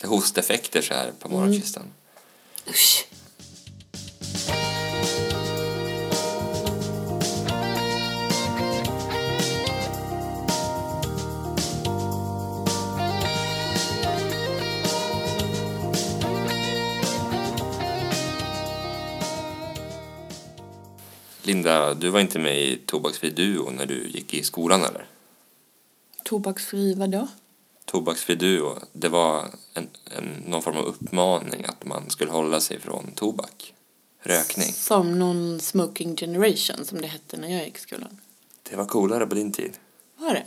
Det 0.00 0.04
är 0.04 0.08
hosteffekter 0.08 0.82
så 0.82 0.94
här 0.94 1.12
på 1.18 1.28
morgonkvisten. 1.28 1.82
Usch. 2.70 3.04
Linda, 21.42 21.94
du 21.94 22.10
var 22.10 22.20
inte 22.20 22.38
med 22.38 22.62
i 22.62 22.78
Tobaksfri 22.86 23.30
Duo 23.30 23.70
när 23.70 23.86
du 23.86 24.08
gick 24.08 24.34
i 24.34 24.42
skolan 24.42 24.84
eller? 24.84 25.06
Tobaksfri 26.24 26.94
vadå? 26.94 27.28
Tobaksfri 27.90 28.34
Duo, 28.34 28.78
det 28.92 29.08
var 29.08 29.50
en, 29.74 29.88
en, 30.16 30.42
någon 30.46 30.62
form 30.62 30.76
av 30.76 30.84
uppmaning 30.84 31.64
att 31.64 31.84
man 31.84 32.10
skulle 32.10 32.30
hålla 32.30 32.60
sig 32.60 32.80
från 32.80 33.10
tobak. 33.14 33.74
Rökning. 34.22 34.72
Som 34.72 35.18
någon 35.18 35.60
smoking 35.60 36.16
generation 36.16 36.84
som 36.84 37.00
det 37.00 37.06
hette 37.06 37.36
när 37.36 37.48
jag 37.56 37.64
gick 37.64 37.76
i 37.76 37.80
skolan. 37.80 38.18
Det 38.70 38.76
var 38.76 38.84
coolare 38.84 39.26
på 39.26 39.34
din 39.34 39.52
tid. 39.52 39.72
Var 40.16 40.34
det? 40.34 40.46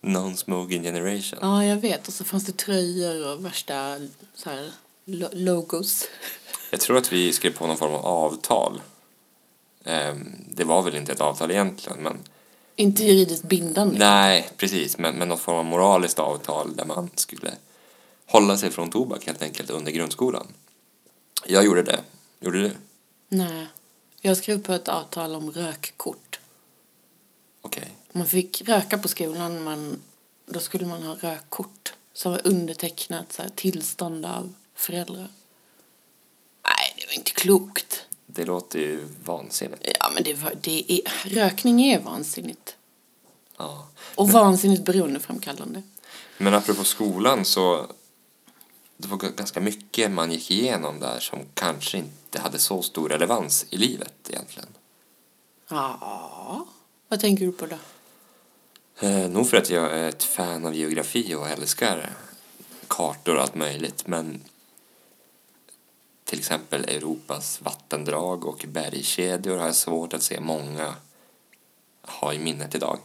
Non-smoking 0.00 0.82
generation. 0.82 1.38
Ja, 1.42 1.64
jag 1.64 1.76
vet. 1.76 2.08
Och 2.08 2.14
så 2.14 2.24
fanns 2.24 2.46
det 2.46 2.56
tröjor 2.56 3.28
och 3.32 3.44
värsta 3.44 3.96
så 4.34 4.50
här, 4.50 4.70
lo- 5.04 5.28
logos. 5.32 6.04
Jag 6.70 6.80
tror 6.80 6.96
att 6.96 7.12
vi 7.12 7.32
skrev 7.32 7.50
på 7.56 7.66
någon 7.66 7.76
form 7.76 7.94
av 7.94 8.06
avtal. 8.06 8.80
Ehm, 9.84 10.32
det 10.48 10.64
var 10.64 10.82
väl 10.82 10.96
inte 10.96 11.12
ett 11.12 11.20
avtal 11.20 11.50
egentligen, 11.50 11.98
men 12.02 12.18
Inte 12.76 13.04
juridiskt 13.04 13.44
bindande. 13.44 13.98
nej, 13.98 14.48
precis, 14.56 14.98
men, 14.98 15.14
men 15.14 15.28
någon 15.28 15.38
form 15.38 15.56
av 15.56 15.64
moraliskt 15.64 16.18
avtal 16.18 16.76
där 16.76 16.84
man 16.84 17.10
skulle 17.14 17.54
hålla 18.26 18.56
sig 18.56 18.70
från 18.70 18.90
tobak 18.90 19.26
helt 19.26 19.42
enkelt 19.42 19.70
under 19.70 19.92
grundskolan. 19.92 20.46
Jag 21.46 21.64
gjorde 21.64 21.82
det. 21.82 22.00
Gjorde 22.40 22.62
du? 22.62 22.72
Nej. 23.28 23.66
Jag 24.20 24.36
skrev 24.36 24.62
på 24.62 24.72
ett 24.72 24.88
avtal 24.88 25.34
om 25.34 25.50
rökkort. 25.50 26.40
Okej. 27.62 27.90
Man 28.12 28.26
fick 28.26 28.62
röka 28.68 28.98
på 28.98 29.08
skolan 29.08 29.64
men 29.64 30.02
då 30.46 30.60
skulle 30.60 30.86
man 30.86 31.02
ha 31.02 31.14
rökkort 31.14 31.92
som 32.12 32.32
var 32.32 32.40
undertecknat 32.44 33.32
så 33.32 33.42
här, 33.42 33.50
tillstånd 33.54 34.26
av 34.26 34.54
föräldrar. 34.74 35.28
Nej, 36.64 36.94
det 36.96 37.06
var 37.06 37.14
inte 37.14 37.30
klokt. 37.30 38.06
Det 38.26 38.44
låter 38.44 38.78
ju 38.78 39.08
vansinnigt. 39.24 39.82
Ja, 40.00 40.10
men 40.14 40.22
det 40.22 40.34
var, 40.34 40.52
det 40.60 40.92
är, 40.92 41.28
rökning 41.28 41.82
är 41.82 42.00
vansinnigt. 42.00 42.76
Ja. 43.56 43.88
Och 44.14 44.30
vansinnigt 44.30 44.84
beroendeframkallande. 44.84 45.82
Men 46.38 46.54
apropå 46.54 46.84
skolan 46.84 47.44
så 47.44 47.86
det 48.96 49.08
var 49.08 49.16
ganska 49.16 49.60
mycket 49.60 50.10
man 50.10 50.32
gick 50.32 50.50
igenom 50.50 51.00
där 51.00 51.20
som 51.20 51.38
kanske 51.54 51.98
inte 51.98 52.40
hade 52.40 52.58
så 52.58 52.82
stor 52.82 53.08
relevans 53.08 53.66
i 53.70 53.76
livet 53.76 54.14
egentligen. 54.28 54.68
Ja, 55.68 56.66
vad 57.08 57.20
tänker 57.20 57.46
du 57.46 57.52
på 57.52 57.66
då? 57.66 57.76
Eh, 59.06 59.28
nog 59.28 59.48
för 59.48 59.56
att 59.56 59.70
jag 59.70 59.92
är 59.92 60.08
ett 60.08 60.24
fan 60.24 60.66
av 60.66 60.74
geografi 60.74 61.34
och 61.34 61.48
älskar 61.48 62.10
kartor 62.88 63.34
och 63.34 63.42
allt 63.42 63.54
möjligt 63.54 64.06
men 64.06 64.40
till 66.24 66.38
exempel 66.38 66.84
Europas 66.84 67.60
vattendrag 67.60 68.44
och 68.44 68.64
bergskedjor 68.68 69.56
har 69.56 69.66
jag 69.66 69.74
svårt 69.74 70.14
att 70.14 70.22
se 70.22 70.40
många 70.40 70.94
ha 72.02 72.32
i 72.32 72.38
minnet 72.38 72.74
idag. 72.74 72.98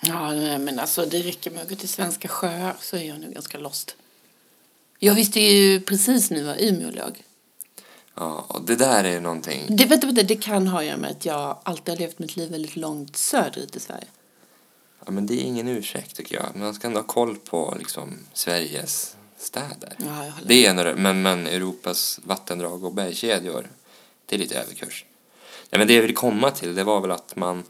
Ja, 0.00 0.30
nej, 0.30 0.58
men 0.58 0.78
alltså 0.78 1.06
det 1.06 1.22
räcker 1.22 1.50
med 1.50 1.62
att 1.62 1.68
gå 1.68 1.74
till 1.74 1.88
svenska 1.88 2.28
sjöar 2.28 2.76
så 2.80 2.96
är 2.96 3.02
jag 3.02 3.20
nu 3.20 3.30
ganska 3.30 3.58
lost. 3.58 3.96
Jag 4.98 5.14
visste 5.14 5.40
ju 5.40 5.80
precis 5.80 6.30
nu 6.30 6.44
vad 6.44 6.60
Umeå 6.60 6.90
låg. 6.90 7.22
Ja, 8.14 8.44
och 8.48 8.62
det 8.62 8.76
där 8.76 9.04
är 9.04 9.20
någonting 9.20 9.76
Det, 9.76 9.84
vänta, 9.84 10.06
vänta, 10.06 10.22
det 10.22 10.36
kan 10.36 10.66
ha 10.66 10.78
att 10.78 10.86
göra 10.86 10.96
med 10.96 11.10
att 11.10 11.24
jag 11.24 11.58
alltid 11.62 11.88
har 11.88 11.98
levt 11.98 12.18
mitt 12.18 12.36
liv 12.36 12.50
väldigt 12.50 12.76
långt 12.76 13.16
söderut 13.16 13.76
i 13.76 13.80
Sverige. 13.80 14.06
Ja, 15.04 15.12
men 15.12 15.26
det 15.26 15.34
är 15.34 15.44
ingen 15.44 15.68
ursäkt 15.68 16.16
tycker 16.16 16.36
jag. 16.36 16.56
Man 16.56 16.74
ska 16.74 16.86
ändå 16.86 17.00
ha 17.00 17.06
koll 17.06 17.36
på 17.36 17.74
liksom, 17.78 18.18
Sveriges 18.32 19.16
städer. 19.38 19.96
Ja, 19.98 20.32
Det 20.46 20.66
är 20.66 20.70
en, 20.70 20.78
av 20.78 20.98
men, 20.98 21.22
men 21.22 21.46
Europas 21.46 22.20
vattendrag 22.24 22.84
och 22.84 22.92
bergskedjor, 22.94 23.70
det 24.26 24.34
är 24.34 24.38
lite 24.38 24.58
överkurs. 24.60 25.04
Ja, 25.70 25.78
men 25.78 25.86
det 25.86 25.94
jag 25.94 26.02
vill 26.02 26.14
komma 26.14 26.50
till, 26.50 26.74
det 26.74 26.84
var 26.84 27.00
väl 27.00 27.10
att 27.10 27.36
man 27.36 27.64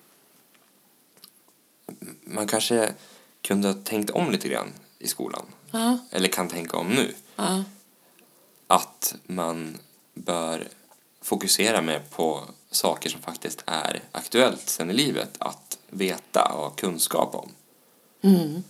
man 2.24 2.46
kanske 2.46 2.94
kunde 3.42 3.68
ha 3.68 3.74
tänkt 3.84 4.10
om 4.10 4.30
lite 4.30 4.48
grann 4.48 4.72
i 4.98 5.08
skolan. 5.08 5.46
Ja, 5.70 5.98
Eller 6.10 6.28
kan 6.28 6.48
tänka 6.48 6.76
om 6.76 6.88
nu. 6.88 7.14
ja. 7.36 7.64
Att 8.66 9.14
man 9.26 9.78
bör 10.14 10.68
fokusera 11.22 11.82
mer 11.82 12.02
på 12.10 12.44
saker 12.70 13.10
som 13.10 13.20
faktiskt 13.22 13.62
är 13.66 14.02
aktuellt 14.12 14.68
sen 14.68 14.90
i 14.90 14.92
livet 14.92 15.30
att 15.38 15.78
veta 15.90 16.52
och 16.52 16.62
ha 16.62 16.70
kunskap 16.70 17.34
om. 17.34 17.50
Mm. 18.22 18.62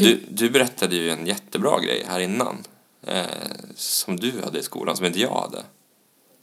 Du, 0.00 0.20
du 0.28 0.50
berättade 0.50 0.96
ju 0.96 1.10
en 1.10 1.26
jättebra 1.26 1.80
grej 1.80 2.04
här 2.08 2.20
innan 2.20 2.64
eh, 3.06 3.24
som 3.76 4.16
du 4.16 4.32
hade 4.44 4.58
i 4.58 4.62
skolan, 4.62 4.96
som 4.96 5.06
inte 5.06 5.20
jag 5.20 5.40
hade. 5.40 5.62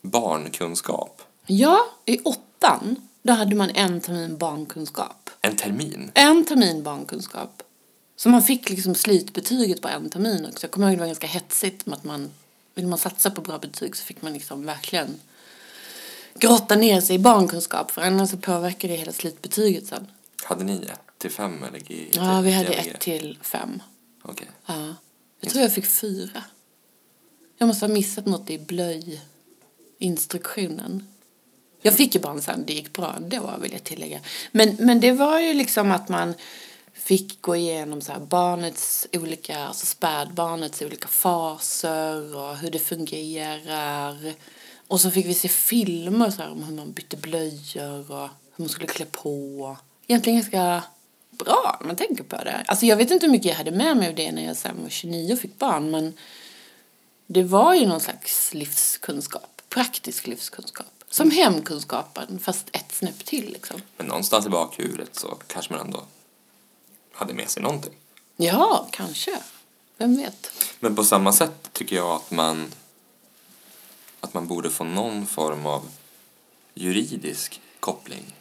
Barnkunskap. 0.02 1.22
Ja, 1.46 1.86
i 2.06 2.20
åttan, 2.20 2.96
då 3.22 3.34
hade 3.34 3.56
man 3.56 3.70
en 3.70 4.02
termin 4.02 4.38
barnkunskap. 4.38 5.30
En 5.42 5.56
termin. 5.56 6.12
En 6.14 6.46
termin 6.46 6.84
barnkunskap. 6.84 7.64
Så 8.16 8.30
man 8.30 8.44
fick 8.44 8.70
liksom 8.70 8.96
slutbetyget 8.96 9.82
på 9.82 9.88
en 9.88 10.10
termin 10.10 10.46
också. 10.46 10.66
Jag 10.66 10.72
kommer 10.72 10.88
ihåg 10.88 10.98
det 10.98 11.00
var 11.00 11.08
ganska 11.08 11.28
hetsigt 11.28 11.86
med 11.86 11.98
att 11.98 12.04
man, 12.04 12.32
vill 12.76 12.88
man 12.88 13.00
satsa 13.00 13.32
på 13.32 13.42
bra 13.42 13.58
betyg 13.58 13.96
så 13.96 14.04
fick 14.04 14.22
man 14.22 14.34
liksom 14.34 14.66
verkligen 14.66 15.20
grotta 16.36 16.76
ner 16.76 17.02
sig 17.02 17.16
i 17.16 17.20
barnkunskap 17.20 17.92
för 17.92 18.02
annars 18.02 18.30
så 18.30 18.38
påverkar 18.38 18.88
det 18.88 18.96
hela 18.96 19.12
slutbetyget 19.12 19.88
sen. 19.88 20.08
Hade 20.44 20.64
ni 20.64 20.76
ett 20.76 21.09
till 21.20 21.32
fem 21.32 21.64
eller? 21.64 21.80
G- 21.80 22.10
Ja, 22.14 22.42
vi 22.42 22.52
hade 22.52 22.74
ett 22.74 23.00
till 23.00 23.38
fem. 23.42 23.82
Okej. 24.22 24.48
Ja. 24.66 24.96
Jag 25.40 25.52
tror 25.52 25.62
jag 25.64 25.74
fick 25.74 25.86
fyra. 25.86 26.44
Jag 27.58 27.68
måste 27.68 27.86
ha 27.86 27.94
missat 27.94 28.26
något 28.26 28.50
i 28.50 28.58
blöjinstruktionen. 30.00 31.08
Jag 31.82 31.94
fick 31.94 32.16
ju 32.16 32.22
barn 32.22 32.42
sen, 32.42 32.64
det 32.68 32.74
gick 32.74 32.94
bra 32.94 33.16
då 33.28 33.54
vill 33.62 33.72
jag 33.72 33.84
tillägga. 33.84 34.20
Men, 34.52 34.76
men 34.80 35.00
det 35.00 35.12
var 35.12 35.40
ju 35.40 35.54
liksom 35.54 35.92
att 35.92 36.10
man 36.10 36.34
fick 36.94 37.42
gå 37.42 37.56
igenom 37.56 38.02
så 38.02 38.14
barnets 38.20 39.08
olika, 39.14 39.58
alltså 39.60 39.86
spädbarnets 39.86 40.82
olika 40.82 41.08
faser 41.08 42.36
och 42.38 42.58
hur 42.58 42.72
det 42.72 42.80
fungerar. 42.80 44.34
Och 44.88 45.02
så 45.02 45.12
fick 45.12 45.26
vi 45.26 45.34
se 45.34 45.48
filmer 45.48 46.30
så 46.32 46.44
om 46.48 46.64
hur 46.64 46.76
man 46.76 46.92
bytte 46.92 47.18
blöjor 47.18 48.12
och 48.12 48.30
hur 48.56 48.64
man 48.64 48.70
skulle 48.70 48.88
klä 48.88 49.06
på. 49.06 49.78
Egentligen 50.08 50.40
ganska 50.40 50.84
bra 51.44 51.78
när 51.80 51.88
man 51.88 51.96
tänker 51.96 52.24
på 52.24 52.36
det. 52.36 52.64
Alltså 52.68 52.86
jag 52.86 52.98
vet 52.98 53.12
inte 53.12 53.26
hur 53.26 53.32
mycket 53.32 53.50
jag 53.50 53.56
hade 53.56 53.72
med 53.72 53.98
mig 53.98 54.10
av 54.10 54.16
det 54.16 54.32
när 54.32 54.46
jag 54.46 54.58
sen 54.58 54.84
var 54.84 54.90
29 54.90 55.34
och 55.34 55.40
fick 55.40 55.60
barn 55.60 55.92
men 55.92 56.14
det 57.28 57.44
var 57.44 57.74
ju 57.74 57.88
någon 57.88 58.00
slags 58.00 58.54
livskunskap, 58.54 59.62
praktisk 59.70 60.28
livskunskap. 60.28 60.86
Som 61.10 61.32
hemkunskapen 61.32 62.40
fast 62.40 62.68
ett 62.72 62.92
snäpp 62.92 63.26
till 63.26 63.52
liksom. 63.52 63.82
Men 63.98 64.06
någonstans 64.06 64.46
i 64.46 64.50
bakhuvudet 64.50 65.16
så 65.16 65.38
kanske 65.48 65.74
man 65.74 65.86
ändå 65.86 66.04
hade 67.14 67.34
med 67.34 67.50
sig 67.50 67.64
någonting. 67.64 67.94
Ja, 68.38 68.88
kanske. 68.92 69.32
Vem 69.98 70.18
vet? 70.18 70.52
Men 70.80 70.96
på 70.96 71.04
samma 71.04 71.34
sätt 71.34 71.70
tycker 71.74 71.96
jag 71.96 72.10
att 72.12 72.32
man 72.32 72.72
att 74.20 74.34
man 74.34 74.48
borde 74.48 74.70
få 74.70 74.84
någon 74.84 75.28
form 75.28 75.66
av 75.66 75.90
juridisk 76.74 77.62
koppling. 77.80 78.36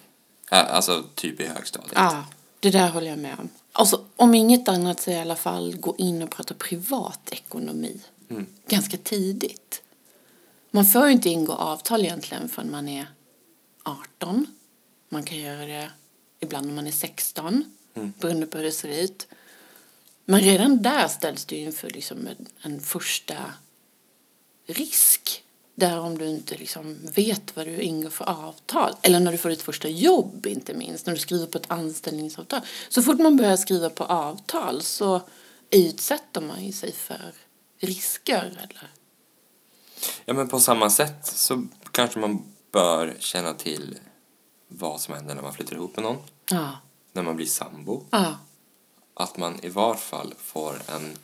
Alltså 0.51 1.05
typ 1.15 1.41
i 1.41 1.47
högstadiet. 1.47 1.93
Ja, 1.95 2.25
det 2.61 2.71
där 2.71 2.89
håller 2.89 3.07
jag 3.07 3.19
med 3.19 3.39
om. 3.39 3.49
Alltså, 3.73 4.05
om 4.17 4.35
inget 4.35 4.69
annat 4.69 5.01
så 5.01 5.11
i 5.11 5.19
alla 5.19 5.37
fall 5.37 5.77
gå 5.77 5.95
in 5.99 6.23
och 6.23 6.31
prata 6.31 6.55
privatekonomi. 6.55 8.01
Mm. 8.31 8.47
Ganska 8.69 8.97
tidigt. 8.97 9.83
Man 10.71 10.87
får 10.87 11.07
ju 11.07 11.13
inte 11.13 11.29
ingå 11.29 11.53
avtal 11.53 12.01
egentligen 12.05 12.49
förrän 12.49 12.71
man 12.71 12.89
är 12.89 13.07
18. 13.83 14.47
Man 15.09 15.23
kan 15.23 15.39
göra 15.39 15.67
det 15.67 15.91
ibland 16.41 16.67
när 16.67 16.75
man 16.75 16.87
är 16.87 16.91
16, 16.93 17.65
Mm. 17.95 18.13
beroende 18.21 18.47
på 18.47 18.57
hur 18.59 18.65
det 18.65 18.73
ser 18.73 19.05
ut. 19.05 19.27
Men 20.25 20.41
redan 20.41 20.83
där 20.83 21.09
ställs 21.09 21.45
du 21.45 21.57
inför 21.57 21.91
liksom 21.91 22.27
en, 22.27 22.47
en 22.63 22.81
första 22.81 23.37
risk. 24.67 25.45
Där 25.79 26.01
om 26.01 26.19
du 26.19 26.27
inte 26.27 26.57
liksom 26.57 26.97
vet 27.15 27.57
vad 27.57 27.67
du 27.67 27.81
ingår 27.81 28.11
för 28.11 28.25
avtal. 28.25 28.95
Eller 29.03 29.21
när 29.21 29.33
du 29.33 29.39
får 29.39 29.49
ditt 29.49 29.63
första 29.63 29.89
jobb 29.89 30.47
inte 30.47 30.75
minst. 30.75 31.07
När 31.07 31.15
du 31.15 31.21
skriver 31.21 31.47
på 31.47 31.59
ett 31.59 31.71
anställningsavtal. 31.71 32.61
Så 32.89 33.03
fort 33.03 33.19
man 33.19 33.37
börjar 33.37 33.57
skriva 33.57 33.91
på 33.91 34.05
avtal 34.05 34.83
så 34.83 35.21
utsätter 35.71 36.41
man 36.41 36.65
ju 36.65 36.73
sig 36.73 36.93
för 36.93 37.33
risker. 37.81 38.45
Eller? 38.45 38.91
Ja, 40.25 40.35
men 40.35 40.49
på 40.49 40.61
samma 40.61 40.91
sätt 40.91 41.27
så 41.27 41.67
kanske 41.91 42.19
man 42.19 42.43
bör 42.73 43.17
känna 43.19 43.55
till 43.55 43.99
vad 44.69 45.01
som 45.01 45.15
händer 45.15 45.35
när 45.35 45.43
man 45.43 45.53
flyttar 45.53 45.77
ihop 45.77 45.97
med 45.97 46.03
någon. 46.03 46.23
Ja. 46.51 46.71
När 47.13 47.23
man 47.23 47.37
blir 47.37 47.47
sambo. 47.47 48.05
Ja. 48.11 48.35
att 49.15 49.37
man 49.37 49.61
i 49.63 49.69
var 49.69 49.95
fall 49.95 50.35
får 50.39 50.83
en, 50.89 51.17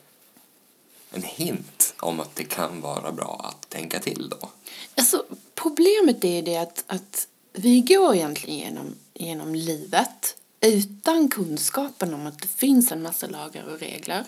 en 1.15 1.23
hint 1.23 1.95
om 2.01 2.21
att 2.21 2.37
det 2.37 2.45
kan 2.45 2.81
vara 2.81 3.13
bra 3.13 3.41
att 3.45 3.71
tänka 3.71 4.01
till 4.01 4.29
då. 4.29 4.49
Alltså, 4.95 5.25
problemet 5.55 6.25
är 6.25 6.43
det 6.43 6.57
att, 6.57 6.85
att 6.87 7.29
vi 7.53 7.81
går 7.81 8.15
egentligen 8.15 8.59
genom, 8.59 8.95
genom 9.15 9.55
livet 9.55 10.37
utan 10.61 11.29
kunskapen 11.29 12.15
om 12.15 12.27
att 12.27 12.43
det 12.43 12.49
finns 12.49 12.93
en 12.93 13.03
massa 13.03 13.27
lagar 13.27 13.65
och 13.65 13.81
regler 13.81 14.25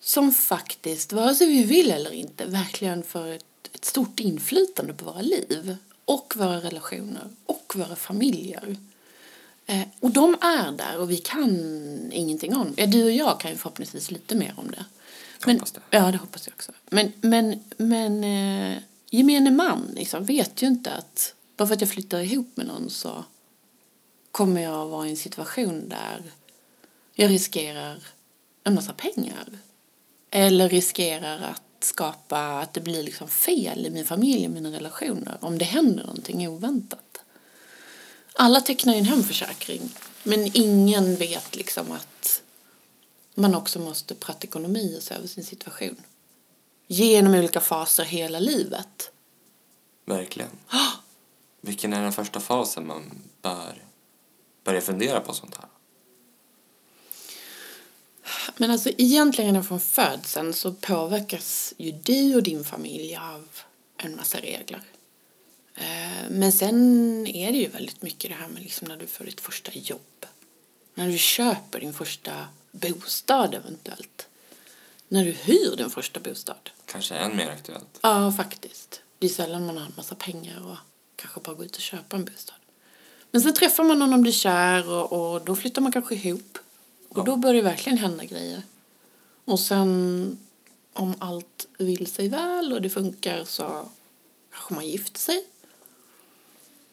som 0.00 0.32
faktiskt, 0.32 1.12
vare 1.12 1.34
sig 1.34 1.46
vi 1.46 1.62
vill 1.62 1.90
eller 1.90 2.12
inte, 2.12 2.46
verkligen 2.46 3.02
får 3.02 3.26
ett, 3.26 3.44
ett 3.72 3.84
stort 3.84 4.20
inflytande 4.20 4.92
på 4.92 5.04
våra 5.04 5.22
liv 5.22 5.76
och 6.04 6.34
våra 6.36 6.60
relationer 6.60 7.28
och 7.46 7.72
våra 7.76 7.96
familjer. 7.96 8.76
Eh, 9.66 9.82
och 10.00 10.10
de 10.10 10.34
är 10.40 10.72
där 10.72 10.98
och 10.98 11.10
vi 11.10 11.16
kan 11.16 12.12
ingenting 12.12 12.56
om 12.56 12.74
det. 12.74 12.86
Du 12.86 13.04
och 13.04 13.10
jag 13.10 13.40
kan 13.40 13.50
ju 13.50 13.56
förhoppningsvis 13.56 14.10
lite 14.10 14.34
mer 14.34 14.54
om 14.56 14.70
det. 14.70 14.84
Men, 15.46 15.56
hoppas 15.56 15.72
det. 15.72 15.80
Ja, 15.90 16.12
det 16.12 16.18
hoppas 16.18 16.46
jag 16.46 16.54
också. 16.54 16.72
Men, 16.90 17.12
men, 17.20 17.60
men 17.76 18.24
eh, 18.24 18.78
gemene 19.10 19.50
man 19.50 19.90
liksom, 19.94 20.24
vet 20.24 20.62
ju 20.62 20.66
inte 20.66 20.92
att 20.92 21.34
bara 21.56 21.68
för 21.68 21.74
att 21.74 21.80
jag 21.80 21.90
flyttar 21.90 22.20
ihop 22.20 22.56
med 22.56 22.66
någon 22.66 22.90
så 22.90 23.24
kommer 24.30 24.60
jag 24.60 24.82
att 24.82 24.90
vara 24.90 25.06
i 25.06 25.10
en 25.10 25.16
situation 25.16 25.88
där 25.88 26.22
jag 27.14 27.30
riskerar 27.30 28.02
en 28.64 28.74
massa 28.74 28.92
pengar. 28.92 29.48
Eller 30.30 30.68
riskerar 30.68 31.40
att 31.40 31.84
skapa 31.84 32.38
att 32.38 32.74
det 32.74 32.80
blir 32.80 33.02
liksom 33.02 33.28
fel 33.28 33.86
i 33.86 33.90
min 33.90 34.04
familj, 34.04 34.44
i 34.44 34.48
mina 34.48 34.72
relationer, 34.72 35.38
om 35.40 35.58
det 35.58 35.64
händer 35.64 36.04
någonting 36.04 36.48
oväntat. 36.48 37.18
Alla 38.32 38.60
tecknar 38.60 38.92
ju 38.92 38.98
en 38.98 39.04
hemförsäkring, 39.04 39.90
men 40.22 40.50
ingen 40.54 41.16
vet 41.16 41.56
liksom 41.56 41.92
att 41.92 42.41
man 43.34 43.54
också 43.54 43.78
måste 43.78 44.14
prata 44.14 44.46
ekonomi 44.46 44.94
och 44.98 45.02
se 45.02 45.14
över 45.14 45.26
sin 45.26 45.44
situation. 45.44 45.96
Genom 46.86 47.34
olika 47.34 47.60
faser 47.60 48.04
hela 48.04 48.38
livet. 48.38 49.10
Verkligen. 50.04 50.50
Vilken 51.60 51.92
är 51.92 52.02
den 52.02 52.12
första 52.12 52.40
fasen 52.40 52.86
man 52.86 53.02
bör 53.42 53.84
börja 54.64 54.80
fundera 54.80 55.20
på 55.20 55.32
sånt 55.32 55.54
här? 55.54 55.66
Men 58.56 58.70
alltså 58.70 58.90
egentligen 58.98 59.64
från 59.64 59.80
födseln 59.80 60.52
så 60.52 60.72
påverkas 60.72 61.74
ju 61.76 61.92
du 61.92 62.34
och 62.34 62.42
din 62.42 62.64
familj 62.64 63.16
av 63.16 63.48
en 63.96 64.16
massa 64.16 64.38
regler. 64.38 64.82
Eh, 65.74 66.30
men 66.30 66.52
sen 66.52 67.26
är 67.26 67.52
det 67.52 67.58
ju 67.58 67.68
väldigt 67.68 68.02
mycket 68.02 68.30
det 68.30 68.36
här 68.36 68.48
med 68.48 68.62
liksom 68.62 68.88
när 68.88 68.96
du 68.96 69.06
får 69.06 69.24
ditt 69.24 69.40
första 69.40 69.70
jobb. 69.74 70.00
När 70.94 71.08
du 71.08 71.18
köper 71.18 71.80
din 71.80 71.92
första 71.94 72.46
bostad 72.72 73.54
eventuellt. 73.54 74.26
När 75.08 75.24
du 75.24 75.30
hyr 75.30 75.76
din 75.76 75.90
första 75.90 76.20
bostad. 76.20 76.70
Kanske 76.86 77.14
än 77.14 77.36
mer 77.36 77.50
aktuellt. 77.50 77.98
Ja, 78.02 78.32
faktiskt. 78.32 79.00
Det 79.18 79.26
är 79.26 79.30
sällan 79.30 79.66
man 79.66 79.76
har 79.76 79.86
en 79.86 79.92
massa 79.96 80.14
pengar 80.14 80.70
och 80.70 80.76
kanske 81.16 81.40
bara 81.40 81.54
går 81.54 81.64
ut 81.64 81.76
och 81.76 81.82
köper 81.82 82.16
en 82.16 82.24
bostad. 82.24 82.56
Men 83.30 83.42
sen 83.42 83.54
träffar 83.54 83.84
man 83.84 83.98
någon 83.98 84.12
och 84.12 84.18
blir 84.18 84.32
kär 84.32 84.88
och, 84.90 85.34
och 85.34 85.44
då 85.44 85.56
flyttar 85.56 85.82
man 85.82 85.92
kanske 85.92 86.14
ihop. 86.14 86.58
Och 87.08 87.18
Ja. 87.18 87.22
då 87.22 87.36
börjar 87.36 87.54
det 87.54 87.62
verkligen 87.62 87.98
hända 87.98 88.24
grejer. 88.24 88.62
Och 89.44 89.60
sen 89.60 90.38
om 90.92 91.14
allt 91.18 91.66
vill 91.78 92.06
sig 92.06 92.28
väl 92.28 92.72
och 92.72 92.82
det 92.82 92.90
funkar 92.90 93.44
så 93.44 93.88
kanske 94.52 94.74
man 94.74 94.86
gifter 94.86 95.18
sig. 95.20 95.44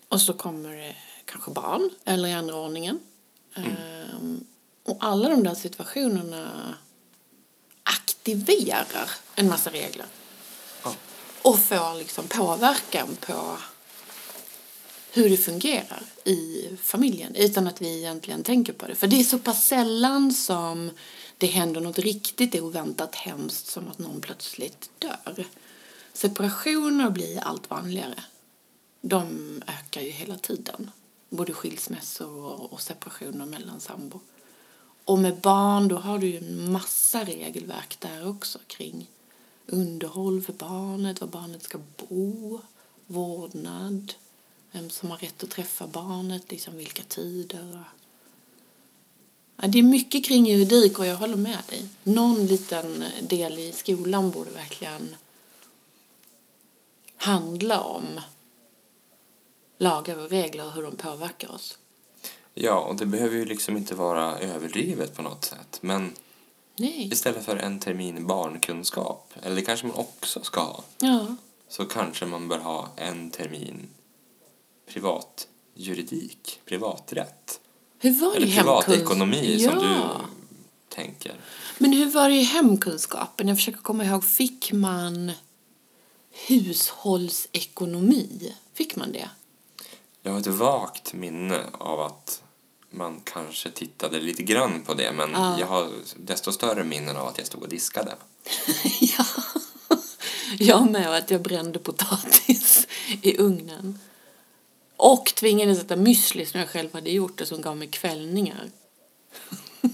Och 0.09 0.21
så 0.21 0.33
kommer 0.33 0.75
det 0.75 0.95
kanske 1.25 1.51
barn 1.51 1.89
eller 2.05 2.29
i 2.29 2.33
andra 2.33 2.55
ordningen. 2.55 2.99
Ehm, 3.55 4.43
och 4.83 4.97
alla 4.99 5.29
de 5.29 5.43
där 5.43 5.55
situationerna 5.55 6.75
aktiverar 7.83 9.11
en 9.35 9.49
massa 9.49 9.69
regler. 9.69 10.05
Ja. 10.83 10.95
Och 11.41 11.59
får 11.59 11.97
liksom 11.97 12.27
påverkan 12.27 13.17
på 13.19 13.57
hur 15.11 15.29
det 15.29 15.37
fungerar 15.37 16.03
i 16.25 16.69
familjen 16.81 17.35
utan 17.35 17.67
att 17.67 17.81
vi 17.81 17.97
egentligen 17.97 18.43
tänker 18.43 18.73
på 18.73 18.87
det. 18.87 18.95
För 18.95 19.07
det 19.07 19.19
är 19.19 19.23
så 19.23 19.39
pass 19.39 19.65
sällan 19.65 20.33
som 20.33 20.91
det 21.37 21.47
händer 21.47 21.81
något 21.81 21.99
riktigt 21.99 22.55
oväntat 22.55 23.15
hemskt 23.15 23.67
som 23.67 23.87
att 23.87 23.99
någon 23.99 24.21
plötsligt 24.21 24.89
dör. 24.99 25.45
Separationer 26.13 27.09
blir 27.09 27.39
allt 27.39 27.69
vanligare. 27.69 28.23
De 29.01 29.61
ökar 29.67 30.01
ju 30.01 30.09
hela 30.09 30.37
tiden. 30.37 30.91
Både 31.29 31.53
skilsmässor 31.53 32.61
och- 32.73 32.81
separationer 32.81 33.45
mellan 33.45 33.79
sambo. 33.79 34.19
Och 35.05 35.19
med 35.19 35.37
barn 35.41 35.87
då 35.87 35.95
har 35.97 36.19
du 36.19 36.27
ju 36.27 36.37
en 36.37 36.71
massa 36.71 37.23
regelverk 37.23 37.99
där 37.99 38.27
också 38.27 38.59
kring 38.67 39.07
underhåll 39.65 40.41
för 40.41 40.53
barnet, 40.53 41.21
var 41.21 41.27
barnet 41.27 41.63
ska 41.63 41.79
bo, 41.97 42.59
vårdnad, 43.07 44.13
vem 44.71 44.89
som 44.89 45.11
har 45.11 45.17
rätt 45.17 45.43
att 45.43 45.49
träffa 45.49 45.87
barnet, 45.87 46.51
liksom 46.51 46.77
vilka 46.77 47.03
tider. 47.03 47.83
Ja, 49.55 49.67
det 49.67 49.79
är 49.79 49.83
mycket 49.83 50.25
kring 50.25 50.45
juridik 50.45 50.99
och 50.99 51.05
jag 51.05 51.15
håller 51.17 51.35
med 51.35 51.59
dig. 51.69 51.87
Någon 52.03 52.45
liten 52.45 53.03
eh, 53.03 53.23
del 53.23 53.59
i 53.59 53.71
skolan 53.71 54.31
borde 54.31 54.51
verkligen 54.51 55.15
handla 57.17 57.81
om 57.81 58.21
lagar 59.79 60.17
och 60.17 60.29
regler 60.29 60.65
och 60.65 60.71
hur 60.71 60.83
de 60.83 60.95
påverkar 60.95 61.51
oss. 61.51 61.77
Ja, 62.53 62.79
och 62.79 62.95
det 62.95 63.05
behöver 63.05 63.35
ju 63.37 63.45
liksom 63.45 63.77
inte 63.77 63.95
vara 63.95 64.39
överdrivet 64.39 65.15
på 65.15 65.21
något 65.21 65.45
sätt. 65.45 65.77
Men 65.81 66.13
Nej. 66.75 67.09
istället 67.11 67.45
för 67.45 67.57
en 67.57 67.79
termin 67.79 68.27
barnkunskap, 68.27 69.33
eller 69.43 69.55
det 69.55 69.61
kanske 69.61 69.87
man 69.87 69.95
också 69.95 70.43
ska 70.43 70.61
ha, 70.61 70.83
Ja. 70.99 71.25
så 71.67 71.85
kanske 71.85 72.25
man 72.25 72.47
bör 72.47 72.59
ha 72.59 72.89
en 72.95 73.31
termin 73.31 73.87
privat 74.87 75.47
juridik, 75.73 76.61
privaträtt. 76.65 77.59
Hur 77.99 78.11
var 78.11 78.31
det 78.31 78.37
Eller 78.37 78.47
hemkunskap? 78.47 78.85
privatekonomi 78.85 79.59
som 79.59 79.73
ja. 79.83 79.83
du 79.83 79.99
tänker. 80.95 81.35
Men 81.77 81.93
hur 81.93 82.05
var 82.05 82.29
det 82.29 82.35
i 82.35 82.43
hemkunskapen? 82.43 83.47
Jag 83.47 83.57
försöker 83.57 83.79
komma 83.79 84.05
ihåg, 84.05 84.23
fick 84.23 84.71
man 84.71 85.31
hushållsekonomi? 86.47 88.55
Fick 88.73 88.95
man 88.95 89.11
det? 89.11 89.29
Jag 90.29 90.33
har 90.33 90.39
ett 90.39 90.47
vagt 90.47 91.13
minne 91.13 91.59
av 91.71 91.99
att 91.99 92.43
man 92.89 93.21
kanske 93.23 93.71
tittade 93.71 94.19
lite 94.19 94.43
grann 94.43 94.81
på 94.85 94.93
det 94.93 95.11
men 95.11 95.31
Ja. 95.31 95.59
jag 95.59 95.67
har 95.67 95.91
desto 96.17 96.51
större 96.51 96.83
minnen 96.83 97.17
av 97.17 97.27
att 97.27 97.37
jag 97.37 97.47
stod 97.47 97.63
och 97.63 97.69
diskade. 97.69 98.15
ja. 99.01 99.25
Jag 100.59 100.91
med 100.91 101.09
och 101.09 101.15
att 101.15 101.31
jag 101.31 101.41
brände 101.41 101.79
potatis 101.79 102.87
i 103.21 103.37
ugnen. 103.37 103.99
Och 104.95 105.25
tvingades 105.35 105.79
äta 105.79 105.95
müsli 105.95 106.45
som 106.45 106.59
jag 106.59 106.69
själv 106.69 106.93
hade 106.93 107.09
gjort 107.11 107.41
och 107.41 107.47
som 107.47 107.61
gav 107.61 107.77
mig 107.77 107.87
kvällningar. 107.87 108.69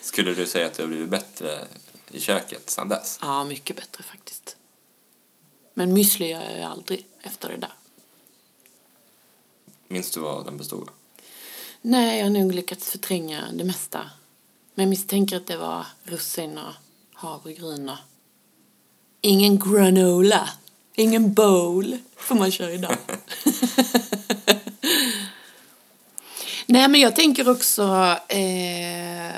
Skulle 0.00 0.34
du 0.34 0.46
säga 0.46 0.66
att 0.66 0.74
du 0.74 0.82
har 0.82 0.88
blivit 0.88 1.08
bättre 1.10 1.64
i 2.10 2.20
köket 2.20 2.70
sedan 2.70 2.88
dess? 2.88 3.18
Ja, 3.22 3.44
mycket 3.44 3.76
bättre 3.76 4.02
faktiskt. 4.02 4.56
Men 5.74 5.96
müsli 5.96 6.26
gör 6.26 6.42
jag 6.42 6.56
ju 6.56 6.62
aldrig 6.62 7.06
efter 7.22 7.48
det 7.48 7.56
där. 7.56 7.72
Minns 9.88 10.10
du 10.10 10.20
vad 10.20 10.44
den 10.44 10.56
bestod 10.56 10.82
av? 10.82 10.88
Nej, 11.82 12.18
jag 12.18 12.24
har 12.24 12.30
nog 12.30 12.52
lyckats 12.54 12.90
förtränga 12.90 13.44
det 13.52 13.64
mesta. 13.64 14.00
Men 14.74 14.82
jag 14.82 14.90
misstänker 14.90 15.36
att 15.36 15.46
det 15.46 15.56
var 15.56 15.86
russin 16.04 16.58
och 16.58 16.72
havregryn 17.14 17.88
och 17.88 17.96
ingen 19.20 19.58
granola. 19.58 20.48
Ingen 20.94 21.34
bowl 21.34 21.98
får 22.16 22.34
man 22.34 22.50
köra 22.50 22.72
idag. 22.72 22.96
Nej, 26.68 26.88
men 26.88 27.00
jag 27.00 27.16
tänker 27.16 27.48
också 27.50 27.82
eh, 28.28 29.32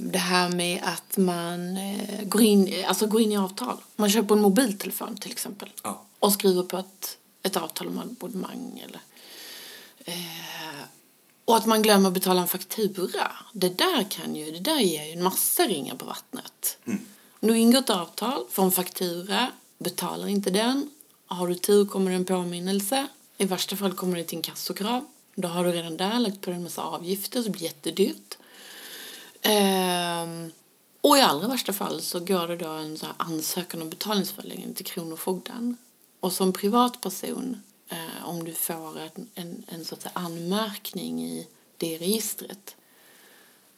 det 0.00 0.18
här 0.18 0.48
med 0.48 0.80
att 0.84 1.16
man 1.16 1.76
eh, 1.76 2.24
går, 2.24 2.42
in, 2.42 2.84
alltså 2.86 3.06
går 3.06 3.20
in 3.20 3.32
i 3.32 3.36
avtal. 3.36 3.76
Man 3.96 4.10
köper 4.10 4.34
en 4.34 4.40
mobiltelefon 4.40 5.16
till 5.16 5.32
exempel 5.32 5.68
Ja. 5.82 6.02
och 6.18 6.32
skriver 6.32 6.62
på 6.62 6.78
ett, 6.78 7.18
ett 7.42 7.56
avtal 7.56 7.86
om 7.88 7.98
abonnemang 7.98 8.82
eller 8.88 9.00
eh, 10.08 10.84
och 11.44 11.56
att 11.56 11.66
man 11.66 11.82
glömmer 11.82 12.08
att 12.08 12.14
betala 12.14 12.40
en 12.40 12.48
faktura. 12.48 13.32
Det 13.52 13.78
där 13.78 14.10
kan 14.10 14.36
ju, 14.36 14.50
det 14.50 14.60
där 14.60 14.80
ger 14.80 15.04
ju 15.04 15.12
en 15.12 15.22
massa 15.22 15.62
ringar 15.62 15.94
på 15.94 16.04
vattnet. 16.04 16.78
Mm. 16.84 17.00
Du 17.40 17.58
ingår 17.58 17.78
ett 17.78 17.90
avtal, 17.90 18.44
får 18.50 18.62
en 18.62 18.72
faktura, 18.72 19.50
betalar 19.78 20.28
inte 20.28 20.50
den. 20.50 20.90
Har 21.26 21.48
du 21.48 21.54
tur 21.54 21.86
kommer 21.86 22.10
det 22.10 22.16
en 22.16 22.24
påminnelse. 22.24 23.06
I 23.38 23.44
värsta 23.44 23.76
fall 23.76 23.92
kommer 23.92 24.16
det 24.16 24.24
till 24.24 24.38
en 24.38 24.42
kassokrav. 24.42 25.04
Då 25.34 25.48
har 25.48 25.64
du 25.64 25.72
redan 25.72 25.96
där 25.96 26.18
lagt 26.18 26.40
på 26.40 26.50
en 26.50 26.62
massa 26.62 26.82
avgifter 26.82 27.42
så 27.42 27.44
det 27.44 27.50
blir 27.50 27.62
jättedyrt. 27.62 28.38
Ehm, 29.42 30.50
och 31.00 31.18
i 31.18 31.20
allra 31.20 31.48
värsta 31.48 31.72
fall 31.72 32.00
så 32.00 32.20
går 32.20 32.48
det 32.48 32.56
då 32.56 32.68
en 32.68 32.98
så 32.98 33.06
ansökan 33.16 33.82
om 33.82 33.90
betalningsföreläggande 33.90 34.74
till 34.74 34.86
Kronofogden. 34.86 35.76
Och 36.20 36.32
som 36.32 36.52
privatperson, 36.52 37.62
eh, 37.88 38.24
om 38.28 38.44
du 38.44 38.52
får 38.52 38.98
en, 38.98 39.28
en, 39.34 39.64
en 39.68 39.84
sorts 39.84 40.06
anmärkning 40.12 41.24
i 41.24 41.46
det 41.76 41.98
registret 41.98 42.76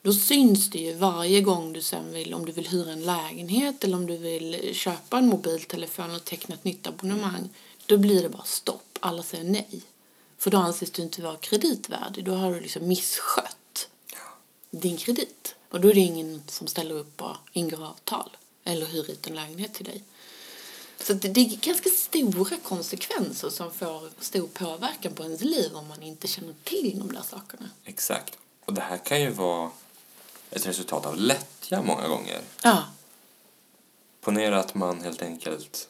Då 0.02 0.12
syns 0.12 0.70
det 0.70 0.78
ju 0.78 0.94
varje 0.94 1.40
gång 1.40 1.72
du 1.72 1.82
sen 1.82 2.12
vill, 2.12 2.34
om 2.34 2.46
du 2.46 2.52
vill 2.52 2.68
hyra 2.68 2.92
en 2.92 3.02
lägenhet 3.02 3.84
eller 3.84 3.96
om 3.96 4.06
du 4.06 4.16
vill 4.16 4.74
köpa 4.74 5.18
en 5.18 5.26
mobiltelefon 5.26 6.14
och 6.14 6.24
teckna 6.24 6.54
ett 6.54 6.64
nytt 6.64 6.86
abonnemang. 6.86 7.48
Då 7.86 7.98
blir 7.98 8.22
det 8.22 8.28
bara 8.28 8.44
stopp. 8.44 8.98
Alla 9.00 9.22
säger 9.22 9.44
nej. 9.44 9.82
För 10.38 10.50
då 10.50 10.58
anses 10.58 10.90
du 10.90 11.02
inte 11.02 11.22
vara 11.22 11.36
kreditvärdig. 11.36 12.24
Då 12.24 12.34
har 12.34 12.54
du 12.54 12.60
liksom 12.60 12.88
misskött 12.88 13.88
din 14.70 14.96
kredit. 14.96 15.54
Och 15.68 15.80
då 15.80 15.88
är 15.88 15.94
det 15.94 16.00
ingen 16.00 16.42
som 16.46 16.66
ställer 16.66 16.94
upp 16.94 17.22
och 17.22 17.36
ingår 17.52 17.84
avtal 17.84 18.36
eller 18.64 18.86
hyr 18.86 19.10
ut 19.10 19.26
en 19.26 19.34
lägenhet 19.34 19.74
till 19.74 19.84
dig. 19.84 20.02
Så 21.02 21.12
det, 21.12 21.28
det 21.28 21.40
är 21.40 21.56
ganska 21.56 21.90
stora 21.90 22.56
konsekvenser 22.62 23.50
som 23.50 23.72
får 23.72 24.10
stor 24.20 24.46
påverkan 24.46 25.12
på 25.12 25.22
ens 25.22 25.40
liv 25.40 25.76
om 25.76 25.88
man 25.88 26.02
inte 26.02 26.28
känner 26.28 26.54
till 26.64 26.98
de 26.98 27.12
där 27.12 27.22
sakerna. 27.22 27.70
Exakt. 27.84 28.38
Och 28.64 28.74
det 28.74 28.80
här 28.80 28.98
kan 28.98 29.20
ju 29.20 29.30
vara 29.30 29.70
ett 30.50 30.66
resultat 30.66 31.06
av 31.06 31.16
lättja 31.16 31.82
många 31.82 32.08
gånger. 32.08 32.40
Ja, 32.62 32.84
Ponera 34.20 34.58
att 34.60 34.74
man 34.74 35.00
helt 35.00 35.22
enkelt 35.22 35.88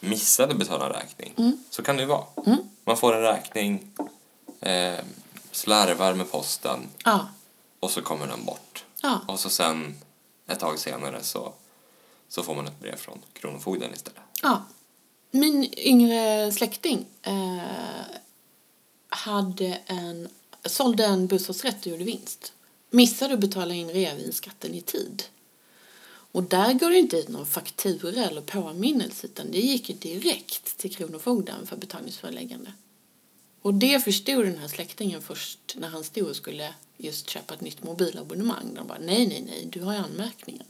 missade 0.00 0.54
betala 0.54 0.86
en 0.86 0.92
räkning. 0.92 1.34
Mm. 1.36 1.64
Så 1.70 1.82
kan 1.82 1.96
det 1.96 2.02
ju 2.02 2.08
vara. 2.08 2.24
Man 2.84 2.96
får 2.96 3.14
en 3.14 3.22
räkning, 3.22 3.90
eh, 4.60 4.98
slarvar 5.52 6.14
med 6.14 6.30
posten 6.30 6.88
ja, 7.04 7.28
och 7.80 7.90
så 7.90 8.02
kommer 8.02 8.26
den 8.26 8.44
bort. 8.44 8.84
ja. 9.02 9.20
Och 9.28 9.40
så 9.40 9.50
sen 9.50 9.96
ett 10.46 10.60
tag 10.60 10.78
senare 10.78 11.22
så, 11.22 11.52
så 12.28 12.42
får 12.42 12.54
man 12.54 12.66
ett 12.66 12.80
brev 12.80 12.96
från 12.96 13.18
Kronofogden 13.32 13.92
istället. 13.92 14.20
Ja. 14.42 14.66
Min 15.30 15.74
yngre 15.76 16.52
släkting 16.52 17.06
eh, 17.22 17.58
hade 19.08 19.80
en, 19.86 20.28
sålde 20.64 21.04
en 21.04 21.26
bostadsrätt 21.26 21.80
och 21.80 21.86
gjorde 21.86 22.04
vinst. 22.04 22.52
Missade 22.90 23.34
att 23.34 23.40
betala 23.40 23.74
in 23.74 23.90
reavinstskatten 23.90 24.74
i 24.74 24.80
tid. 24.80 25.22
Och 26.32 26.42
där 26.42 26.72
går 26.72 26.90
det 26.90 26.98
inte 26.98 27.16
ut 27.16 27.28
någon 27.28 27.46
faktura 27.46 28.24
eller 28.24 28.40
påminnelse 28.40 29.26
utan 29.26 29.50
det 29.50 29.58
gick 29.58 29.88
ju 29.88 29.94
direkt 29.94 30.78
till 30.78 30.96
Kronofogden 30.96 31.66
för 31.66 31.76
betalningsföreläggande. 31.76 32.72
Och 33.62 33.74
det 33.74 34.00
förstod 34.04 34.44
den 34.44 34.58
här 34.58 34.68
släktingen 34.68 35.22
först 35.22 35.76
när 35.76 35.88
han 35.88 36.04
stod 36.04 36.28
och 36.28 36.36
skulle 36.36 36.74
just 36.96 37.30
köpa 37.30 37.54
ett 37.54 37.60
nytt 37.60 37.82
mobilabonnemang. 37.82 38.74
De 38.74 38.86
bara 38.86 38.98
nej, 38.98 39.26
nej, 39.26 39.42
nej, 39.46 39.68
du 39.72 39.80
har 39.80 39.92
ju 39.92 39.98
anmärkningar. 39.98 40.66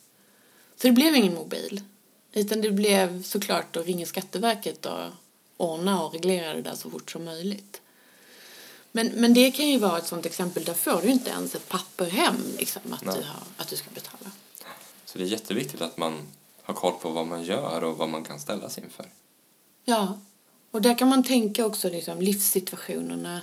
Så 0.80 0.86
det 0.86 0.92
blev 0.92 1.14
ingen 1.14 1.34
mobil. 1.34 1.80
Utan 2.32 2.60
det 2.60 2.70
blev 2.70 3.22
såklart 3.22 3.76
att 3.76 3.86
ringa 3.86 4.06
Skatteverket 4.06 4.86
och 4.86 5.10
ordna 5.56 6.04
och 6.04 6.12
reglera 6.12 6.54
det 6.54 6.62
där 6.62 6.74
så 6.74 6.90
fort 6.90 7.10
som 7.10 7.24
möjligt. 7.24 7.80
Men, 8.92 9.08
men 9.08 9.34
det 9.34 9.50
kan 9.50 9.68
ju 9.68 9.78
vara 9.78 9.98
ett 9.98 10.06
sånt 10.06 10.26
exempel, 10.26 10.64
där 10.64 10.74
får 10.74 11.02
du 11.02 11.08
inte 11.08 11.30
ens 11.30 11.54
ett 11.54 11.68
papper 11.68 12.10
hem 12.10 12.36
liksom, 12.58 12.92
att, 12.92 13.04
Nej. 13.04 13.14
du 13.16 13.22
har, 13.22 13.42
att 13.56 13.68
du 13.68 13.76
ska 13.76 13.90
betala. 13.94 14.30
Så 15.04 15.18
det 15.18 15.24
är 15.24 15.28
jätteviktigt 15.28 15.80
att 15.80 15.96
man 15.96 16.28
har 16.62 16.74
koll 16.74 16.94
på 17.02 17.10
vad 17.10 17.26
man 17.26 17.44
gör 17.44 17.84
och 17.84 17.96
vad 17.98 18.08
man 18.08 18.24
kan 18.24 18.40
ställas 18.40 18.78
inför. 18.78 19.06
Ja, 19.84 20.18
och 20.70 20.82
där 20.82 20.98
kan 20.98 21.08
man 21.08 21.24
tänka 21.24 21.66
också 21.66 21.88
liksom, 21.88 22.20
livssituationerna. 22.20 23.40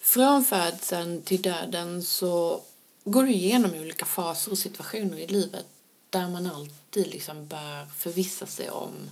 Från 0.00 0.44
födseln 0.44 1.22
till 1.22 1.42
döden 1.42 2.02
så 2.02 2.62
går 3.04 3.22
du 3.22 3.32
igenom 3.32 3.74
olika 3.74 4.06
faser 4.06 4.50
och 4.50 4.58
situationer 4.58 5.18
i 5.18 5.26
livet 5.26 5.66
där 6.10 6.28
man 6.28 6.46
alltid 6.46 7.06
liksom 7.06 7.46
bör 7.46 7.86
förvissa 7.86 8.46
sig 8.46 8.70
om 8.70 9.10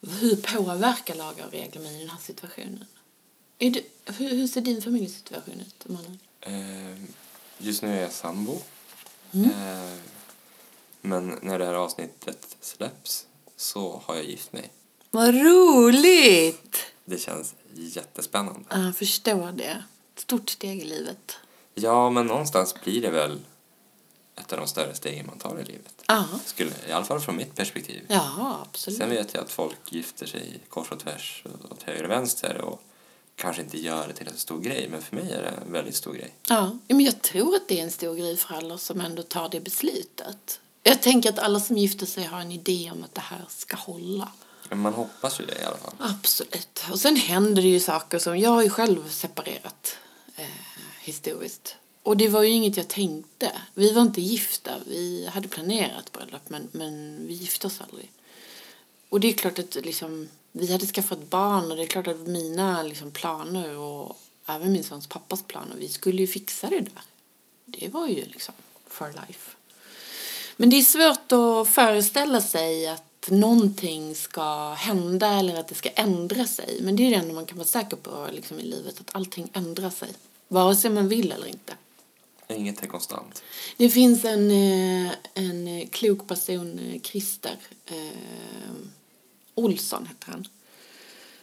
hur 0.00 0.36
påverkar 0.36 1.14
lagar 1.14 1.46
och 1.46 1.52
regler 1.52 1.82
mig 1.82 1.96
i 1.96 1.98
den 1.98 2.10
här 2.10 2.18
situationen. 2.18 2.84
Är 3.58 3.70
det, 3.70 3.82
hur, 4.04 4.28
hur 4.28 4.46
ser 4.46 4.60
din 4.60 4.82
familjesituation 4.82 5.60
ut, 5.60 5.86
Emanuel? 5.86 6.18
Eh, 6.40 7.04
just 7.58 7.82
nu 7.82 7.98
är 7.98 8.02
jag 8.02 8.12
sambo. 8.12 8.58
Mm. 9.32 9.50
Eh, 9.50 9.98
men 11.00 11.38
när 11.42 11.58
det 11.58 11.64
här 11.64 11.74
avsnittet 11.74 12.56
släpps 12.60 13.26
så 13.56 14.02
har 14.04 14.16
jag 14.16 14.24
gift 14.24 14.52
mig. 14.52 14.72
Vad 15.10 15.34
roligt! 15.34 16.76
Det 17.04 17.18
känns 17.18 17.54
jättespännande. 17.74 18.64
Jag 18.70 18.96
förstår 18.96 19.52
det. 19.52 19.84
Stort 20.16 20.50
steg 20.50 20.80
i 20.80 20.84
livet. 20.84 21.36
Ja, 21.74 22.10
men 22.10 22.26
någonstans 22.26 22.74
blir 22.84 23.02
det 23.02 23.10
väl 23.10 23.40
ett 24.40 24.52
av 24.52 24.58
de 24.58 24.68
större 24.68 24.94
stegen 24.94 25.26
man 25.26 25.38
tar 25.38 25.60
i 25.60 25.64
livet. 25.64 26.02
Skulle, 26.44 26.70
I 26.88 26.92
alla 26.92 27.04
fall 27.04 27.20
från 27.20 27.36
mitt 27.36 27.54
perspektiv. 27.54 28.04
ja 28.08 28.60
absolut. 28.62 28.98
Sen 28.98 29.10
vet 29.10 29.34
jag 29.34 29.44
att 29.44 29.50
folk 29.52 29.92
gifter 29.92 30.26
sig 30.26 30.60
kors 30.68 30.90
och 30.92 31.00
tvärs 31.00 31.44
åt 31.70 31.82
höger 31.82 32.04
och 32.04 32.10
vänster 32.10 32.60
och 32.60 32.82
kanske 33.36 33.62
inte 33.62 33.78
gör 33.78 34.08
det 34.08 34.14
till 34.14 34.28
en 34.28 34.36
stor 34.36 34.60
grej, 34.60 34.88
men 34.90 35.02
för 35.02 35.16
mig 35.16 35.32
är 35.32 35.42
det 35.42 35.48
en 35.66 35.72
väldigt 35.72 35.96
stor 35.96 36.12
grej. 36.14 36.34
Ja, 36.48 36.78
men 36.88 37.00
jag 37.00 37.22
tror 37.22 37.56
att 37.56 37.68
det 37.68 37.80
är 37.80 37.84
en 37.84 37.90
stor 37.90 38.14
grej 38.14 38.36
för 38.36 38.54
alla 38.54 38.78
som 38.78 39.00
ändå 39.00 39.22
tar 39.22 39.48
det 39.48 39.60
beslutet. 39.60 40.60
Jag 40.82 41.02
tänker 41.02 41.28
att 41.28 41.38
alla 41.38 41.60
som 41.60 41.78
gifter 41.78 42.06
sig 42.06 42.24
har 42.24 42.40
en 42.40 42.52
idé 42.52 42.90
om 42.92 43.04
att 43.04 43.14
det 43.14 43.20
här 43.20 43.44
ska 43.48 43.76
hålla. 43.76 44.28
Men 44.68 44.78
man 44.78 44.94
hoppas 44.94 45.40
ju 45.40 45.46
det 45.46 45.60
i 45.60 45.64
alla 45.64 45.76
fall. 45.76 45.94
Absolut. 45.98 46.84
Och 46.92 47.00
sen 47.00 47.16
händer 47.16 47.62
det 47.62 47.68
ju 47.68 47.80
saker 47.80 48.18
som, 48.18 48.38
jag 48.38 48.50
har 48.50 48.62
ju 48.62 48.70
själv 48.70 49.08
separerat 49.08 49.96
eh, 50.36 50.46
historiskt. 51.00 51.76
Och 52.02 52.16
det 52.16 52.28
var 52.28 52.42
ju 52.42 52.50
inget 52.50 52.76
jag 52.76 52.88
tänkte. 52.88 53.52
Vi 53.74 53.92
var 53.92 54.02
inte 54.02 54.20
gifta. 54.20 54.70
Vi 54.86 55.26
hade 55.32 55.48
planerat 55.48 56.12
bröllop 56.12 56.42
men, 56.48 56.68
men 56.72 57.26
vi 57.26 57.34
gifte 57.34 57.66
oss 57.66 57.80
aldrig. 57.80 58.10
Och 59.08 59.20
det 59.20 59.28
är 59.28 59.32
klart 59.32 59.58
att 59.58 59.74
liksom, 59.74 60.28
vi 60.52 60.72
hade 60.72 60.86
skaffat 60.86 61.30
barn 61.30 61.70
och 61.70 61.76
det 61.76 61.82
är 61.82 61.86
klart 61.86 62.06
att 62.06 62.26
mina 62.26 62.82
liksom, 62.82 63.10
planer 63.10 63.76
och 63.76 64.20
även 64.46 64.72
min 64.72 64.84
sons 64.84 65.06
pappas 65.06 65.42
planer, 65.42 65.76
vi 65.76 65.88
skulle 65.88 66.20
ju 66.20 66.26
fixa 66.26 66.70
det 66.70 66.80
där. 66.80 67.02
Det 67.64 67.88
var 67.88 68.08
ju 68.08 68.24
liksom 68.24 68.54
for 68.86 69.06
life. 69.06 69.50
Men 70.56 70.70
det 70.70 70.76
är 70.76 70.82
svårt 70.82 71.32
att 71.32 71.74
föreställa 71.74 72.40
sig 72.40 72.88
att 72.88 73.30
någonting 73.30 74.14
ska 74.14 74.72
hända 74.72 75.28
eller 75.28 75.60
att 75.60 75.68
det 75.68 75.74
ska 75.74 75.88
ändra 75.88 76.46
sig. 76.46 76.78
Men 76.82 76.96
det 76.96 77.06
är 77.06 77.10
det 77.10 77.16
enda 77.16 77.34
man 77.34 77.46
kan 77.46 77.58
vara 77.58 77.68
säker 77.68 77.96
på 77.96 78.28
liksom, 78.32 78.60
i 78.60 78.62
livet, 78.62 79.00
att 79.00 79.14
allting 79.14 79.50
ändrar 79.52 79.90
sig. 79.90 80.08
Vare 80.48 80.76
sig 80.76 80.90
man 80.90 81.08
vill 81.08 81.32
eller 81.32 81.46
inte. 81.46 81.74
Inget 82.48 82.82
är 82.82 82.86
konstant. 82.86 83.42
Det 83.76 83.90
finns 83.90 84.24
en, 84.24 84.50
eh, 84.50 85.12
en 85.34 85.68
eh, 85.68 85.88
klok 85.88 86.28
person, 86.28 86.78
eh, 86.78 87.00
Christer 87.00 87.56
eh, 87.86 88.72
Olsson 89.54 90.06
heter 90.06 90.32
han, 90.32 90.48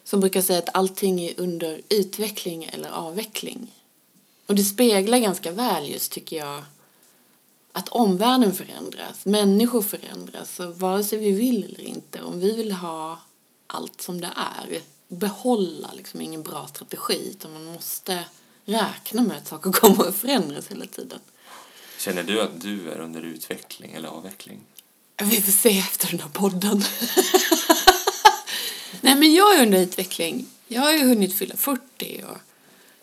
som 0.04 0.20
brukar 0.20 0.42
säga 0.42 0.60
att 0.60 0.76
allting 0.76 1.22
är 1.22 1.40
under 1.40 1.82
utveckling 1.90 2.64
eller 2.64 2.90
avveckling. 2.90 3.72
Och 4.46 4.56
det 4.56 4.64
speglar 4.64 5.18
ganska 5.18 5.52
väl 5.52 5.90
just, 5.90 6.12
tycker 6.12 6.38
jag, 6.38 6.64
att 7.72 7.90
omvärlden 7.90 8.54
förändras, 8.54 9.26
människor 9.26 9.82
förändras, 9.82 10.60
och 10.60 10.80
vare 10.80 11.04
sig 11.04 11.20
vi 11.20 11.32
vill 11.32 11.64
eller 11.64 11.84
inte, 11.84 12.22
om 12.22 12.40
vi 12.40 12.52
vill 12.52 12.72
ha 12.72 13.20
allt 13.68 14.02
som 14.02 14.22
det 14.22 14.34
är, 14.36 14.82
behålla 15.08 15.94
liksom 15.94 16.22
ingen 16.22 16.44
bra 16.44 16.68
strategi, 16.68 17.30
utan 17.30 17.54
man 17.54 17.66
måste 17.66 18.24
räkna 18.66 19.22
med 19.22 19.38
att 19.38 19.48
saker 19.48 19.72
kommer 19.82 20.08
att 20.08 20.16
förändras 20.16 20.68
hela 20.68 20.86
tiden. 20.86 21.20
Känner 21.98 22.24
du 22.24 22.42
att 22.42 22.62
du 22.62 22.92
är 22.92 23.00
under 23.00 23.22
utveckling 23.22 23.92
eller 23.92 24.10
avveckling? 24.10 24.62
Vi 25.24 25.42
får 25.42 25.52
se 25.52 25.80
efter 25.80 26.12
den 26.12 26.20
här 26.20 26.30
podden. 26.30 26.78
Nej, 29.02 29.16
men 29.16 29.34
jag 29.34 29.56
är 29.56 29.62
under 29.62 29.82
utveckling. 29.82 30.48
Jag 30.68 30.82
har 30.82 30.92
ju 30.92 31.04
hunnit 31.04 31.38
fylla 31.38 31.56
40 31.56 32.24
och 32.30 32.38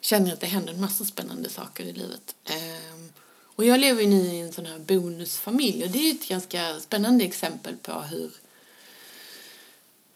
känner 0.01 0.33
att 0.33 0.41
det 0.41 0.47
händer 0.47 0.73
en 0.73 0.81
massa 0.81 1.05
spännande 1.05 1.49
saker 1.49 1.85
i 1.85 1.93
livet. 1.93 2.35
Ehm, 2.45 3.13
och 3.57 3.65
jag 3.65 3.81
lever 3.81 4.03
ju 4.03 4.09
nu 4.09 4.23
i 4.23 4.41
en 4.41 4.53
sån 4.53 4.67
här 4.67 4.79
bonusfamilj 4.79 5.85
och 5.85 5.91
det 5.91 5.99
är 5.99 6.03
ju 6.03 6.11
ett 6.11 6.29
ganska 6.29 6.81
spännande 6.81 7.25
exempel 7.25 7.77
på 7.77 7.93
hur 7.93 8.31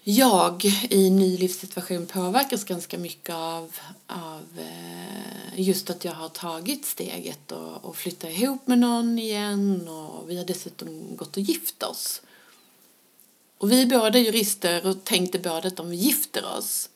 jag 0.09 0.65
i 0.91 1.07
en 1.07 1.17
ny 1.17 1.37
livssituation 1.37 2.07
påverkas 2.07 2.65
ganska 2.65 2.99
mycket 2.99 3.35
av, 3.35 3.77
av 4.07 4.43
eh, 4.59 5.61
just 5.61 5.91
att 5.91 6.05
jag 6.05 6.13
har 6.13 6.29
tagit 6.29 6.85
steget 6.85 7.53
och, 7.53 7.85
och 7.85 7.97
flyttat 7.97 8.31
ihop 8.31 8.67
med 8.67 8.79
någon 8.79 9.19
igen 9.19 9.89
och 9.89 10.31
vi 10.31 10.37
har 10.37 10.45
dessutom 10.45 11.17
gått 11.17 11.37
och 11.37 11.43
gift 11.43 11.83
oss. 11.83 12.23
Och 13.59 13.73
vi 13.73 13.83
är 13.83 13.87
båda 13.87 14.19
jurister 14.19 14.87
och 14.87 15.05
tänkte 15.05 15.39
båda 15.39 15.69
att 15.69 15.81
om 15.81 15.91
vi 15.91 15.97
gifter 15.97 16.57
oss 16.59 16.89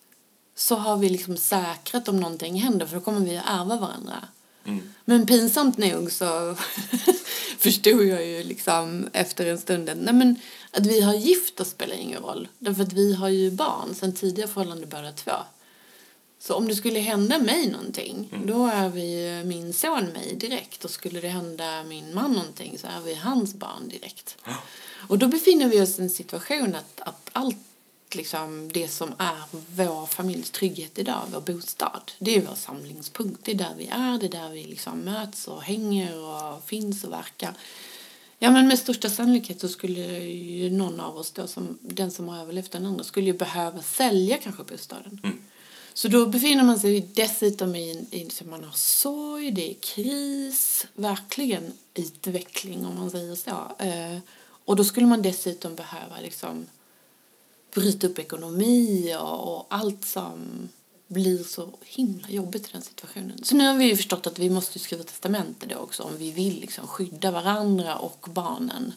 så 0.54 0.76
har 0.76 0.96
vi 0.96 1.08
liksom 1.08 1.36
säkrat 1.36 2.08
om 2.08 2.20
någonting 2.20 2.60
händer 2.60 2.86
för 2.86 2.96
då 2.96 3.02
kommer 3.02 3.20
vi 3.20 3.36
att 3.36 3.46
ärva 3.46 3.76
varandra. 3.76 4.28
Mm. 4.64 4.92
Men 5.04 5.26
pinsamt 5.26 5.78
nog 5.78 6.12
så 6.12 6.56
förstod 7.58 8.04
jag 8.04 8.26
ju 8.26 8.42
liksom 8.42 9.08
efter 9.12 9.46
en 9.46 9.58
stund 9.58 9.90
nej 9.96 10.14
men, 10.14 10.36
att 10.70 10.86
vi 10.86 11.00
har 11.00 11.14
gift 11.14 11.60
oss 11.60 11.70
spelar 11.70 11.94
ingen 11.94 12.22
roll. 12.22 12.48
Därför 12.58 12.82
att 12.82 12.92
vi 12.92 13.14
har 13.14 13.28
ju 13.28 13.50
barn 13.50 13.94
sen 13.94 14.14
tidigare 14.14 14.48
förhållande 14.48 14.86
båda 14.86 15.12
två. 15.12 15.32
Så 16.38 16.54
om 16.54 16.68
det 16.68 16.74
skulle 16.74 17.00
hända 17.00 17.38
mig 17.38 17.70
någonting, 17.70 18.42
då 18.46 18.66
är 18.66 18.88
vi 18.88 19.42
min 19.44 19.72
son 19.72 20.04
mig 20.04 20.34
direkt. 20.34 20.84
Och 20.84 20.90
skulle 20.90 21.20
det 21.20 21.28
hända 21.28 21.82
min 21.82 22.14
man 22.14 22.32
någonting 22.32 22.78
så 22.78 22.86
är 22.86 23.00
vi 23.04 23.14
hans 23.14 23.54
barn 23.54 23.88
direkt. 23.88 24.36
Och 25.08 25.18
då 25.18 25.28
befinner 25.28 25.68
vi 25.68 25.80
oss 25.80 25.98
i 25.98 26.02
en 26.02 26.10
situation 26.10 26.74
att, 26.74 27.00
att 27.00 27.30
allt 27.32 27.56
liksom 28.14 28.70
det 28.72 28.88
som 28.88 29.12
är 29.18 29.42
vår 29.76 30.06
familjs 30.06 30.50
trygghet 30.50 30.98
idag, 30.98 31.22
vår 31.32 31.40
bostad. 31.40 32.12
Det 32.18 32.36
är 32.36 32.46
vår 32.46 32.54
samlingspunkt. 32.54 33.44
Det 33.44 33.52
är 33.52 33.56
där 33.56 33.74
vi 33.78 33.86
är, 33.86 34.18
det 34.18 34.26
är 34.26 34.30
där 34.42 34.50
vi 34.50 34.64
liksom 34.64 34.98
möts 34.98 35.48
och 35.48 35.62
hänger 35.62 36.18
och 36.18 36.64
finns 36.64 37.04
och 37.04 37.12
verkar. 37.12 37.54
Ja, 38.38 38.50
men 38.50 38.68
med 38.68 38.78
största 38.78 39.10
sannolikhet 39.10 39.60
så 39.60 39.68
skulle 39.68 40.00
ju 40.28 40.70
någon 40.70 41.00
av 41.00 41.16
oss 41.16 41.30
då, 41.30 41.46
som, 41.46 41.78
den 41.80 42.10
som 42.10 42.28
har 42.28 42.38
överlevt 42.38 42.70
den 42.70 42.86
andra, 42.86 43.04
skulle 43.04 43.26
ju 43.26 43.32
behöva 43.32 43.82
sälja 43.82 44.36
kanske 44.38 44.64
bostaden. 44.64 45.20
Mm. 45.22 45.38
Så 45.94 46.08
då 46.08 46.26
befinner 46.26 46.64
man 46.64 46.80
sig 46.80 47.00
dessutom 47.00 47.74
i, 47.74 47.90
en- 47.90 48.14
i 48.14 48.30
man 48.44 48.64
har 48.64 48.72
sorg, 48.72 49.50
det 49.50 49.70
är 49.70 49.74
kris, 49.74 50.86
verkligen 50.94 51.72
utveckling 51.94 52.86
om 52.86 52.94
man 52.98 53.10
säger 53.10 53.34
så. 53.34 53.84
Eh, 53.84 54.18
och 54.64 54.76
då 54.76 54.84
skulle 54.84 55.06
man 55.06 55.22
dessutom 55.22 55.74
behöva 55.74 56.20
liksom 56.22 56.66
bryta 57.74 58.06
upp 58.06 58.18
ekonomi 58.18 59.14
och, 59.18 59.56
och 59.56 59.66
allt 59.70 60.04
som 60.04 60.68
blir 61.08 61.44
så 61.44 61.68
himla 61.84 62.30
jobbigt 62.30 62.68
i 62.68 62.72
den 62.72 62.82
situationen. 62.82 63.44
Så 63.44 63.56
nu 63.56 63.66
har 63.66 63.74
vi 63.74 63.84
ju 63.84 63.96
förstått 63.96 64.26
att 64.26 64.38
vi 64.38 64.50
måste 64.50 64.78
skriva 64.78 65.04
testamente 65.04 65.66
då 65.66 65.76
också 65.76 66.02
om 66.02 66.16
vi 66.18 66.30
vill 66.30 66.60
liksom 66.60 66.86
skydda 66.86 67.30
varandra 67.30 67.96
och 67.96 68.28
barnen. 68.30 68.92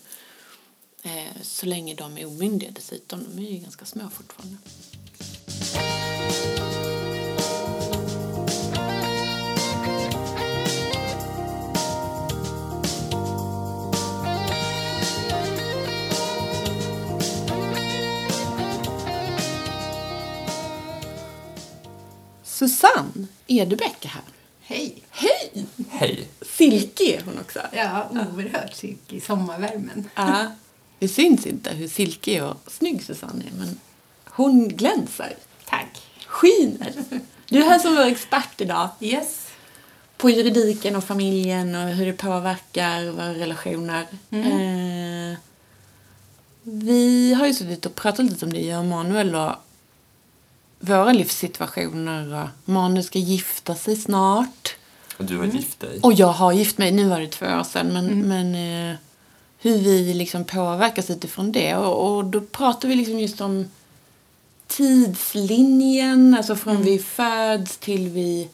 Eh, 1.03 1.41
så 1.41 1.65
länge 1.65 1.95
de 1.95 2.17
är 2.17 2.25
omyndiga 2.25 2.71
dessutom. 2.71 3.25
De 3.35 3.45
är 3.47 3.51
ju 3.51 3.57
ganska 3.57 3.85
små 3.85 4.09
fortfarande. 4.09 4.57
Susanne 22.53 23.27
Edebäck 23.47 24.05
är 24.05 24.09
här. 24.09 24.21
Hej! 24.61 25.03
Hej! 25.09 25.65
Hej! 25.89 26.27
Silke 26.41 27.03
är 27.03 27.21
hon 27.25 27.39
också. 27.39 27.59
Ja, 27.73 28.07
oerhört 28.11 28.73
silke 28.73 29.15
i 29.15 29.21
sommarvärmen. 29.21 30.09
Ja, 30.15 30.51
det 30.99 31.07
syns 31.07 31.45
inte 31.45 31.69
hur 31.73 31.87
silkig 31.87 32.43
och 32.43 32.57
snygg 32.67 33.03
Susanne 33.03 33.43
är, 33.45 33.57
men 33.57 33.79
hon 34.25 34.67
glänser. 34.69 35.35
Tack! 35.69 36.01
Skiner. 36.27 36.93
Du 37.49 37.57
är 37.63 37.69
här 37.69 37.79
som 37.79 37.95
vår 37.95 38.03
expert 38.05 38.61
idag 38.61 38.89
Yes. 38.99 39.47
på 40.17 40.29
juridiken 40.29 40.95
och 40.95 41.03
familjen 41.03 41.75
och 41.75 41.89
hur 41.89 42.05
det 42.05 42.13
påverkar 42.13 43.11
våra 43.11 43.33
relationer. 43.33 44.01
Eh, 44.31 45.37
vi 46.63 47.33
har 47.33 47.47
ju 47.47 47.53
suttit 47.53 47.85
och 47.85 47.95
pratat 47.95 48.25
lite 48.25 48.45
om 48.45 48.53
det, 48.53 48.61
jag 48.61 48.79
och 48.79 48.85
Manuel, 48.85 49.35
och 49.35 49.51
våra 50.83 51.13
livssituationer. 51.13 52.43
och 52.43 52.69
Manuel 52.69 53.03
ska 53.03 53.19
gifta 53.19 53.75
sig 53.75 53.95
snart. 53.95 54.75
Och 55.17 55.25
du 55.25 55.37
har 55.37 55.45
gift 55.45 55.79
dig. 55.79 55.99
Och 56.03 56.13
jag 56.13 56.27
har 56.27 56.53
gift 56.53 56.77
mig, 56.77 56.91
nu 56.91 57.09
var 57.09 57.19
det 57.19 57.27
två 57.27 57.45
år 57.45 57.63
sedan, 57.63 57.93
men, 57.93 58.21
men 58.21 58.55
eh, 58.55 58.97
hur 59.59 59.77
vi 59.77 60.13
liksom 60.13 60.43
påverkas 60.45 61.09
utifrån 61.09 61.51
det. 61.51 61.75
Och, 61.75 62.15
och 62.15 62.25
då 62.25 62.41
pratar 62.41 62.87
vi 62.87 62.95
liksom 62.95 63.19
just 63.19 63.41
om 63.41 63.69
tidslinjen, 64.67 66.35
alltså 66.37 66.55
från 66.55 66.81
vi 66.81 66.99
föds 66.99 67.77
till 67.77 68.09
vi 68.09 68.49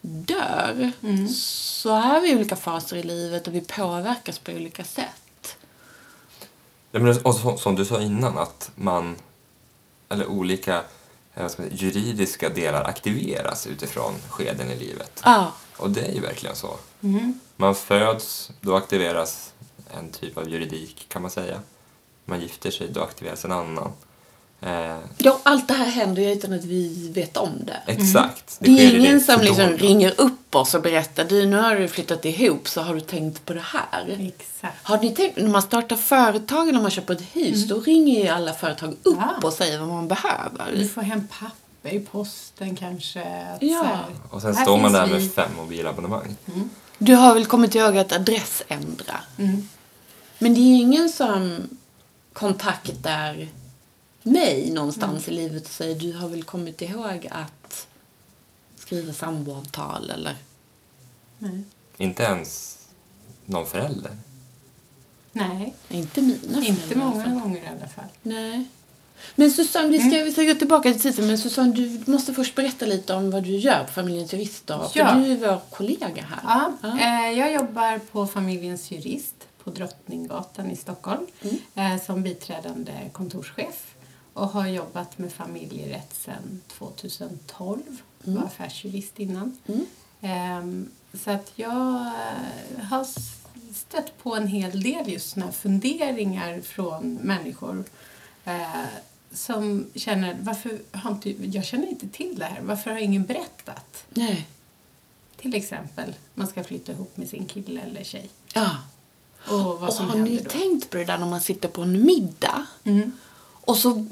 dör. 0.00 0.92
Så 1.28 1.90
är 1.90 2.20
vi 2.20 2.30
i 2.30 2.36
olika 2.36 2.56
faser 2.56 2.96
i 2.96 3.02
livet 3.02 3.48
och 3.48 3.54
vi 3.54 3.60
påverkas 3.60 4.38
på 4.38 4.52
olika 4.52 4.84
sätt. 4.84 5.56
Ja, 6.90 7.00
men 7.00 7.18
och 7.22 7.34
så, 7.34 7.56
som 7.56 7.76
du 7.76 7.84
sa 7.84 8.02
innan, 8.02 8.38
att 8.38 8.70
man, 8.74 9.16
eller 10.08 10.26
olika 10.26 10.82
eh, 11.34 11.50
juridiska 11.70 12.48
delar 12.48 12.84
aktiveras 12.84 13.66
utifrån 13.66 14.14
skeden 14.28 14.70
i 14.70 14.76
livet. 14.76 15.20
Ja, 15.24 15.52
Och 15.76 15.90
det 15.90 16.00
är 16.00 16.12
ju 16.12 16.20
verkligen 16.20 16.56
så. 16.56 16.76
Man 17.56 17.74
föds, 17.74 18.50
då 18.60 18.76
aktiveras 18.76 19.52
en 19.98 20.10
typ 20.10 20.38
av 20.38 20.48
juridik 20.48 21.06
kan 21.08 21.22
man 21.22 21.30
säga. 21.30 21.60
Man 22.24 22.40
gifter 22.40 22.70
sig, 22.70 22.88
då 22.88 23.02
aktiveras 23.02 23.44
en 23.44 23.52
annan. 23.52 23.92
Eh, 24.66 24.98
ja 25.18 25.40
allt 25.42 25.68
det 25.68 25.74
här 25.74 25.86
händer 25.86 26.22
ju 26.22 26.32
utan 26.32 26.52
att 26.52 26.64
vi 26.64 27.10
vet 27.14 27.36
om 27.36 27.50
det. 27.66 27.92
exakt. 27.92 28.56
Det 28.60 28.70
är 28.70 28.76
sker 28.88 28.96
i 28.96 29.00
ingen 29.00 29.14
det 29.18 29.20
som 29.24 29.40
liksom 29.40 29.68
ringer 29.68 30.20
upp 30.20 30.54
oss 30.54 30.74
och 30.74 30.82
berättar 30.82 31.24
du 31.24 31.46
nu 31.46 31.56
har 31.56 31.76
du 31.76 31.88
flyttat 31.88 32.24
ihop 32.24 32.68
så 32.68 32.80
har 32.82 32.94
du 32.94 33.00
tänkt 33.00 33.44
på 33.46 33.52
det 33.54 33.62
här. 33.64 34.32
Exakt. 34.36 34.76
Har 34.86 34.98
ni 34.98 35.10
tänkt, 35.14 35.36
när 35.36 35.48
man 35.48 35.62
startar 35.62 35.96
företag 35.96 36.62
eller 36.62 36.72
när 36.72 36.82
man 36.82 36.90
köper 36.90 37.14
ett 37.14 37.22
hus, 37.32 37.68
då 37.68 37.80
ringer 37.80 38.22
ju 38.22 38.28
alla 38.28 38.52
företag 38.52 38.96
upp 39.02 39.16
Ja. 39.20 39.34
och 39.42 39.52
säger 39.52 39.78
vad 39.78 39.88
man 39.88 40.08
behöver. 40.08 40.72
Du 40.76 40.88
får 40.88 41.02
hem 41.02 41.28
papper 41.28 41.94
i 41.96 42.00
posten 42.00 42.76
kanske. 42.76 43.24
Ja. 43.60 43.82
här, 43.82 44.04
Och 44.30 44.42
sen 44.42 44.54
står 44.54 44.76
man 44.78 44.92
där 44.92 45.06
vi. 45.06 45.12
med 45.12 45.32
fem 45.32 45.50
mobilabonnemang. 45.56 46.36
Du 46.98 47.14
har 47.14 47.34
väl 47.34 47.46
kommit 47.46 47.74
ihåg 47.74 47.98
att 47.98 48.12
adressändra? 48.12 49.16
Mm. 49.38 49.68
Men 50.38 50.54
det 50.54 50.60
är 50.60 50.74
ingen 50.80 51.08
som 51.08 51.62
kontaktar 52.32 53.48
mig 54.26 54.70
någonstans 54.70 55.28
i 55.28 55.30
livet 55.30 55.64
och 55.64 55.70
säger 55.70 55.94
du 56.00 56.12
har 56.12 56.28
väl 56.28 56.42
kommit 56.42 56.82
ihåg 56.82 57.28
att 57.30 57.86
skriva 58.76 59.12
samboavtal 59.12 60.10
eller? 60.10 60.36
Nej. 61.38 61.62
Inte 61.96 62.22
ens 62.22 62.78
någon 63.46 63.66
förälder. 63.66 64.16
Nej, 65.32 65.74
Inte 65.88 66.22
mina 66.22 66.64
inte 66.64 66.98
många 66.98 67.40
gånger 67.40 67.62
i 67.64 67.66
alla 67.66 67.88
fall. 67.88 68.04
Nej. 68.22 68.64
Men 69.34 69.50
Susanne, 69.50 69.88
vi 69.88 69.98
ska, 69.98 70.24
vi 70.24 70.32
ska 70.32 70.42
gå 70.42 70.54
tillbaka 70.54 70.92
till 70.92 71.00
tiden, 71.02 71.26
men 71.26 71.38
Susanne, 71.38 71.72
du 71.72 72.02
måste 72.12 72.34
först 72.34 72.54
berätta 72.54 72.86
lite 72.86 73.14
om 73.14 73.30
vad 73.30 73.42
du 73.44 73.56
gör 73.56 73.84
på 73.84 73.92
Familjens 73.92 74.32
Jurister. 74.32 74.78
För 74.88 74.98
Ja. 75.00 75.14
du 75.14 75.32
är 75.32 75.36
vår 75.36 75.60
kollega 75.70 76.22
här. 76.28 76.40
Ja, 76.42 76.72
Ja. 76.82 76.98
Eh, 77.00 77.38
jag 77.38 77.52
jobbar 77.52 77.98
på 78.12 78.26
Familjens 78.26 78.90
Jurist 78.90 79.34
på 79.64 79.70
Drottninggatan 79.70 80.70
i 80.70 80.76
Stockholm 80.76 81.26
eh, 81.74 82.02
som 82.06 82.22
biträdande 82.22 82.92
kontorschef 83.12 83.93
och 84.34 84.48
har 84.48 84.66
jobbat 84.66 85.18
med 85.18 85.32
familjerätt 85.32 86.14
sedan 86.14 86.60
2012. 86.68 87.82
Var 88.24 88.42
affärsjurist 88.42 89.18
innan. 89.20 89.58
Ehm, 90.20 90.90
så 91.24 91.30
att 91.30 91.52
jag 91.54 91.96
eh, 92.06 92.84
har 92.90 93.06
stött 93.74 94.18
på 94.22 94.36
en 94.36 94.46
hel 94.46 94.82
del 94.82 95.08
just 95.12 95.30
såna 95.30 95.52
funderingar 95.52 96.60
från 96.60 97.14
människor 97.14 97.84
eh, 98.44 98.84
som 99.32 99.86
känner, 99.94 100.36
varför 100.40 100.78
har 100.92 101.10
inte, 101.10 101.30
jag 101.30 101.64
känner 101.64 101.86
inte 101.88 102.08
till 102.08 102.38
det 102.38 102.44
här, 102.44 102.60
varför 102.60 102.90
har 102.90 102.98
ingen 102.98 103.24
berättat? 103.24 104.04
Nej. 104.10 104.48
Till 105.36 105.54
exempel, 105.54 106.14
man 106.34 106.46
ska 106.46 106.64
flytta 106.64 106.92
ihop 106.92 107.16
med 107.16 107.28
sin 107.28 107.46
kille 107.46 107.80
eller 107.80 108.04
tjej. 108.04 108.28
Ja. 108.54 108.70
Och 109.48 109.80
vad 109.80 109.88
Och 109.88 109.94
som 109.94 110.08
har 110.08 110.16
ni 110.16 110.36
då. 110.38 110.50
tänkt 110.50 110.90
på 110.90 110.96
det 110.96 111.04
där 111.04 111.18
när 111.18 111.26
man 111.26 111.40
sitter 111.40 111.68
på 111.68 111.82
en 111.82 112.04
middag 112.06 112.66
Mm. 112.84 113.12
Och 113.66 113.76
så 113.76 114.06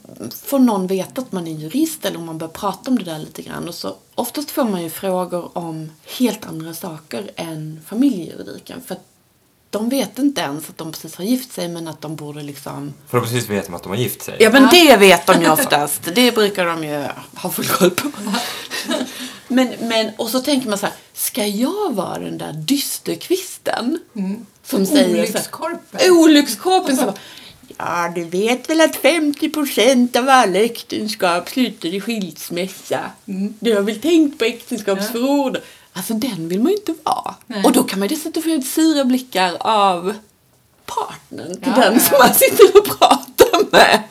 får 0.45 0.59
någon 0.59 0.87
veta 0.87 1.21
att 1.21 1.33
man 1.33 1.47
är 1.47 1.53
jurist 1.53 2.05
eller 2.05 2.19
om 2.19 2.27
man 2.27 2.39
börjar 2.39 2.53
prata 2.53 2.91
om 2.91 2.99
det 2.99 3.05
där 3.05 3.19
lite 3.19 3.43
grann 3.43 3.69
och 3.69 3.75
så 3.75 3.97
oftast 4.15 4.51
får 4.51 4.65
man 4.65 4.83
ju 4.83 4.91
frågor 4.91 5.59
om 5.59 5.91
helt 6.19 6.47
andra 6.47 6.75
saker 6.75 7.31
än 7.37 7.81
familjejuridiken 7.87 8.81
för 8.87 8.95
att 8.95 9.05
de 9.71 9.89
vet 9.89 10.19
inte 10.19 10.41
ens 10.41 10.69
att 10.69 10.79
de 10.79 10.93
precis 10.93 11.17
har 11.17 11.25
gift 11.25 11.53
sig 11.53 11.69
men 11.69 11.89
att 11.89 12.01
de 12.01 12.17
borde 12.17 12.43
liksom 12.43 12.95
Förhoppningsvis 13.09 13.51
vet 13.51 13.67
de 13.67 13.75
att 13.75 13.83
de 13.83 13.89
har 13.89 13.97
gift 13.97 14.23
sig. 14.23 14.37
Ja 14.41 14.51
men 14.51 14.69
det 14.71 14.97
vet 14.97 15.27
de 15.27 15.43
ju 15.43 15.51
oftast. 15.51 16.15
Det 16.15 16.35
brukar 16.35 16.67
de 16.67 16.85
ju 16.85 17.07
ha 17.35 17.51
full 17.51 17.67
koll 17.67 17.91
på. 17.91 18.09
Men, 19.49 19.69
men, 19.81 20.11
och 20.17 20.29
så 20.29 20.41
tänker 20.41 20.69
man 20.69 20.79
så 20.79 20.87
här, 20.87 20.95
ska 21.15 21.47
jag 21.47 21.93
vara 21.95 22.19
den 22.19 22.39
där 22.39 22.53
dysterkvisten? 22.53 23.99
Som 24.65 24.87
säger 24.87 25.05
så 25.05 25.21
Olyckskorpen. 25.21 26.01
här, 26.01 26.11
Olyckskorpen. 26.11 26.97
som 26.97 27.07
bara, 27.07 27.15
Ja, 27.79 28.13
du 28.15 28.25
vet 28.25 28.71
väl 28.71 28.81
att 28.81 28.97
50 28.97 29.51
procent 29.51 30.17
av 30.17 30.29
alla 30.29 30.59
äktenskap 30.59 31.49
slutar 31.49 31.89
i 31.89 32.01
skilsmässa. 32.01 33.01
Du 33.61 33.75
har 33.75 33.83
väl 33.83 34.01
tänkt 34.01 34.39
på 34.39 34.45
äktenskapsförord? 34.45 35.59
Alltså 35.93 36.15
den 36.15 36.49
vill 36.49 36.61
man 36.61 36.73
ju 36.73 36.79
inte 36.79 36.95
vara. 37.03 37.35
Nej. 37.47 37.65
Och 37.65 37.73
då 37.73 37.83
kan 37.83 37.99
man 37.99 38.09
dessutom 38.09 38.43
få 38.43 38.63
sura 38.63 39.05
blickar 39.05 39.57
av 39.61 40.15
partnern 40.87 41.61
till 41.61 41.73
Ja, 41.77 41.83
den 41.83 41.95
ja, 41.95 42.01
som 42.01 42.17
ja. 42.21 42.27
man 42.27 42.35
sitter 42.35 42.79
och 42.79 42.99
pratar 42.99 43.71
med. 43.73 44.03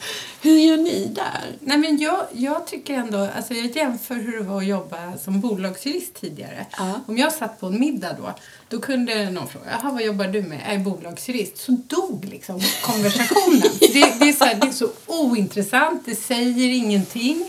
Hur 0.44 0.58
gör 0.60 0.78
ni 0.78 1.06
där? 1.16 1.56
Nej, 1.60 1.78
men 1.78 1.98
jag, 1.98 2.28
jag 2.32 2.68
tycker 2.68 2.94
ändå, 2.94 3.28
alltså 3.36 3.54
jag 3.54 3.76
jämför 3.76 4.16
hur 4.16 4.38
det 4.38 4.44
var 4.44 4.58
att 4.58 4.66
jobba 4.68 5.18
som 5.18 5.40
bolagsjurist 5.42 6.14
tidigare. 6.22 6.66
Ja. 6.78 7.00
Om 7.08 7.18
jag 7.18 7.34
satt 7.34 7.60
på 7.60 7.68
en 7.68 7.80
middag 7.80 8.14
då, 8.14 8.34
då 8.70 8.80
kunde 8.80 9.30
någon 9.30 9.48
fråga, 9.48 9.66
jaha 9.82 9.92
vad 9.92 10.04
jobbar 10.04 10.28
du 10.28 10.42
med? 10.42 10.62
Jag 10.66 10.74
är 10.76 10.80
bolagsjurist. 10.80 11.58
Så 11.58 11.72
dog 11.72 12.26
liksom 12.26 12.62
konversationen. 12.82 13.62
det, 13.80 14.20
det, 14.20 14.30
är 14.30 14.34
så 14.34 14.46
här, 14.46 14.56
det 14.56 14.68
är 14.68 14.72
så 14.72 14.90
ointressant, 15.08 16.06
det 16.06 16.16
säger 16.16 16.70
ingenting. 16.70 17.46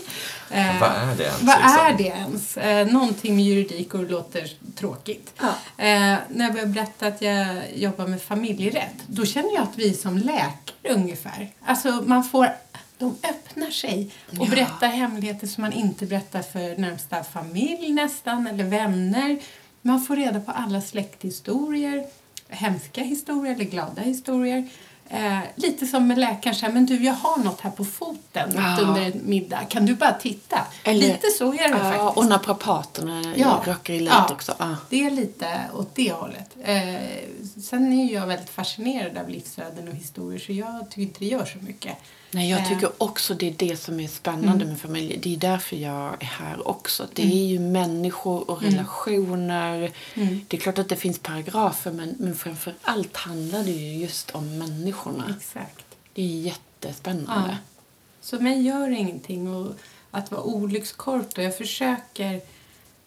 Eh, 0.51 0.79
Vad 0.79 0.89
är 0.91 1.15
det 1.17 1.23
ens, 1.23 1.41
Vad 1.41 1.57
liksom? 1.57 1.85
är 1.85 1.97
det 1.97 2.03
ens? 2.03 2.57
Eh, 2.57 2.87
någonting 2.87 3.35
med 3.35 3.45
juridik 3.45 3.93
och 3.93 3.99
det 3.99 4.11
låter 4.11 4.51
tråkigt. 4.75 5.33
Ja. 5.39 5.47
Eh, 5.83 6.17
när 6.29 6.45
jag 6.45 6.51
började 6.53 6.71
berätta 6.71 7.07
att 7.07 7.21
jag 7.21 7.47
jobbar 7.75 8.07
med 8.07 8.21
familjerätt, 8.21 8.95
då 9.07 9.25
känner 9.25 9.53
jag 9.53 9.63
att 9.63 9.75
vi 9.77 9.93
som 9.93 10.17
läkare 10.17 10.93
ungefär. 10.93 11.51
Alltså 11.65 12.03
man 12.05 12.23
får 12.23 12.49
de 12.97 13.15
öppnar 13.23 13.69
sig 13.71 14.11
och 14.39 14.47
berättar 14.49 14.87
hemligheter 14.87 15.47
som 15.47 15.61
man 15.61 15.73
inte 15.73 16.05
berättar 16.05 16.41
för 16.41 16.77
närmsta 16.77 17.23
familj 17.23 17.91
nästan, 17.93 18.47
eller 18.47 18.63
vänner. 18.63 19.39
Man 19.81 20.01
får 20.01 20.15
reda 20.15 20.39
på 20.39 20.51
alla 20.51 20.81
släkthistorier, 20.81 22.05
hemska 22.49 23.01
historier 23.01 23.53
eller 23.55 23.65
glada 23.65 24.01
historier. 24.01 24.67
Eh, 25.09 25.39
lite 25.55 25.87
som 25.87 26.07
med 26.07 26.17
läkaren, 26.19 26.55
så 26.55 26.65
här, 26.65 26.73
men 26.73 26.85
du 26.85 27.03
jag 27.03 27.13
har 27.13 27.37
något 27.43 27.61
här 27.61 27.71
på 27.71 27.85
foten 27.85 28.51
Ja. 28.55 28.77
under 28.81 29.01
en 29.01 29.21
middag, 29.23 29.59
kan 29.69 29.85
du 29.85 29.95
bara 29.95 30.11
titta? 30.13 30.59
Eller- 30.83 30.99
lite 31.07 31.27
så 31.37 31.53
är 31.53 31.57
det 31.57 31.63
Ja, 31.69 31.77
faktiskt. 31.79 32.17
och 32.17 32.25
naprapaterna 32.25 33.33
Ja. 33.37 33.63
råkar 33.65 33.93
illa 33.93 34.11
Ja. 34.11 34.25
ut 34.25 34.31
också. 34.31 34.53
Ja. 34.59 34.75
Det 34.89 35.05
är 35.05 35.11
lite 35.11 35.59
åt 35.73 35.95
det 35.95 36.11
hållet. 36.11 36.49
Eh, 36.63 36.93
sen 37.63 37.93
är 37.93 38.13
jag 38.13 38.27
väldigt 38.27 38.49
fascinerad 38.49 39.17
av 39.17 39.29
livsöden 39.29 39.87
och 39.87 39.95
historier 39.95 40.39
så 40.39 40.51
jag 40.53 40.89
tycker 40.89 41.01
inte 41.01 41.19
det 41.19 41.25
gör 41.25 41.45
så 41.45 41.57
mycket. 41.57 41.97
Nej, 42.33 42.49
jag 42.49 42.59
Eh. 42.59 42.67
tycker 42.69 42.91
också 42.97 43.33
det 43.33 43.47
är 43.47 43.53
det 43.57 43.77
som 43.77 43.99
är 43.99 44.07
spännande 44.07 44.65
med 44.65 44.79
familj. 44.79 45.19
Det 45.23 45.33
är 45.33 45.37
därför 45.37 45.75
jag 45.75 46.21
är 46.23 46.25
här 46.25 46.67
också. 46.67 47.07
Det 47.13 47.23
är 47.23 47.45
ju 47.47 47.59
människor 47.59 48.49
och 48.51 48.61
relationer. 48.61 49.91
Det 50.47 50.57
är 50.57 50.61
klart 50.61 50.77
att 50.79 50.89
det 50.89 50.95
finns 50.95 51.19
paragrafer 51.19 51.91
men, 51.91 52.15
men 52.19 52.35
framför 52.35 52.73
allt 52.81 53.17
handlar 53.17 53.63
det 53.63 53.71
ju 53.71 53.97
just 54.01 54.31
om 54.31 54.57
människorna. 54.57 55.33
Exakt. 55.37 55.85
Det 56.13 56.21
är 56.21 56.27
jättespännande. 56.27 57.49
Ja. 57.49 57.57
Så 58.21 58.39
mig 58.39 58.61
gör 58.61 58.89
ingenting 58.89 59.55
och 59.55 59.73
att 60.11 60.31
vara 60.31 60.41
olyckskorp 60.41 61.37
och 61.37 61.43
jag 61.43 61.57
försöker 61.57 62.41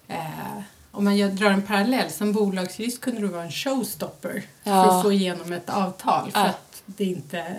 eh, 0.09 0.61
om 0.91 1.05
man 1.05 1.17
gör, 1.17 1.29
drar 1.29 1.51
en 1.51 1.63
parallell, 1.63 2.11
som 2.11 2.33
bolagsjurist 2.33 3.01
kunde 3.01 3.21
du 3.21 3.27
vara 3.27 3.43
en 3.45 3.51
showstopper 3.53 4.43
för 4.63 4.71
Ja. 4.71 4.97
att 4.99 5.03
få 5.03 5.13
igenom 5.13 5.53
ett 5.53 5.71
avtal 5.71 6.31
för 6.31 6.41
Ja. 6.41 6.47
att 6.47 6.83
det 6.87 7.05
inte 7.05 7.57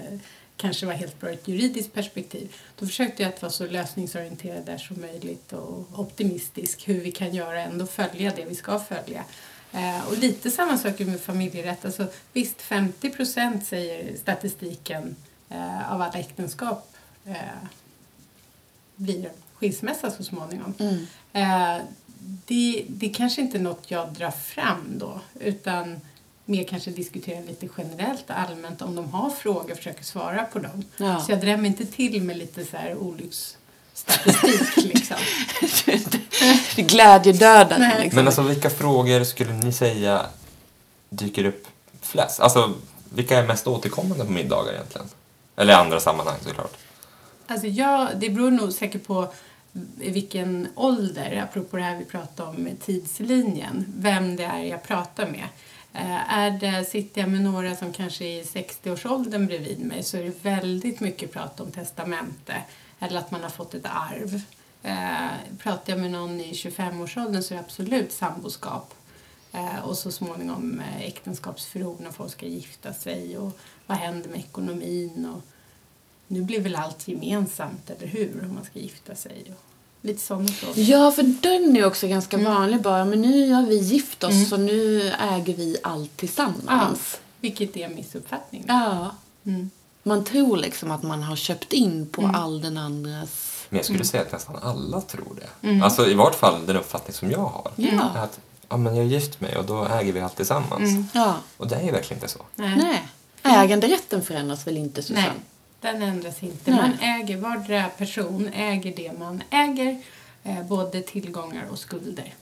kanske 0.57 0.85
var 0.85 0.93
helt 0.93 1.19
bra 1.19 1.29
ur 1.29 1.33
ett 1.33 1.47
juridiskt 1.47 1.93
perspektiv. 1.93 2.55
Då 2.79 2.85
försökte 2.85 3.23
jag 3.23 3.33
att 3.33 3.41
vara 3.41 3.51
så 3.51 3.67
lösningsorienterad 3.67 4.65
där 4.65 4.77
som 4.77 5.01
möjligt 5.01 5.53
och 5.53 5.99
optimistisk 5.99 6.87
hur 6.87 7.01
vi 7.01 7.11
kan 7.11 7.35
göra 7.35 7.61
ändå 7.61 7.85
följa 7.85 8.33
det 8.35 8.45
vi 8.45 8.55
ska 8.55 8.79
följa. 8.79 9.25
Eh, 9.71 10.07
och 10.07 10.17
lite 10.17 10.51
samma 10.51 10.77
sak 10.77 10.99
med 10.99 11.19
familjerätt. 11.19 11.85
Alltså, 11.85 12.07
visst, 12.33 12.61
50 12.61 13.09
procent 13.09 13.65
säger 13.65 14.17
statistiken 14.17 15.15
eh, 15.49 15.93
av 15.93 16.01
alla 16.01 16.19
äktenskap 16.19 16.93
eh, 17.25 17.35
blir 18.95 19.29
skilsmässa 19.53 20.11
så 20.11 20.23
småningom. 20.23 20.73
Mm. 20.79 21.05
Det, 22.47 22.85
det 22.87 23.09
kanske 23.09 23.41
inte 23.41 23.57
är 23.57 23.61
något 23.61 23.91
jag 23.91 24.13
drar 24.13 24.31
fram 24.31 24.99
då 24.99 25.21
utan 25.39 26.01
mer 26.47 26.63
kanske 26.63 26.91
diskutera 26.91 27.41
lite 27.41 27.67
generellt 27.77 28.25
allmänt 28.27 28.81
om 28.81 28.95
de 28.95 29.09
har 29.13 29.29
frågor 29.29 29.71
och 29.71 29.77
försöker 29.77 30.03
svara 30.03 30.43
på 30.43 30.59
dem. 30.59 30.83
Ja. 30.97 31.19
Så 31.19 31.31
jag 31.31 31.41
drämmer 31.41 31.67
inte 31.67 31.85
till 31.85 32.21
med 32.21 32.37
lite 32.37 32.65
så 32.65 32.77
här 32.77 32.95
olycksstatistik 32.95 34.77
liksom. 34.93 35.17
Nej. 37.79 38.01
Liksom. 38.01 38.15
Men 38.15 38.27
alltså 38.27 38.41
vilka 38.41 38.69
frågor 38.69 39.23
skulle 39.23 39.53
ni 39.53 39.71
säga 39.71 40.25
dyker 41.09 41.45
upp 41.45 41.67
flest? 42.01 42.39
Alltså 42.39 42.73
vilka 43.09 43.37
är 43.37 43.47
mest 43.47 43.67
återkommande 43.67 44.25
på 44.25 44.31
middagar 44.31 44.73
egentligen? 44.73 45.07
Eller 45.55 45.73
i 45.73 45.75
andra 45.75 45.99
sammanhang 45.99 46.37
såklart. 46.43 46.77
Alltså 47.47 47.67
jag, 47.67 48.09
det 48.15 48.29
beror 48.29 48.51
nog 48.51 48.73
säkert 48.73 49.07
på 49.07 49.27
i 49.99 50.11
vilken 50.11 50.67
ålder, 50.75 51.43
apropå 51.49 51.77
det 51.77 51.83
här 51.83 51.97
vi 51.97 52.05
pratade 52.05 52.49
om 52.49 52.55
med 52.55 52.81
tidslinjen, 52.81 53.85
vem 53.97 54.35
det 54.35 54.43
är 54.43 54.63
jag 54.63 54.83
pratar 54.83 55.27
med. 55.27 55.47
Eh, 55.93 56.33
är 56.33 56.51
det, 56.51 56.85
sitter 56.85 57.21
jag 57.21 57.29
med 57.29 57.41
några 57.41 57.75
som 57.75 57.93
kanske 57.93 58.25
är 58.25 58.39
i 58.39 58.43
60-årsåldern 58.43 59.47
bredvid 59.47 59.79
mig 59.79 60.03
så 60.03 60.17
är 60.17 60.23
det 60.23 60.43
väldigt 60.43 60.99
mycket 60.99 61.33
prat 61.33 61.59
om 61.59 61.71
testamente 61.71 62.63
eller 62.99 63.19
att 63.19 63.31
man 63.31 63.43
har 63.43 63.49
fått 63.49 63.73
ett 63.73 63.85
arv. 63.85 64.41
Eh, 64.83 65.57
pratar 65.59 65.93
jag 65.93 65.99
med 65.99 66.11
någon 66.11 66.41
i 66.41 66.51
25-årsåldern 66.51 67.43
så 67.43 67.53
är 67.53 67.57
det 67.57 67.63
absolut 67.63 68.11
samboskap. 68.11 68.93
Eh, 69.51 69.79
och 69.79 69.97
så 69.97 70.11
småningom 70.11 70.81
äktenskapsförord 70.99 71.99
när 71.99 72.11
folk 72.11 72.31
ska 72.31 72.45
gifta 72.45 72.93
sig 72.93 73.37
och 73.37 73.59
vad 73.85 73.97
händer 73.97 74.29
med 74.29 74.39
ekonomin 74.39 75.25
och 75.25 75.41
nu 76.27 76.41
blir 76.41 76.61
väl 76.61 76.75
allt 76.75 77.07
gemensamt, 77.07 77.89
eller 77.89 78.07
hur? 78.07 78.43
Om 78.43 78.55
man 78.55 78.65
ska 78.65 78.79
gifta 78.79 79.15
sig 79.15 79.53
lite 80.01 80.21
sådana 80.21 80.47
frågor. 80.47 80.79
Ja, 80.79 81.11
för 81.11 81.23
den 81.23 81.77
är 81.77 81.85
också 81.85 82.07
ganska 82.07 82.37
Mm. 82.37 82.53
vanlig 82.53 82.81
bara. 82.81 83.05
Men 83.05 83.21
nu 83.21 83.51
har 83.53 83.63
vi 83.63 83.77
gift 83.77 84.23
oss 84.23 84.49
så 84.49 84.57
nu 84.57 85.11
äger 85.19 85.53
vi 85.55 85.77
allt 85.83 86.17
tillsammans. 86.17 87.19
Vilket 87.41 87.77
är 87.77 87.85
en 87.85 87.95
missuppfattning. 87.95 88.65
Ja. 88.67 89.11
Mm. 89.45 89.69
Man 90.03 90.23
tror 90.23 90.57
liksom 90.57 90.91
att 90.91 91.03
man 91.03 91.23
har 91.23 91.35
köpt 91.35 91.73
in 91.73 92.07
på 92.11 92.31
all 92.35 92.61
den 92.61 92.77
andras... 92.77 93.53
Men 93.69 93.77
jag 93.77 93.85
skulle 93.85 93.97
Mm. 93.97 94.05
säga 94.07 94.23
att 94.23 94.31
nästan 94.31 94.55
alla 94.61 95.01
tror 95.01 95.39
det. 95.61 95.83
Alltså 95.83 96.07
i 96.07 96.13
vart 96.13 96.35
fall 96.35 96.65
den 96.65 96.77
uppfattning 96.77 97.13
som 97.13 97.31
jag 97.31 97.39
har. 97.39 97.71
Ja. 97.75 98.01
Att 98.01 98.39
ja, 98.69 98.77
men 98.77 98.95
jag 98.95 99.05
är 99.05 99.09
gift 99.09 99.41
mig 99.41 99.57
och 99.57 99.65
då 99.65 99.85
äger 99.85 100.13
vi 100.13 100.19
allt 100.21 100.35
tillsammans. 100.35 100.89
Mm. 100.91 101.05
Ja. 101.13 101.35
Och 101.57 101.67
det 101.67 101.75
är 101.75 101.83
ju 101.83 101.91
verkligen 101.91 102.17
inte 102.23 102.33
så. 102.33 102.39
Nej. 102.55 102.77
Nej. 102.77 103.07
Äganderätten 103.43 104.21
förändras 104.23 104.67
väl 104.67 104.77
inte, 104.77 105.01
Susanne? 105.03 105.21
Nej, 105.21 105.31
den 105.81 106.01
ändras 106.01 106.43
inte. 106.43 106.71
Nej. 106.71 106.81
Man 106.81 106.99
äger, 106.99 107.37
vardera 107.37 107.89
person 107.89 108.49
äger 108.53 108.93
det 108.95 109.19
man 109.19 109.43
äger, 109.49 110.01
eh, 110.43 110.63
både 110.63 111.01
tillgångar 111.01 111.65
och 111.71 111.79
skulder. 111.79 112.33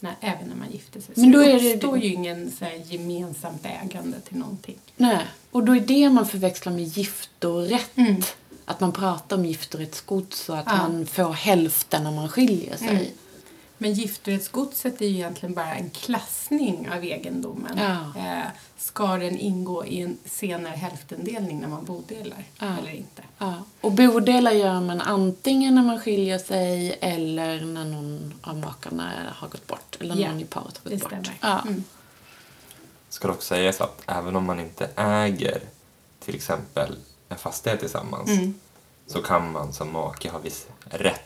Nej, 0.00 0.12
även 0.20 0.48
när 0.48 0.56
man 0.56 0.70
gifter 0.70 1.00
sig. 1.00 1.14
Så 1.14 1.20
Men 1.20 1.32
då 1.32 1.38
det 1.38 1.74
uppstår 1.74 1.98
ju 1.98 2.12
ingen 2.12 2.50
så 2.58 2.64
här, 2.64 2.82
gemensamt 2.86 3.66
ägande 3.66 4.20
till 4.20 4.36
någonting. 4.36 4.78
Nej. 4.96 5.18
Och 5.50 5.64
då 5.64 5.76
är 5.76 5.80
det 5.80 6.10
man 6.10 6.26
förväxlar 6.28 6.72
med 6.72 6.84
giftorätt. 6.84 7.96
Mm. 7.96 8.22
Att 8.64 8.80
man 8.80 8.92
pratar 8.92 9.36
om 9.36 9.44
giftorättsgods 9.46 10.48
och 10.48 10.58
att 10.58 10.64
Ja. 10.66 10.76
man 10.76 11.06
får 11.06 11.32
hälften 11.32 12.04
när 12.04 12.10
man 12.12 12.28
skiljer 12.28 12.76
sig. 12.76 12.88
Mm. 12.88 13.04
Men 13.84 13.92
giftorättsgodset 13.94 15.00
är 15.02 15.06
ju 15.06 15.14
egentligen 15.14 15.54
bara 15.54 15.74
en 15.74 15.90
klassning 15.90 16.88
av 16.90 17.02
egendomen. 17.04 17.78
Ja. 17.78 18.20
Eh, 18.22 18.46
ska 18.76 19.06
den 19.16 19.38
ingå 19.38 19.86
i 19.86 20.00
en 20.00 20.18
senare 20.24 20.72
hälftendelning 20.76 21.60
när 21.60 21.68
man 21.68 21.84
bodelar 21.84 22.44
Ja. 22.58 22.66
eller 22.78 22.90
inte? 22.90 23.22
Ja. 23.38 23.54
Och 23.80 23.92
bodelar 23.92 24.50
gör 24.52 24.80
man 24.80 25.00
antingen 25.00 25.74
när 25.74 25.82
man 25.82 26.00
skiljer 26.00 26.38
sig 26.38 26.98
eller 27.00 27.60
när 27.64 27.84
någon 27.84 28.34
av 28.42 28.56
makarna 28.56 29.12
har 29.36 29.48
gått 29.48 29.66
bort. 29.66 29.96
Eller 30.00 30.16
Ja, 30.16 30.28
någon 30.30 30.40
i 30.40 30.44
paret 30.44 30.80
har 30.84 30.90
Det 30.90 30.96
gått 30.96 31.00
bort. 31.02 31.10
stämmer. 31.10 31.38
Ja. 31.40 31.60
Mm. 31.62 31.84
Ska 33.08 33.28
dock 33.28 33.42
sägas 33.42 33.80
att 33.80 34.02
även 34.06 34.36
om 34.36 34.44
man 34.44 34.60
inte 34.60 34.90
äger 34.96 35.60
till 36.24 36.34
exempel 36.34 36.96
en 37.28 37.38
fastighet 37.38 37.80
tillsammans 37.80 38.30
Mm. 38.30 38.54
så 39.06 39.22
kan 39.22 39.52
man 39.52 39.72
som 39.72 39.92
make 39.92 40.30
ha 40.30 40.38
viss 40.38 40.66
rätt 40.84 41.20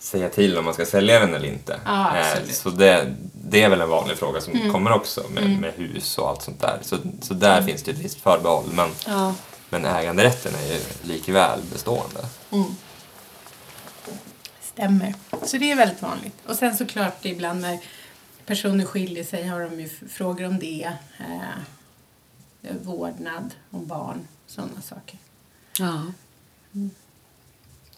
säga 0.00 0.28
till 0.28 0.58
om 0.58 0.64
man 0.64 0.74
ska 0.74 0.86
sälja 0.86 1.20
den 1.20 1.34
eller 1.34 1.48
inte. 1.48 1.80
Ja, 1.84 2.16
Eh. 2.16 2.44
Så 2.50 2.70
det, 2.70 3.14
det 3.44 3.62
är 3.62 3.68
väl 3.68 3.80
en 3.80 3.88
vanlig 3.88 4.16
fråga 4.18 4.40
som 4.40 4.52
Mm. 4.52 4.72
kommer 4.72 4.92
också 4.92 5.24
med, 5.34 5.60
med 5.60 5.72
hus 5.74 6.18
och 6.18 6.28
allt 6.28 6.42
sånt 6.42 6.60
där. 6.60 6.78
Så, 6.82 6.96
så 7.22 7.34
där 7.34 7.62
finns 7.62 7.82
det 7.82 7.90
ett 7.90 7.98
visst 7.98 8.20
förbehåll. 8.20 8.64
Men, 8.72 8.90
Ja. 9.06 9.34
men 9.70 9.84
äganderätten 9.84 10.52
är 10.54 10.72
ju 10.74 10.80
likväl 11.02 11.60
bestående. 11.72 12.26
Mm. 12.50 12.64
Stämmer. 14.62 15.14
Så 15.42 15.56
det 15.56 15.70
är 15.72 15.76
väldigt 15.76 16.02
vanligt. 16.02 16.34
Och 16.46 16.56
sen 16.56 16.76
såklart 16.76 17.24
ibland 17.24 17.60
när 17.60 17.78
personer 18.46 18.84
skiljer 18.84 19.24
sig 19.24 19.46
har 19.46 19.60
de 19.60 19.80
ju 19.80 19.88
frågor 20.08 20.46
om 20.46 20.58
det. 20.58 20.92
Eh, 21.18 22.74
vårdnad, 22.82 23.54
om 23.70 23.86
barn, 23.86 24.28
sådana 24.46 24.80
saker. 24.82 25.18
ja. 25.78 26.02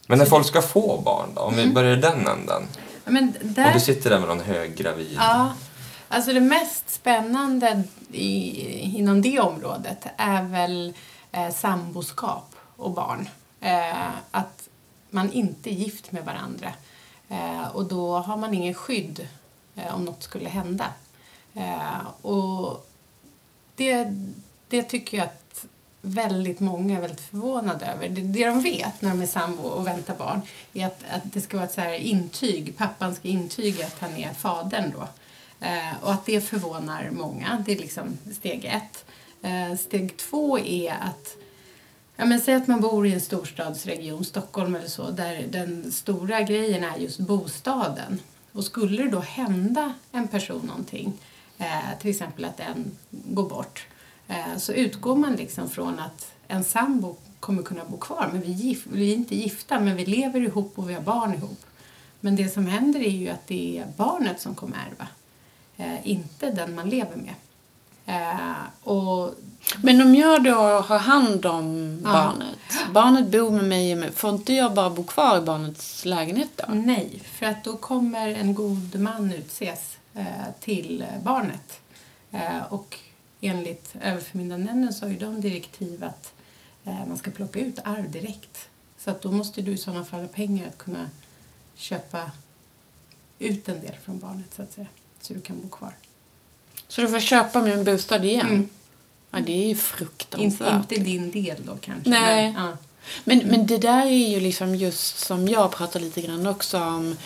Men 0.06 0.18
när 0.18 0.24
folk 0.26 0.46
ska 0.46 0.62
få 0.62 1.00
barn 1.04 1.28
då? 1.34 1.40
Om 1.40 1.54
vi 1.56 1.62
Mm. 1.62 1.74
börjar 1.74 1.96
i 1.96 2.00
den 2.00 2.26
änden. 2.26 2.62
Men 3.04 3.34
där, 3.42 3.72
du 3.72 3.80
sitter 3.80 4.10
där 4.10 4.18
med 4.18 4.28
någon 4.28 4.40
höggravid. 4.40 5.16
ja, 5.16 5.52
alltså 6.08 6.32
det 6.32 6.40
mest 6.40 6.90
spännande 6.90 7.82
i, 8.12 8.60
inom 8.98 9.22
det 9.22 9.40
området 9.40 10.06
är 10.16 10.42
väl 10.42 10.94
eh, 11.32 11.50
samboskap 11.50 12.54
och 12.76 12.90
barn. 12.90 13.28
Eh, 13.60 14.08
att 14.30 14.68
man 15.10 15.32
inte 15.32 15.70
är 15.70 15.74
gift 15.74 16.12
med 16.12 16.24
varandra. 16.24 16.72
Eh, 17.28 17.66
och 17.72 17.84
då 17.84 18.18
har 18.18 18.36
man 18.36 18.54
ingen 18.54 18.74
skydd 18.74 19.28
eh, 19.74 19.94
om 19.94 20.04
något 20.04 20.22
skulle 20.22 20.48
hända. 20.48 20.86
Eh, 21.54 22.06
och 22.26 22.86
det, 23.76 24.06
det 24.68 24.82
tycker 24.82 25.16
jag 25.18 25.24
att 25.26 25.64
väldigt 26.02 26.60
många 26.60 26.96
är 26.96 27.00
väldigt 27.00 27.20
förvånade 27.20 27.86
över. 27.86 28.08
Det, 28.08 28.20
det 28.20 28.46
de 28.46 28.62
vet 28.62 29.02
när 29.02 29.10
de 29.10 29.22
är 29.22 29.26
sambo 29.26 29.62
och 29.62 29.86
väntar 29.86 30.14
barn 30.14 30.40
är 30.72 30.86
att, 30.86 31.04
att 31.10 31.22
det 31.32 31.40
ska 31.40 31.56
vara 31.56 31.66
ett 31.66 31.74
så 31.74 31.80
här 31.80 31.94
intyg. 31.94 32.76
Pappan 32.76 33.14
ska 33.14 33.28
intyga 33.28 33.86
att 33.86 33.98
han 34.00 34.16
är 34.16 34.32
fadern 34.32 34.92
då. 34.96 35.08
Eh, 35.66 36.02
och 36.02 36.12
att 36.12 36.26
det 36.26 36.40
förvånar 36.40 37.10
många. 37.12 37.62
Det 37.66 37.72
är 37.72 37.78
liksom 37.78 38.18
steg 38.32 38.64
ett. 38.64 39.04
Eh, 39.42 39.78
steg 39.78 40.16
två 40.16 40.58
är 40.58 40.90
att 40.90 41.36
Ja, 42.16 42.24
men 42.24 42.40
säg 42.40 42.54
att 42.54 42.66
man 42.66 42.80
bor 42.80 43.06
i 43.06 43.12
en 43.12 43.20
storstadsregion, 43.20 44.24
Stockholm 44.24 44.74
eller 44.74 44.88
så, 44.88 45.10
där 45.10 45.46
den 45.50 45.92
stora 45.92 46.42
grejen 46.42 46.84
är 46.84 46.96
just 46.96 47.18
bostaden. 47.18 48.18
Och 48.52 48.64
skulle 48.64 49.02
det 49.02 49.10
då 49.10 49.20
hända 49.20 49.94
en 50.12 50.28
person 50.28 50.66
någonting, 50.66 51.12
eh, 51.58 51.98
till 52.00 52.10
exempel 52.10 52.44
att 52.44 52.60
en 52.60 52.96
går 53.10 53.48
bort, 53.48 53.86
så 54.58 54.72
utgår 54.72 55.16
man 55.16 55.32
liksom 55.36 55.70
från 55.70 55.98
att 55.98 56.32
en 56.48 56.64
sambo 56.64 57.16
kommer 57.40 57.62
kunna 57.62 57.84
bo 57.84 57.96
kvar. 57.96 58.28
Men 58.32 58.40
vi, 58.40 58.78
vi 58.92 59.12
är 59.12 59.16
inte 59.16 59.36
gifta, 59.36 59.80
men 59.80 59.96
vi 59.96 60.04
lever 60.06 60.40
ihop 60.40 60.72
och 60.78 60.90
vi 60.90 60.94
har 60.94 61.00
barn 61.02 61.34
ihop. 61.34 61.60
Men 62.20 62.36
det 62.36 62.48
som 62.48 62.66
händer 62.66 63.00
är 63.00 63.10
ju 63.10 63.28
att 63.28 63.46
det 63.46 63.78
är 63.78 63.86
barnet 63.96 64.40
som 64.40 64.54
kommer 64.54 64.76
ärva, 64.76 65.08
eh, 65.76 66.06
inte 66.08 66.50
den 66.50 66.74
man 66.74 66.88
lever 66.90 67.16
med. 67.16 67.34
Eh, 68.06 68.88
och 68.88 69.34
Men 69.82 70.00
om 70.02 70.14
jag 70.14 70.44
då 70.44 70.54
har 70.80 70.98
hand 70.98 71.46
om 71.46 71.98
Ja. 72.04 72.10
barnet, 72.12 72.58
barnet 72.92 73.28
bor 73.28 73.50
med 73.50 73.98
mig, 73.98 74.12
får 74.12 74.30
inte 74.30 74.52
jag 74.52 74.74
bara 74.74 74.90
bo 74.90 75.04
kvar 75.04 75.38
i 75.38 75.40
barnets 75.40 76.04
lägenhet 76.04 76.50
då? 76.56 76.74
Nej, 76.74 77.22
för 77.24 77.46
att 77.46 77.64
då 77.64 77.76
kommer 77.76 78.28
en 78.28 78.54
god 78.54 79.00
man 79.00 79.32
utses 79.32 79.96
eh, 80.14 80.24
till 80.60 81.02
eh, 81.02 81.22
barnet. 81.24 81.80
Eh, 82.30 82.62
och 82.68 82.98
enligt 83.42 83.94
överförmyndarnämnden 84.00 84.92
så 84.92 85.04
har 85.04 85.10
ju 85.10 85.18
de 85.18 85.40
direktiv 85.40 86.04
att 86.04 86.32
eh, 86.84 87.06
man 87.06 87.18
ska 87.18 87.30
plocka 87.30 87.60
ut 87.60 87.78
arv 87.84 88.10
direkt. 88.10 88.68
Så 88.98 89.10
att 89.10 89.22
då 89.22 89.32
måste 89.32 89.62
du 89.62 89.72
i 89.72 89.76
sådana 89.76 90.04
fall 90.04 90.20
ha 90.20 90.28
pengar 90.28 90.68
att 90.68 90.78
kunna 90.78 91.10
köpa 91.74 92.30
ut 93.38 93.68
en 93.68 93.80
del 93.80 93.94
från 94.04 94.18
barnet 94.18 94.54
så 94.56 94.62
att 94.62 94.72
säga. 94.72 94.86
Så 95.20 95.34
du 95.34 95.40
kan 95.40 95.60
bo 95.60 95.68
kvar. 95.68 95.92
Så 96.88 97.00
du 97.00 97.08
får 97.08 97.20
köpa 97.20 97.62
min 97.62 97.84
bostad 97.84 98.24
igen? 98.24 98.46
Mm. 98.46 98.68
Ja, 99.30 99.40
det 99.40 99.52
är 99.52 99.62
ju 99.62 99.68
Inte, 99.68 99.82
fruktansvärt. 99.82 100.92
inte 100.92 101.04
din 101.04 101.30
del 101.30 101.56
då 101.66 101.76
kanske. 101.80 102.10
Nej. 102.10 102.52
Men, 102.52 102.62
ja. 102.64 102.76
Men, 103.24 103.38
men 103.38 103.66
det 103.66 103.78
där 103.78 104.06
är 104.06 104.28
ju 104.28 104.40
liksom 104.40 104.74
just 104.74 105.18
som 105.18 105.48
jag 105.48 105.72
pratar 105.72 106.00
lite 106.00 106.20
grann 106.20 106.46
också 106.46 106.78
om 106.78 107.16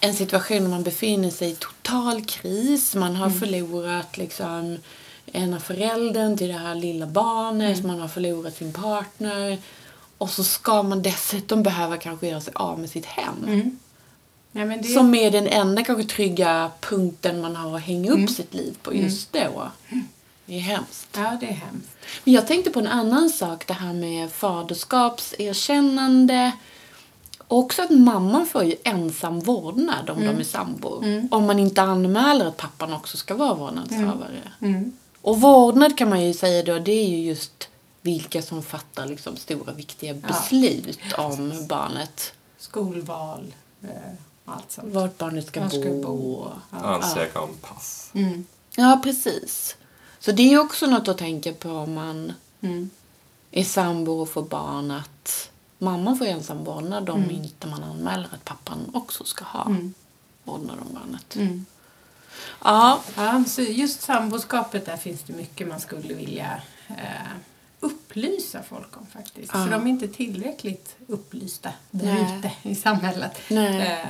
en 0.00 0.14
situation 0.14 0.62
där 0.62 0.68
man 0.68 0.82
befinner 0.82 1.30
sig 1.30 1.50
i 1.50 1.54
total 1.54 2.24
kris. 2.24 2.94
Man 2.94 3.16
har 3.16 3.30
förlorat 3.30 4.16
liksom 4.18 4.78
ena 5.32 5.60
föräldern 5.60 6.36
till 6.36 6.48
det 6.48 6.54
här 6.58 6.74
lilla 6.74 7.06
barnet. 7.06 7.84
Man 7.84 8.00
har 8.00 8.08
förlorat 8.08 8.56
sin 8.56 8.72
partner. 8.72 9.58
Och 10.18 10.30
så 10.30 10.44
ska 10.44 10.82
man 10.82 11.02
dessutom 11.02 11.62
behöva 11.62 11.96
kanske 11.96 12.28
göra 12.28 12.40
sig 12.40 12.52
av 12.56 12.78
med 12.78 12.90
sitt 12.90 13.06
hem. 13.06 13.34
Mm. 13.46 13.78
Ja, 14.52 14.64
det, 14.64 14.84
Som 14.84 15.14
är 15.14 15.30
den 15.30 15.46
enda 15.46 15.84
kanske 15.84 16.14
trygga 16.14 16.70
punkten 16.80 17.40
man 17.40 17.56
har 17.56 17.76
att 17.76 17.82
hänga 17.82 18.10
upp 18.10 18.30
sitt 18.30 18.54
liv 18.54 18.76
på 18.82 18.94
just 18.94 19.32
då. 19.32 19.70
Det 20.46 20.56
är 20.56 20.60
hemskt. 20.60 21.08
ja, 21.16 21.36
det 21.40 21.46
är 21.46 21.52
hemskt. 21.52 21.88
Men 22.24 22.34
jag 22.34 22.46
tänkte 22.46 22.70
på 22.70 22.80
en 22.80 22.86
annan 22.86 23.30
sak, 23.30 23.66
det 23.66 23.72
här 23.74 23.92
med 23.92 24.30
faderskapserkännande. 24.32 26.52
Också 27.48 27.82
att 27.82 27.90
mamman 27.90 28.46
får 28.46 28.64
ju 28.64 28.74
ensam 28.84 29.40
vårdnad 29.40 30.10
om 30.10 30.20
de 30.20 30.40
är 30.40 30.44
sambor. 30.44 31.28
Om 31.30 31.46
man 31.46 31.58
inte 31.58 31.82
anmäler 31.82 32.46
att 32.46 32.56
pappan 32.56 32.92
också 32.92 33.16
ska 33.16 33.34
vara 33.34 33.54
vårdnadshavare. 33.54 34.40
Mm. 34.60 34.92
Och 35.22 35.40
vårdnad 35.40 35.98
kan 35.98 36.08
man 36.08 36.24
ju 36.24 36.34
säga 36.34 36.62
då, 36.62 36.78
det 36.78 36.92
är 36.92 37.08
ju 37.08 37.16
just 37.24 37.68
vilka 38.02 38.42
som 38.42 38.62
fattar 38.62 39.06
liksom 39.06 39.36
stora 39.36 39.72
viktiga 39.72 40.14
beslut 40.14 40.98
om 41.18 41.66
barnet. 41.68 42.32
Skolval 42.58 43.54
eh, 43.82 43.88
allt 44.44 44.70
sånt. 44.72 44.94
Vart 44.94 45.18
barnet 45.18 45.46
ska, 45.46 45.60
Var 45.60 45.68
ska 45.68 45.78
bo. 45.90 46.02
bo. 46.02 46.48
Ansöka 46.70 47.40
om 47.40 47.50
pass. 47.60 48.10
Mm. 48.14 48.46
Ja, 48.76 49.00
precis. 49.02 49.76
Så 50.18 50.32
det 50.32 50.52
är 50.52 50.58
också 50.60 50.86
något 50.86 51.08
att 51.08 51.18
tänka 51.18 51.52
på 51.52 51.70
om 51.70 51.94
man 51.94 52.32
Mm. 52.62 52.90
är 53.50 53.64
sambo 53.64 54.12
och 54.12 54.28
får 54.28 54.42
barn 54.42 54.90
att 54.90 55.50
mamman 55.78 56.18
får 56.18 56.24
ensam 56.26 56.64
vårdnad 56.64 57.10
om 57.10 57.22
Mm. 57.22 57.30
inte 57.36 57.66
man 57.66 57.82
anmäler 57.84 58.28
att 58.32 58.44
pappan 58.44 58.90
också 58.94 59.24
ska 59.24 59.44
ha 59.44 59.64
Mm. 59.66 59.94
vårdnad 60.44 60.78
om 60.88 60.94
barnet. 60.94 61.36
Mm. 61.36 61.66
Ja, 62.64 63.02
Ja, 63.16 63.44
så 63.46 63.62
just 63.62 64.00
samboskapet 64.02 64.86
där 64.86 64.96
finns 64.96 65.22
det 65.22 65.32
mycket 65.32 65.68
man 65.68 65.80
skulle 65.80 66.14
vilja 66.14 66.62
eh, 66.88 67.32
upplysa 67.80 68.62
folk 68.62 68.96
om 68.96 69.06
faktiskt. 69.06 69.50
Ja. 69.54 69.64
För 69.64 69.70
de 69.70 69.82
är 69.86 69.90
inte 69.90 70.08
tillräckligt 70.08 70.96
upplysta 71.06 71.72
där 71.90 72.38
ute 72.38 72.52
i 72.62 72.74
samhället. 72.74 73.40
Eh, 73.50 74.06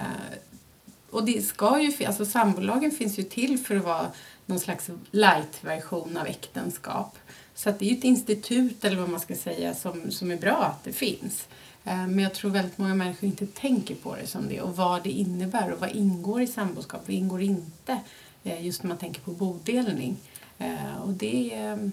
och 1.11 1.25
det 1.25 1.43
ska 1.43 1.81
ju, 1.81 2.05
alltså 2.05 2.27
sambolagen 2.27 2.91
finns 2.91 3.19
ju 3.19 3.23
till 3.23 3.59
för 3.59 3.77
att 3.77 3.85
vara 3.85 4.07
någon 4.47 4.61
slags 4.61 4.91
light-version 5.11 6.17
av 6.17 6.27
äktenskap. 6.27 7.19
Så 7.55 7.71
det 7.71 7.85
är 7.85 7.91
ju 7.91 7.99
ett 7.99 8.05
institut 8.05 8.85
eller 8.85 8.97
vad 8.97 9.09
man 9.09 9.21
ska 9.21 9.35
säga 9.35 9.75
som, 9.75 10.11
som 10.11 10.31
är 10.31 10.37
bra 10.37 10.57
att 10.57 10.85
det 10.85 10.93
finns. 10.93 11.47
Eh, 11.85 12.07
Men 12.07 12.19
jag 12.19 12.35
tror 12.35 12.51
väldigt 12.51 12.79
många 12.79 12.95
människor 12.95 13.25
inte 13.27 13.47
tänker 13.47 13.95
på 13.95 14.17
det 14.17 14.27
som 14.27 14.49
det 14.49 14.61
och 14.61 14.77
vad 14.77 15.03
det 15.05 15.11
innebär 15.11 15.73
och 15.73 15.81
vad 15.81 15.91
ingår 15.91 16.43
i 16.43 16.47
samboskap, 16.47 17.01
vad 17.07 17.17
ingår 17.17 17.43
inte. 17.43 17.99
Eh, 18.45 18.65
Just 18.67 18.83
när 18.83 18.89
man 18.89 18.99
tänker 18.99 19.21
på 19.21 19.31
bodelning. 19.31 20.17
Eh, 20.59 20.97
Och 21.05 21.13
det 21.13 21.55
är... 21.55 21.91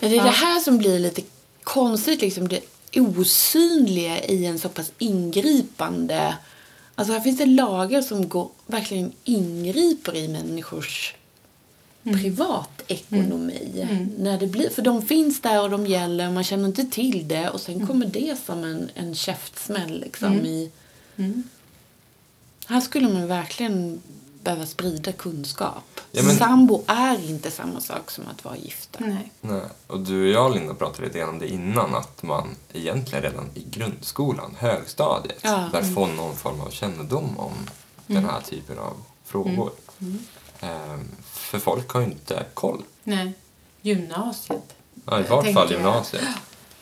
Ja, 0.00 0.08
det 0.08 0.16
är 0.18 0.24
det 0.24 0.30
här 0.30 0.60
som 0.60 0.78
blir 0.78 0.98
lite 0.98 1.22
konstigt, 1.62 2.20
liksom 2.20 2.48
det 2.48 2.60
osynliga 3.00 4.24
i 4.24 4.46
en 4.46 4.58
så 4.58 4.68
pass 4.68 4.92
ingripande... 4.98 6.36
Alltså 6.94 7.12
här 7.12 7.20
finns 7.20 7.38
det 7.38 7.46
lagar 7.46 8.02
som 8.02 8.28
går, 8.28 8.48
verkligen 8.66 9.12
ingriper 9.24 10.16
i 10.16 10.28
människors 10.28 11.14
privatekonomi. 12.04 13.86
När 14.18 14.38
det 14.38 14.46
blir, 14.46 14.70
för 14.70 14.82
de 14.82 15.02
finns 15.02 15.40
där 15.42 15.62
och 15.62 15.70
de 15.70 15.86
gäller, 15.86 16.30
man 16.30 16.44
känner 16.44 16.66
inte 16.68 16.84
till 16.84 17.28
det 17.28 17.48
och 17.50 17.60
sen 17.60 17.86
kommer 17.86 18.06
det 18.06 18.36
som 18.46 18.64
en, 18.64 18.90
en 18.94 19.14
käftsmäll 19.14 20.00
liksom 20.00 20.32
i... 20.34 20.70
Mm. 21.16 21.42
Här 22.66 22.80
skulle 22.80 23.08
man 23.08 23.26
verkligen 23.26 24.02
behöva 24.42 24.66
sprida 24.66 25.12
kunskap. 25.12 26.00
Ja, 26.12 26.22
men- 26.22 26.36
Sambo 26.36 26.82
är 26.86 27.28
inte 27.30 27.50
samma 27.50 27.80
sak 27.80 28.10
som 28.10 28.24
att 28.26 28.44
vara 28.44 28.56
gifta. 28.56 28.98
Nej. 29.04 29.32
Nej. 29.40 29.62
Och 29.86 30.00
du 30.00 30.22
och 30.22 30.28
jag, 30.28 30.54
Linda, 30.54 30.74
pratade 30.74 31.06
lite 31.06 31.18
grann 31.18 31.28
om 31.28 31.38
det 31.38 31.48
innan, 31.48 31.94
att 31.94 32.22
man 32.22 32.48
egentligen 32.72 33.22
redan 33.24 33.50
i 33.54 33.64
grundskolan, 33.70 34.54
högstadiet, 34.58 35.38
Ja. 35.42 35.68
bör 35.72 35.82
få 35.82 36.06
någon 36.06 36.36
form 36.36 36.60
av 36.60 36.70
kännedom 36.70 37.38
om 37.38 37.52
den 38.06 38.24
här 38.24 38.40
typen 38.40 38.78
av 38.78 38.92
frågor. 39.24 39.70
Ehm, 40.60 41.08
för 41.52 41.58
folk 41.58 41.88
har 41.90 42.00
ju 42.00 42.06
inte 42.06 42.44
koll. 42.54 42.82
Nej. 43.04 43.32
Gymnasiet. 43.82 44.74
Ja, 45.06 45.18
I 45.20 45.22
Jag 45.22 45.28
vart 45.36 45.44
fall 45.44 45.54
jag. 45.54 45.70
gymnasiet. 45.70 46.22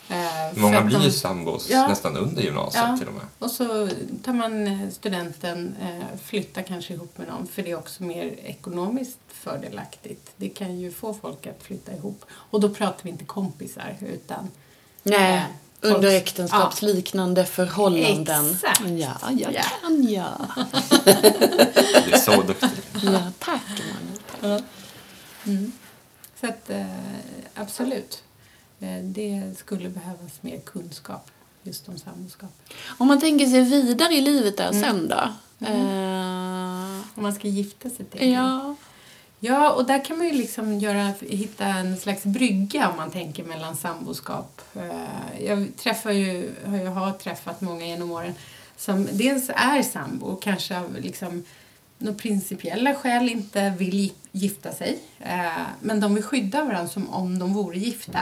Eh, 0.08 0.54
för 0.54 0.60
Många 0.60 0.80
blir 0.82 1.02
ju 1.02 1.10
sambos 1.10 1.70
Ja. 1.70 1.88
nästan 1.88 2.16
under 2.16 2.42
gymnasiet 2.42 2.84
Ja. 2.88 2.96
till 2.98 3.06
och 3.08 3.12
med. 3.14 3.22
Och 3.38 3.50
så 3.50 3.88
tar 4.24 4.32
man 4.32 4.66
eh, 4.66 4.88
studenten, 4.90 5.76
eh, 5.82 6.18
flyttar 6.24 6.62
kanske 6.62 6.94
ihop 6.94 7.18
med 7.18 7.28
någon 7.28 7.46
för 7.46 7.62
det 7.62 7.70
är 7.70 7.78
också 7.78 8.02
mer 8.02 8.34
ekonomiskt 8.44 9.18
fördelaktigt. 9.28 10.30
Det 10.36 10.48
kan 10.48 10.78
ju 10.80 10.92
få 10.92 11.14
folk 11.14 11.46
att 11.46 11.62
flytta 11.62 11.92
ihop. 11.92 12.24
Och 12.30 12.60
då 12.60 12.68
pratar 12.68 13.02
vi 13.04 13.10
inte 13.10 13.24
kompisar 13.24 13.96
utan 14.00 14.50
Nej, 15.02 15.36
Eh, 15.36 15.42
under 15.92 16.08
äktenskapsliknande 16.08 17.44
förhållanden. 17.44 18.50
Exakt. 18.50 18.80
Ja, 18.80 19.14
jag 19.38 19.52
Ja. 19.54 19.62
kan 19.82 20.06
jag. 20.08 20.32
Det 22.04 22.12
är 22.12 22.18
så 22.18 22.42
duktigt. 22.42 22.86
Ja, 23.02 23.20
tack 23.38 23.60
man. 24.42 24.62
Så 26.40 26.46
att 26.46 26.70
eh, 26.70 26.86
absolut, 27.54 28.22
eh, 28.80 28.98
det 29.02 29.58
skulle 29.58 29.88
behövas 29.88 30.32
mer 30.42 30.60
kunskap 30.60 31.30
just 31.62 31.88
om 31.88 31.98
samboskap. 31.98 32.50
Om 32.98 33.06
man 33.08 33.20
tänker 33.20 33.46
sig 33.46 33.62
vidare 33.64 34.14
i 34.14 34.20
livet 34.20 34.56
där 34.56 34.68
Mm. 34.70 34.80
sen 34.82 35.08
då? 35.08 35.28
Eh, 35.66 37.00
Om 37.14 37.22
man 37.22 37.34
ska 37.34 37.48
gifta 37.48 37.90
sig 37.90 38.06
till 38.06 38.30
ja. 38.32 38.74
Ja, 39.42 39.72
och 39.72 39.86
där 39.86 40.04
kan 40.04 40.18
man 40.18 40.26
ju 40.26 40.32
liksom 40.32 40.78
göra, 40.78 41.12
hitta 41.20 41.64
en 41.66 41.96
slags 41.96 42.24
brygga 42.24 42.88
om 42.88 42.96
man 42.96 43.10
tänker 43.10 43.44
mellan 43.44 43.76
samboskap. 43.76 44.62
Jag 45.40 45.68
träffar 45.76 46.10
ju, 46.10 46.50
jag 46.84 46.90
har 46.90 47.12
träffat 47.12 47.60
många 47.60 47.86
genom 47.86 48.10
åren 48.12 48.34
som 48.76 49.08
dels 49.12 49.50
är 49.54 49.82
sambo 49.82 50.26
och 50.26 50.42
kanske 50.42 50.82
liksom 50.98 51.44
några 52.00 52.18
principiella 52.18 52.94
skäl 52.94 53.28
inte 53.28 53.74
vill 53.78 54.12
gifta 54.32 54.72
sig. 54.72 54.98
Eh, 55.18 55.66
men 55.80 56.00
de 56.00 56.14
vill 56.14 56.24
skydda 56.24 56.64
varandra 56.64 56.88
som 56.88 57.10
om 57.10 57.38
de 57.38 57.52
vore 57.52 57.78
gifta. 57.78 58.20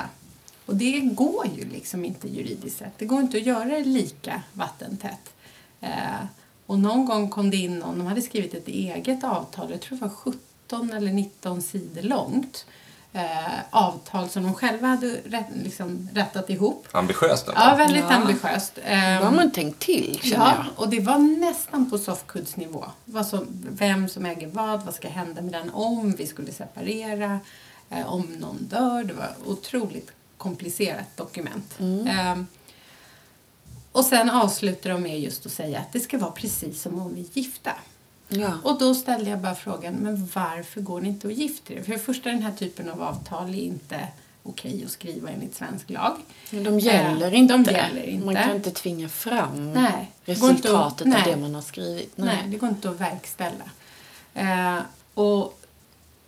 Och 0.66 0.76
det 0.76 1.00
går 1.00 1.46
ju 1.56 1.64
liksom 1.68 2.04
inte 2.04 2.28
juridiskt 2.28 2.78
sett. 2.78 2.98
Det 2.98 3.04
går 3.04 3.20
inte 3.20 3.36
att 3.36 3.46
göra 3.46 3.64
det 3.64 3.84
lika 3.84 4.42
vattentätt. 4.52 5.34
Eh, 5.80 6.24
och 6.66 6.78
någon 6.78 7.06
gång 7.06 7.28
kom 7.28 7.50
det 7.50 7.56
in 7.56 7.78
någon, 7.78 7.98
de 7.98 8.06
hade 8.06 8.22
skrivit 8.22 8.54
ett 8.54 8.68
eget 8.68 9.24
avtal, 9.24 9.70
jag 9.70 9.80
tror 9.80 9.98
det 9.98 10.04
var 10.04 10.10
17 10.10 10.92
eller 10.92 11.12
19 11.12 11.62
sidor 11.62 12.02
långt. 12.02 12.66
Eh, 13.12 13.60
avtal 13.70 14.28
som 14.28 14.42
de 14.42 14.54
själva 14.54 14.86
hade 14.88 15.06
rätt, 15.24 15.46
liksom, 15.62 16.08
rättat 16.14 16.50
ihop. 16.50 16.86
Ambitiöst 16.92 17.48
ändå. 17.48 17.60
Ja, 17.60 17.74
väldigt 17.76 18.04
Ja. 18.08 18.14
ambitiöst. 18.16 18.72
Då 18.74 18.80
Eh, 18.82 19.22
har 19.24 19.30
man 19.30 19.50
tänkt 19.50 19.78
till, 19.78 20.18
känner 20.22 20.44
Ja, 20.46 20.54
jag. 20.56 20.66
och 20.82 20.88
det 20.88 21.00
var 21.00 21.18
nästan 21.18 21.90
på 21.90 21.98
som, 23.28 23.46
vem 23.70 24.08
som 24.08 24.26
äger 24.26 24.46
vad, 24.46 24.82
vad 24.82 24.94
ska 24.94 25.08
hända 25.08 25.42
med 25.42 25.52
den 25.52 25.70
om 25.70 26.12
vi 26.12 26.26
skulle 26.26 26.52
separera, 26.52 27.40
eh, 27.90 28.12
om 28.12 28.22
någon 28.40 28.56
dör. 28.64 29.04
Det 29.04 29.14
var 29.14 29.34
otroligt 29.46 30.10
komplicerat 30.36 31.16
dokument. 31.16 31.74
Eh, 32.08 32.42
och 33.92 34.04
sen 34.04 34.30
avslutar 34.30 34.90
de 34.90 35.02
med 35.02 35.20
just 35.20 35.46
att 35.46 35.52
säga 35.52 35.78
att 35.80 35.92
det 35.92 36.00
ska 36.00 36.18
vara 36.18 36.30
precis 36.30 36.82
som 36.82 36.98
om 37.00 37.14
vi 37.14 37.20
är 37.20 37.26
gifta. 37.32 37.72
Ja. 38.28 38.52
Och 38.64 38.78
då 38.78 38.94
ställde 38.94 39.30
jag 39.30 39.38
bara 39.38 39.54
frågan, 39.54 39.94
men 39.94 40.28
varför 40.34 40.80
går 40.80 41.00
ni 41.00 41.08
inte 41.08 41.26
och 41.26 41.32
gifter 41.32 41.74
er? 41.74 41.82
För 41.82 41.92
det 41.92 41.98
första, 41.98 42.28
den 42.30 42.42
här 42.42 42.52
typen 42.52 42.88
av 42.90 43.02
avtal 43.02 43.48
är 43.54 43.58
inte 43.62 44.08
okej 44.42 44.82
att 44.84 44.90
skriva 44.90 45.30
enligt 45.30 45.54
svensk 45.54 45.90
lag. 45.90 46.16
De 46.50 46.78
gäller 46.80 47.32
Eh, 47.32 47.38
inte. 47.38 47.54
de 47.56 47.62
gäller 47.72 48.02
inte. 48.06 48.26
Man 48.26 48.34
kan 48.34 48.56
inte 48.56 48.70
tvinga 48.70 49.08
fram 49.08 49.72
Nej, 49.72 49.84
inte 50.26 50.32
att- 50.32 50.50
resultatet 50.52 51.00
av 51.00 51.08
nej. 51.08 51.22
det 51.24 51.36
man 51.36 51.54
har 51.54 51.62
skrivit. 51.62 52.12
Nej. 52.16 52.44
det 52.46 52.56
går 52.56 52.68
inte 52.68 52.90
att 52.90 53.00
verkställa. 53.00 53.64
Eh, 54.34 54.78
och 55.14 55.60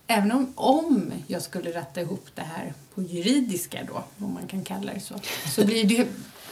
även 0.07 0.33
om, 0.33 0.53
om 0.55 1.13
jag 1.27 1.43
skulle 1.43 1.73
ratta 1.73 2.01
ihop 2.01 2.27
det 2.35 2.43
här 2.43 2.73
på 2.95 3.03
juridiska 3.03 3.79
då, 3.89 4.05
om 4.25 4.35
man 4.35 4.47
kan 4.47 4.65
kalla 4.65 4.93
det 4.95 5.01
så, 5.01 5.15
så 5.55 5.65
blir 5.67 5.85
det 5.85 6.07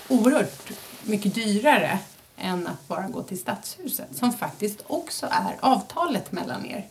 oerhört 0.08 0.70
mycket 1.02 1.34
dyrare 1.34 1.98
än 2.40 2.66
att 2.66 2.88
bara 2.88 3.02
gå 3.08 3.22
till 3.22 3.38
Stadshuset, 3.38 4.16
som 4.16 4.32
faktiskt 4.32 4.78
också 4.86 5.26
är 5.30 5.56
avtalet 5.60 6.32
mellan 6.32 6.66
er. 6.66 6.86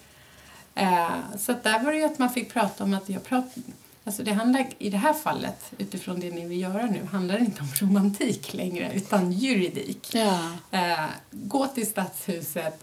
Eh, 0.76 1.10
så 1.40 1.56
där 1.64 1.80
var 1.84 1.92
det 1.92 1.98
ju 1.98 2.04
att 2.06 2.20
man 2.20 2.30
fick 2.30 2.54
prata 2.54 2.84
om 2.84 2.94
att 2.94 3.10
jag 3.10 3.24
pratar 3.24 3.62
Alltså 4.04 4.24
det 4.24 4.32
handlar, 4.34 4.66
I 4.78 4.90
det 4.90 4.98
här 4.98 5.14
fallet, 5.14 5.72
utifrån 5.78 6.20
det 6.20 6.32
ni 6.32 6.46
vill 6.46 6.62
göra 6.62 6.86
nu, 6.86 7.08
handlar 7.12 7.40
det 7.40 7.46
inte 7.46 7.62
om 7.62 7.68
romantik 7.82 8.54
längre, 8.54 8.92
utan 8.94 9.32
juridik. 9.32 10.16
Ja. 10.16 10.40
Eh, 10.72 11.06
gå 11.32 11.68
till 11.68 11.88
Stadshuset, 11.88 12.80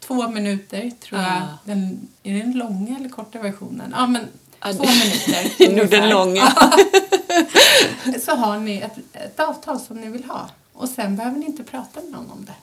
två 0.00 0.28
minuter 0.28 0.90
tror 1.00 1.20
jag. 1.20 1.30
Ja. 1.30 1.42
Den, 1.64 2.08
är 2.22 2.32
det 2.34 2.38
den 2.40 2.52
långa 2.52 2.96
eller 2.98 3.08
korta 3.08 3.38
versionen? 3.38 3.94
Ja, 3.96 4.06
men 4.06 4.26
Ja, 4.60 4.72
två 4.72 4.82
det- 4.82 4.88
minuter. 4.88 5.54
Det 5.58 5.64
är 5.64 5.76
nog 5.76 5.90
den 5.90 6.08
långa. 6.10 6.52
Så 8.24 8.34
har 8.36 8.58
ni 8.58 8.76
ett, 8.78 8.98
ett 9.12 9.40
avtal 9.40 9.80
som 9.80 10.00
ni 10.00 10.08
vill 10.08 10.24
ha. 10.24 10.48
Och 10.74 10.88
sen 10.88 11.16
behöver 11.16 11.38
ni 11.38 11.46
inte 11.46 11.64
prata 11.64 12.00
med 12.00 12.12
någon 12.12 12.30
om 12.30 12.44
det. 12.44 12.54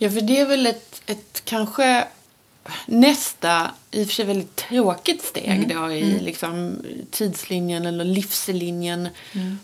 Ja, 0.00 0.10
för 0.10 0.20
det 0.20 0.40
är 0.40 0.46
väl 0.46 0.66
ett, 0.66 1.02
ett 1.06 1.44
kanske 1.44 2.08
nästa, 2.86 3.70
i 3.90 4.02
och 4.02 4.06
för 4.06 4.14
sig 4.14 4.24
väldigt 4.24 4.56
tråkigt 4.56 5.22
steg 5.22 5.68
då 5.68 5.92
i 5.92 6.20
liksom 6.20 6.76
tidslinjen 7.10 7.86
eller 7.86 8.04
livslinjen. 8.04 9.08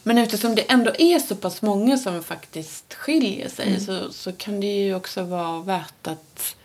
Men 0.02 0.18
eftersom 0.18 0.54
det 0.54 0.62
ändå 0.62 0.92
är 0.98 1.18
så 1.18 1.34
pass 1.34 1.62
många 1.62 1.98
som 1.98 2.22
faktiskt 2.22 2.94
skiljer 2.94 3.48
sig 3.48 3.80
så, 3.80 4.12
så 4.12 4.32
kan 4.32 4.60
det 4.60 4.66
ju 4.66 4.94
också 4.94 5.22
vara 5.22 5.60
värt 5.60 6.06
att, 6.06 6.56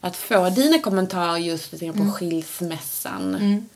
att 0.00 0.16
få 0.16 0.50
dina 0.50 0.78
kommentarer 0.78 1.36
just 1.36 1.72
lite 1.72 1.92
på 1.92 2.10
skilsmässan. 2.12 3.66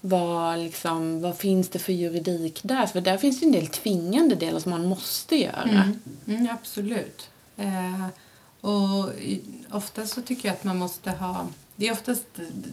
Vad, 0.00 0.58
liksom, 0.58 1.20
vad 1.20 1.36
finns 1.38 1.68
det 1.68 1.78
för 1.78 1.92
juridik 1.92 2.60
där? 2.62 2.86
För 2.86 3.00
där 3.00 3.18
finns 3.18 3.40
det 3.40 3.46
en 3.46 3.52
del 3.52 3.66
tvingande 3.66 4.34
delar 4.34 4.60
som 4.60 4.70
man 4.70 4.86
måste 4.86 5.36
göra. 5.36 5.92
Mm, 6.26 6.48
absolut. 6.52 7.28
Eh, 7.56 8.06
och 8.66 9.12
ofta 9.70 10.06
så 10.06 10.22
tycker 10.22 10.48
jag 10.48 10.54
att 10.54 10.64
man 10.64 10.78
måste 10.78 11.10
ha... 11.10 11.46
Det 11.76 11.88
är 11.88 11.92
oftast 11.92 12.26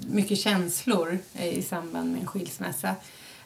mycket 0.07 0.39
känslor 0.39 1.19
eh, 1.33 1.47
i 1.57 1.61
samband 1.61 2.11
med 2.11 2.21
en 2.21 2.27
skilsmässa. 2.27 2.95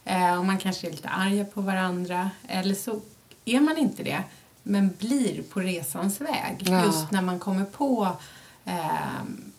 Eh, 0.05 0.39
och 0.39 0.45
man 0.45 0.57
kanske 0.57 0.87
är 0.87 0.91
lite 0.91 1.09
arga 1.09 1.45
på 1.45 1.61
varandra. 1.61 2.31
Eller 2.47 2.75
så 2.75 3.01
är 3.45 3.59
man 3.59 3.77
inte 3.77 4.03
det, 4.03 4.23
men 4.63 4.89
blir 4.99 5.43
på 5.43 5.59
resans 5.59 6.21
väg. 6.21 6.55
Ja. 6.59 6.85
Just 6.85 7.11
när 7.11 7.21
man 7.21 7.39
kommer 7.39 7.65
på... 7.65 8.07
ehm, 8.65 9.51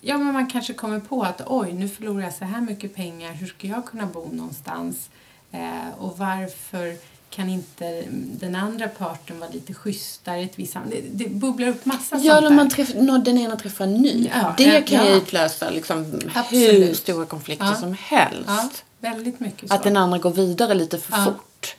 Ja, 0.00 0.18
men 0.18 0.32
man 0.32 0.50
kanske 0.50 0.74
kommer 0.74 1.00
på 1.00 1.22
att 1.22 1.42
oj, 1.46 1.72
nu 1.72 1.88
förlorar 1.88 2.22
jag 2.24 2.34
så 2.34 2.44
här 2.44 2.60
mycket 2.60 2.94
pengar. 2.94 3.32
Hur 3.32 3.46
ska 3.46 3.66
jag 3.66 3.86
kunna 3.86 4.06
bo 4.06 4.28
någonstans? 4.32 5.10
Eh, 5.52 5.88
och 5.98 6.18
varför 6.18 6.96
kan 7.30 7.48
inte 7.48 8.04
den 8.10 8.56
andra 8.56 8.88
parten 8.88 9.40
vara 9.40 9.50
lite 9.50 9.74
schysstare? 9.74 10.48
visst, 10.56 10.76
det, 10.90 11.00
det 11.00 11.28
bubblar 11.28 11.68
upp 11.68 11.84
massa 11.84 12.16
Ja, 12.16 12.34
sånt 12.34 12.48
där. 12.48 12.56
man 12.56 12.70
träff, 12.70 12.92
den 13.24 13.38
ena 13.38 13.56
träffar 13.56 13.84
en 13.84 13.94
ny. 13.94 14.30
Ja, 14.34 14.54
det 14.56 14.64
ja, 14.64 14.80
kan 14.86 15.04
ju 15.04 15.10
ja. 15.10 15.16
utlösa 15.16 15.70
liksom 15.70 16.20
hur 16.50 16.94
stora 16.94 17.26
konflikter 17.26 17.66
Ja. 17.66 17.74
som 17.74 17.96
helst. 18.00 18.84
Väldigt 19.00 19.40
mycket 19.40 19.68
så. 19.68 19.74
Att 19.74 19.82
den 19.82 19.96
andra 19.96 20.18
går 20.18 20.30
vidare 20.30 20.74
lite 20.74 20.98
för 20.98 21.24
fort. 21.24 21.76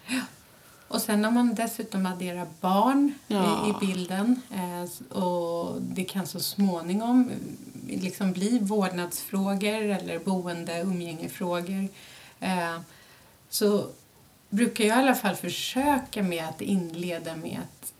Och 0.88 1.02
sen 1.02 1.22
när 1.22 1.32
man 1.32 1.56
dessutom 1.56 2.06
adderar 2.06 2.48
barn 2.62 3.14
i, 3.28 3.34
i 3.70 3.74
bilden 3.80 4.42
eh, 4.52 5.18
och 5.18 5.82
det 5.82 6.04
kan 6.04 6.28
så 6.28 6.40
småningom 6.40 7.30
eh, 7.90 8.02
liksom 8.02 8.32
bli 8.32 8.60
vårdnadsfrågor 8.62 9.74
eller 9.82 10.20
boende 10.20 10.82
umgängefrågor 10.82 11.88
eh, 12.40 12.80
så 13.50 13.86
brukar 14.50 14.84
jag 14.84 14.98
i 14.98 15.00
alla 15.00 15.16
fall 15.16 15.36
försöka 15.36 16.24
med 16.24 16.46
att 16.46 16.62
inleda 16.62 17.36
med 17.36 17.60
att 17.64 17.94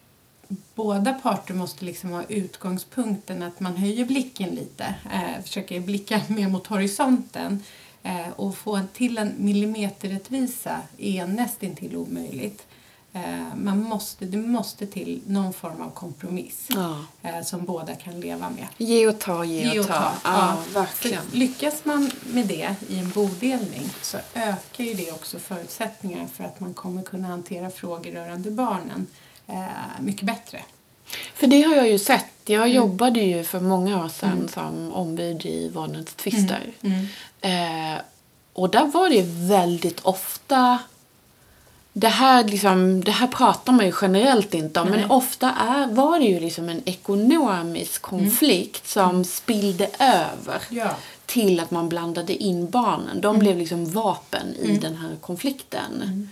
båda 0.76 1.14
parter 1.14 1.54
måste 1.54 1.86
liksom 1.86 2.10
ha 2.10 2.24
utgångspunkten 2.24 3.44
att 3.44 3.60
man 3.60 3.78
höjer 3.78 4.06
blicken 4.06 4.50
lite, 4.50 4.96
eh, 5.14 5.44
försöker 5.44 5.80
blicka 5.80 6.22
mer 6.28 6.50
mot 6.50 6.68
horisonten 6.68 7.64
eh, 8.04 8.30
och 8.36 8.58
få 8.58 8.82
till 8.94 9.18
en 9.18 9.34
millimeterrättvisa 9.38 10.82
är 10.98 11.28
nästintill 11.28 11.96
omöjligt. 11.96 12.67
Eh, 13.26 13.56
man 13.56 13.82
måste, 13.84 14.26
det 14.26 14.38
måste 14.38 14.88
till 14.88 15.22
någon 15.28 15.54
form 15.54 15.82
av 15.82 15.90
kompromiss 15.92 16.68
Ja. 16.70 17.06
eh, 17.30 17.44
som 17.44 17.66
båda 17.66 17.96
kan 17.96 18.20
leva 18.20 18.50
med. 18.50 18.68
Ge 18.78 19.08
och 19.08 19.20
ta, 19.20 19.44
ge, 19.46 19.80
och 19.80 19.88
ta. 19.88 20.12
Ja, 20.24 20.58
verkligen. 20.74 21.24
För 21.24 21.38
lyckas 21.38 21.86
man 21.86 22.12
med 22.34 22.48
det 22.48 22.76
i 22.90 23.00
en 23.00 23.10
bodelning 23.10 23.90
så 24.02 24.18
ökar 24.34 24.84
ju 24.84 24.94
det 24.94 25.12
också 25.12 25.40
förutsättningarna 25.40 26.28
för 26.28 26.44
att 26.44 26.60
man 26.60 26.74
kommer 26.74 27.02
kunna 27.04 27.28
hantera 27.28 27.70
frågor 27.70 28.12
rörande 28.12 28.52
barnen 28.52 29.08
eh, 29.48 29.66
mycket 30.02 30.24
bättre. 30.24 30.62
För 31.34 31.48
det 31.48 31.62
har 31.62 31.76
jag 31.76 31.90
ju 31.90 32.00
sett. 32.00 32.26
Jag 32.46 32.62
Mm. 32.64 32.76
jobbade 32.76 33.20
ju 33.20 33.44
för 33.44 33.60
många 33.60 34.04
år 34.06 34.10
sedan 34.10 34.50
som 34.54 34.94
ombud 34.94 35.46
i 35.46 35.70
vårdnadstvister. 35.70 36.72
Mm. 36.82 37.08
Eh, 37.96 38.02
och 38.54 38.70
där 38.70 38.86
var 38.86 39.10
det 39.10 39.22
väldigt 39.28 40.00
ofta 40.00 40.80
det 42.00 42.08
här, 42.08 42.44
liksom, 42.44 43.04
det 43.04 43.12
här 43.12 43.28
pratar 43.28 43.74
man 43.74 43.86
ju 43.86 43.94
generellt 44.02 44.54
inte 44.54 44.80
om, 44.80 44.88
Nej. 44.88 45.00
men 45.00 45.12
ofta 45.12 45.52
är, 45.52 45.88
var 45.88 46.20
det 46.20 46.26
ju 46.26 46.40
liksom 46.40 46.70
en 46.70 46.82
ekonomisk 46.86 48.02
konflikt 48.02 48.88
som 48.88 49.24
spillde 49.24 49.90
över 50.00 50.62
Ja. 50.70 50.96
till 51.26 51.60
att 51.60 51.72
man 51.72 51.90
blandade 51.90 52.34
in 52.36 52.70
barnen. 52.70 53.22
De 53.22 53.40
blev 53.40 53.58
liksom 53.58 53.86
vapen 53.92 54.56
i 54.56 54.78
den 54.78 54.96
här 54.96 55.16
konflikten. 55.22 56.30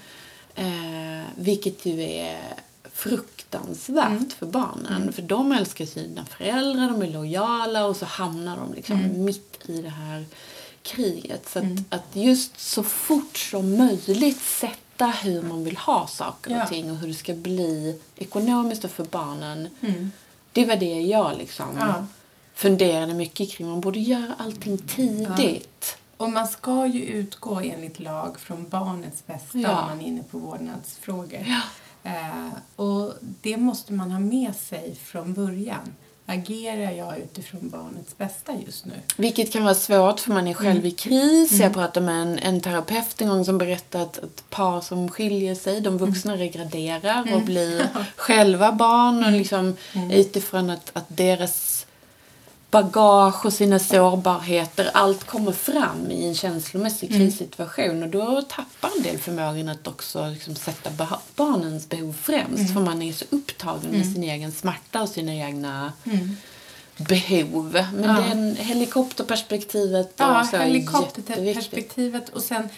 Eh, 0.56 0.66
vilket 1.36 1.86
ju 1.86 2.02
är 2.04 2.40
fruktansvärt 2.94 4.34
för 4.40 4.46
barnen. 4.46 5.14
För 5.14 5.22
de 5.22 5.52
älskar 5.52 5.86
sina 5.86 6.26
föräldrar, 6.26 6.90
de 6.90 7.02
är 7.02 7.08
lojala 7.08 7.86
och 7.86 7.96
så 7.96 8.06
hamnar 8.06 8.58
de 8.58 8.74
liksom 8.74 9.26
mitt 9.26 9.60
i 9.66 9.82
det 9.82 9.90
här 9.90 10.26
kriget. 10.84 11.50
Så 11.50 11.60
att, 11.60 11.66
att 11.90 12.06
just 12.16 12.60
så 12.60 12.84
fort 12.84 13.38
som 13.38 13.78
möjligt 13.78 14.42
sätta 14.42 14.85
hur 15.04 15.42
man 15.42 15.64
vill 15.64 15.78
ha 15.78 16.08
saker 16.08 16.52
Ja. 16.52 16.64
och 16.64 16.70
ting 16.70 16.92
och 16.92 16.98
hur 16.98 17.08
det 17.08 17.14
ska 17.14 17.34
bli 17.34 18.00
ekonomiskt 18.16 18.84
och 18.84 18.92
för 18.92 19.04
barnen. 19.04 19.70
Mm. 19.82 20.12
Det 20.52 20.66
var 20.66 20.76
det 20.76 21.02
jag 21.02 21.38
liksom 21.38 21.66
Ja. 21.80 22.06
funderade 22.54 23.14
mycket 23.14 23.52
kring. 23.52 23.68
Man 23.68 23.82
borde 23.82 24.00
göra 24.00 24.34
allting 24.38 24.78
tidigt. 24.78 25.98
Och 26.18 26.30
man 26.30 26.48
ska 26.48 26.86
ju 26.88 27.04
utgå 27.06 27.60
enligt 27.60 28.00
lag 28.00 28.40
från 28.40 28.70
barnets 28.70 29.26
bästa 29.26 29.58
Ja. 29.58 29.82
om 29.82 29.88
man 29.88 30.02
är 30.02 30.06
inne 30.06 30.24
på 30.24 30.38
vårdnadsfrågor. 30.38 31.46
Ja. 31.48 31.62
Eh, 32.12 32.50
och 32.76 33.14
det 33.22 33.58
måste 33.58 33.94
man 33.94 34.12
ha 34.12 34.20
med 34.20 34.56
sig 34.56 34.96
från 34.96 35.34
början. 35.34 35.94
Agerar 36.28 36.92
jag 36.92 37.18
utifrån 37.18 37.70
barnets 37.70 38.18
bästa 38.18 38.54
just 38.66 38.86
nu? 38.86 38.94
Vilket 39.18 39.52
kan 39.54 39.64
vara 39.64 39.76
svårt 39.76 40.20
för 40.20 40.32
man 40.32 40.48
är 40.48 40.54
själv 40.54 40.86
i 40.86 40.92
kris. 40.92 41.52
Jag 41.52 41.74
pratade 41.74 42.06
med 42.06 42.22
en, 42.22 42.40
en 42.40 42.62
terapeut 42.62 43.22
en 43.22 43.28
gång 43.28 43.46
som 43.46 43.58
berättade 43.58 44.04
att 44.04 44.18
ett 44.18 44.50
par 44.50 44.82
som 44.82 45.10
skiljer 45.10 45.56
sig, 45.56 45.82
de 45.82 45.98
vuxna 45.98 46.38
regraderar 46.38 47.36
och 47.36 47.42
blir 47.42 47.88
själva 48.16 48.72
barn 48.72 49.24
och 49.24 49.32
liksom 49.32 49.76
utifrån 50.12 50.70
att, 50.70 50.92
att 50.94 51.06
deras 51.08 51.65
bagage 52.76 53.46
och 53.46 53.54
sina 53.54 53.80
sårbarheter, 53.80 54.90
allt 54.94 55.24
kommer 55.24 55.52
fram 55.52 56.12
i 56.12 56.28
en 56.28 56.36
känslomässig 56.36 57.10
krissituation 57.10 58.04
och 58.04 58.10
då 58.10 58.42
tappar 58.42 58.90
en 58.98 59.04
del 59.04 59.18
förmågan 59.18 59.70
att 59.70 59.88
också 59.88 60.28
liksom 60.30 60.56
sätta 60.56 60.90
ba- 60.90 61.20
barnens 61.36 61.90
behov 61.90 62.16
främst 62.22 62.74
för 62.74 62.80
man 62.80 63.02
är 63.02 63.14
så 63.14 63.26
upptagen 63.30 63.92
med 63.92 64.06
sin 64.14 64.24
egen 64.24 64.52
smärta 64.52 65.02
och 65.02 65.10
sina 65.10 65.34
egna 65.34 65.94
behov. 66.98 67.86
Men 67.94 68.04
Ja. 68.04 68.22
den 68.30 68.56
helikopterperspektivet 68.56 70.14
Ja, 70.18 70.48
så 70.52 70.58
helikopterperspektivet. 70.58 72.30
Och 72.30 72.42
sen 72.44 72.70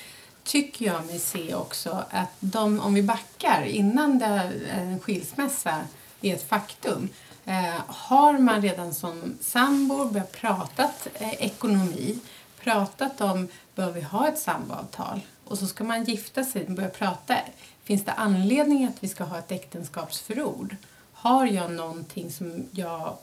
tycker 0.43 0.85
jag 0.85 1.05
mig 1.05 1.19
se 1.19 1.55
också 1.55 2.03
att 2.09 2.31
de, 2.39 2.79
om 2.79 2.93
vi 2.93 3.03
backar 3.03 3.63
innan 3.65 4.19
det, 4.19 4.51
en 4.77 4.99
skilsmässa 4.99 5.75
är 6.21 6.33
ett 6.35 6.49
faktum. 6.49 7.09
Eh, 7.47 7.81
har 7.87 8.37
man 8.37 8.61
redan 8.61 8.93
som 8.93 9.37
sambo 9.41 10.05
börjat 10.05 10.31
prata 10.31 10.91
eh, 11.13 11.33
ekonomi, 11.33 12.19
pratat 12.59 13.21
om, 13.21 13.47
bör 13.75 13.91
vi 13.91 14.01
ha 14.01 14.27
ett 14.27 14.39
samboavtal? 14.39 15.21
Och 15.43 15.57
så 15.57 15.67
ska 15.67 15.83
man 15.83 16.03
gifta 16.03 16.43
sig, 16.43 16.65
och 16.65 16.71
börja 16.71 16.89
prata. 16.89 17.37
Finns 17.83 18.05
det 18.05 18.11
anledning 18.11 18.85
att 18.85 19.03
vi 19.03 19.07
ska 19.07 19.23
ha 19.23 19.37
ett 19.37 19.51
äktenskapsförord? 19.51 20.75
Har 21.13 21.45
jag 21.45 21.71
någonting 21.71 22.31
som 22.31 22.65
jag, 22.71 23.17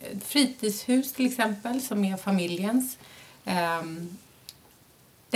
ett 0.00 0.24
fritidshus 0.24 1.12
till 1.12 1.26
exempel, 1.26 1.82
som 1.82 2.04
är 2.04 2.16
familjens. 2.16 2.98
Ehm, 3.44 4.16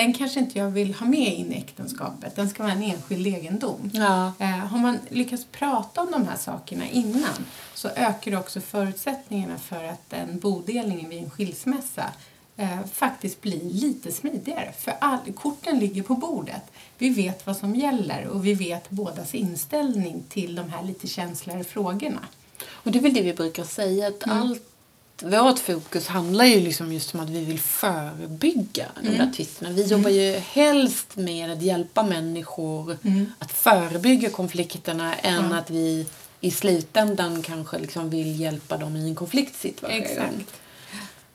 den 0.01 0.14
kanske 0.14 0.40
inte 0.40 0.59
jag 0.59 0.70
vill 0.70 0.94
ha 0.94 1.07
med 1.07 1.34
in 1.34 1.53
i 1.53 1.57
äktenskapet. 1.57 2.36
Den 2.36 2.51
ska 2.51 2.62
vara 2.62 2.72
en 2.72 2.82
enskild 2.82 3.26
egendom. 3.26 3.90
Ja. 3.94 4.32
Eh, 4.38 4.46
har 4.46 4.78
man 4.78 4.98
lyckats 5.09 5.46
prata 5.53 6.01
om 6.01 6.11
de 6.11 6.26
här 6.28 6.36
sakerna 6.36 6.88
innan 6.88 7.46
så 7.74 7.88
ökar 7.88 8.30
det 8.30 8.36
också 8.36 8.61
förutsättningarna 8.61 9.59
för 9.59 9.84
att 9.84 10.12
en 10.12 10.38
bodelning 10.38 11.09
vid 11.09 11.22
en 11.22 11.30
skilsmässa 11.30 12.11
eh, 12.57 12.84
faktiskt 12.92 13.40
blir 13.40 13.64
lite 13.64 14.12
smidigare. 14.12 14.72
För 14.78 14.94
all, 15.01 15.32
korten 15.34 15.78
ligger 15.78 16.03
på 16.03 16.14
bordet. 16.14 16.62
Vi 16.98 17.11
vet 17.11 17.46
vad 17.46 17.57
som 17.57 17.76
gäller 17.76 18.26
och 18.26 18.46
vi 18.46 18.55
vet 18.55 18.90
bådas 18.90 19.34
inställning 19.34 20.22
till 20.28 20.55
de 20.55 20.70
här 20.70 20.82
lite 20.82 21.07
känsligare 21.07 21.64
frågorna. 21.64 22.20
Och 22.72 22.90
det 22.92 22.98
är 22.98 23.03
väl 23.03 23.14
det 23.14 23.22
vi 23.22 23.34
brukar 23.34 23.64
säga, 23.64 24.09
att 24.09 24.26
Mm. 24.26 24.38
allt 24.38 24.69
vårt 25.22 25.58
fokus 25.58 26.06
handlar 26.06 26.44
ju 26.44 26.60
liksom 26.60 26.92
just 26.92 27.14
om 27.14 27.20
att 27.20 27.30
vi 27.30 27.44
vill 27.44 27.60
förebygga 27.60 28.86
de 29.02 29.06
Mm. 29.08 29.18
där 29.18 29.32
tvisterna. 29.36 29.70
Vi 29.70 29.82
jobbar 29.86 30.10
ju 30.10 30.32
helst 30.32 31.16
med 31.16 31.50
att 31.50 31.62
hjälpa 31.62 32.02
människor 32.02 32.96
Mm. 33.04 33.32
att 33.38 33.52
förebygga 33.52 34.30
konflikterna 34.30 35.14
än 35.14 35.50
Ja. 35.50 35.56
att 35.56 35.70
vi 35.70 36.06
i 36.40 36.50
slutändan 36.50 37.42
kanske 37.42 37.78
liksom 37.78 38.10
vill 38.10 38.40
hjälpa 38.40 38.76
dem 38.76 38.96
i 38.96 39.08
en 39.08 39.14
konfliktsituation. 39.14 39.96
Exakt. 40.02 40.54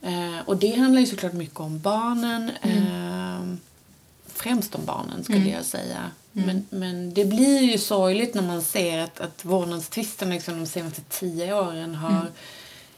Eh, 0.01 0.39
och 0.45 0.57
det 0.57 0.75
handlar 0.75 1.01
ju 1.01 1.07
såklart 1.07 1.33
mycket 1.33 1.59
om 1.59 1.79
barnen. 1.79 2.51
Mm. 2.61 2.77
Eh, 3.51 3.57
främst 4.27 4.75
om 4.75 4.85
barnen 4.85 5.23
skulle 5.23 5.37
Mm. 5.39 5.51
jag 5.53 5.65
säga. 5.65 6.11
Mm. 6.35 6.45
Men, 6.47 6.65
men 6.79 7.13
det 7.13 7.25
blir 7.25 7.61
ju 7.61 7.77
sorgligt 7.77 8.33
när 8.33 8.41
man 8.41 8.61
ser 8.61 8.97
att, 8.99 9.19
att 9.19 9.45
vårdnadstvisterna 9.45 10.33
liksom 10.33 10.59
de 10.59 10.65
senaste 10.65 11.01
tio 11.09 11.53
åren 11.53 11.95
har... 11.95 12.27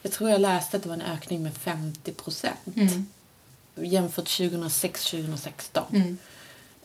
Jag 0.07 0.13
tror 0.13 0.29
jag 0.29 0.41
läste 0.41 0.77
att 0.77 0.83
det 0.83 0.89
var 0.89 0.95
en 0.95 1.01
ökning 1.01 1.43
med 1.43 1.53
50 1.57 2.11
procent 2.11 2.57
Mm. 2.75 3.05
jämfört 3.75 4.25
2006-2016. 4.27 5.81
Mm. 5.93 6.17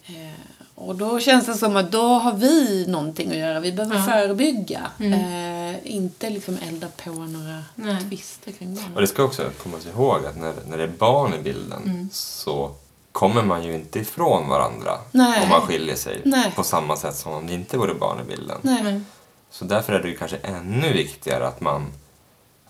Eh, 0.07 0.33
och 0.75 0.97
då 0.97 1.21
känns 1.21 1.47
det 1.47 1.55
som 1.55 1.77
att 1.77 1.93
då 1.93 2.03
har 2.07 2.33
vi 2.35 2.87
någonting 2.89 3.31
att 3.31 3.37
göra. 3.37 3.61
Vi 3.61 3.73
behöver 3.73 3.97
Ja. 3.97 4.03
förebygga. 4.05 4.81
Mm. 5.01 5.75
Eh, 5.75 5.79
inte 5.85 6.31
liksom 6.31 6.59
elda 6.69 6.89
på 7.05 7.11
några 7.11 7.65
Nej. 7.75 8.05
tvister 8.09 8.53
kring 8.53 8.75
barnen. 8.75 8.95
Och 8.95 9.01
det 9.01 9.07
ska 9.07 9.23
också 9.25 9.51
komma 9.63 9.79
ihåg 9.95 10.27
att 10.27 10.37
när, 10.37 10.53
när 10.69 10.77
det 10.77 10.83
är 10.83 10.89
barn 10.89 11.35
i 11.35 11.39
bilden 11.43 11.83
Mm. 11.85 12.09
så 12.13 12.75
kommer 13.13 13.43
man 13.43 13.65
ju 13.65 13.75
inte 13.75 13.99
ifrån 13.99 14.49
varandra 14.49 14.99
Nej. 15.11 15.43
om 15.43 15.49
man 15.49 15.61
skiljer 15.61 15.97
sig 15.97 16.21
Nej. 16.25 16.53
på 16.57 16.63
samma 16.65 16.97
sätt 16.97 17.17
som 17.17 17.33
om 17.33 17.47
det 17.47 17.55
inte 17.55 17.77
vore 17.79 17.95
barn 17.95 18.21
i 18.21 18.25
bilden. 18.25 18.59
Nej. 18.63 19.01
Så 19.51 19.65
därför 19.65 19.93
är 19.93 20.03
det 20.03 20.09
ju 20.09 20.17
kanske 20.17 20.37
ännu 20.37 20.93
viktigare 20.93 21.47
att 21.49 21.61
man, 21.61 21.87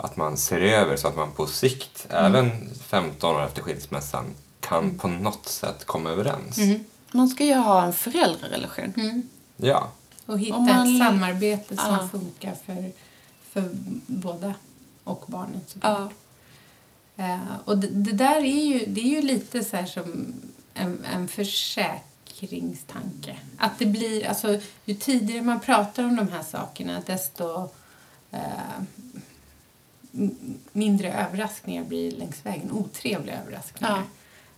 att 0.05 0.17
man 0.17 0.37
ser 0.37 0.61
över 0.61 0.97
så 0.97 1.09
att 1.09 1.17
man 1.17 1.33
på 1.33 1.47
sikt, 1.47 2.07
Mm. 2.11 2.25
även 2.25 2.75
15 2.75 3.37
år 3.37 3.45
efter 3.45 3.63
skilsmässan, 3.63 4.25
kan 4.61 4.99
på 4.99 5.09
något 5.09 5.49
sätt 5.49 5.85
komma 5.85 6.11
överens. 6.11 6.59
Mm. 6.59 6.85
Man 7.13 7.29
ska 7.29 7.45
ju 7.45 7.55
ha 7.55 7.83
en 7.85 7.93
föräldrarelation. 7.93 8.93
Mm. 8.97 9.23
Ja, 9.57 9.89
Och 10.27 10.39
hitta 10.39 10.59
man- 10.59 10.95
ett 10.95 10.99
samarbete 11.07 11.77
som 11.77 11.93
Ja. 12.01 12.09
funkar 12.13 12.55
för, 12.67 12.93
för 13.53 13.69
båda 14.07 14.55
och 15.05 15.25
barnen. 15.27 15.61
såklart. 15.67 16.11
Ja. 17.17 17.25
Eh, 17.25 17.39
och 17.65 17.79
det, 17.79 17.87
det 17.89 18.13
där 18.13 18.37
är 18.37 18.65
ju, 18.65 18.85
det 18.87 19.01
är 19.01 19.09
ju 19.09 19.23
lite 19.23 19.65
så 19.65 19.77
här 19.77 19.87
som 19.87 20.35
en, 20.75 21.05
en 21.15 21.29
försäkringstanke. 21.29 23.37
Att 23.59 23.79
det 23.79 23.87
blir, 23.87 24.27
alltså 24.29 24.61
ju 24.85 24.95
tidigare 24.95 25.43
man 25.43 25.61
pratar 25.61 26.05
om 26.05 26.17
de 26.17 26.29
här 26.29 26.43
sakerna 26.43 27.03
desto 27.07 27.69
m- 28.31 28.87
mindre 30.73 31.13
överraskningar 31.13 31.85
blir 31.85 32.11
längs 32.11 32.47
vägen. 32.47 32.73
Otrevliga 32.73 33.41
överraskningar. 33.43 34.03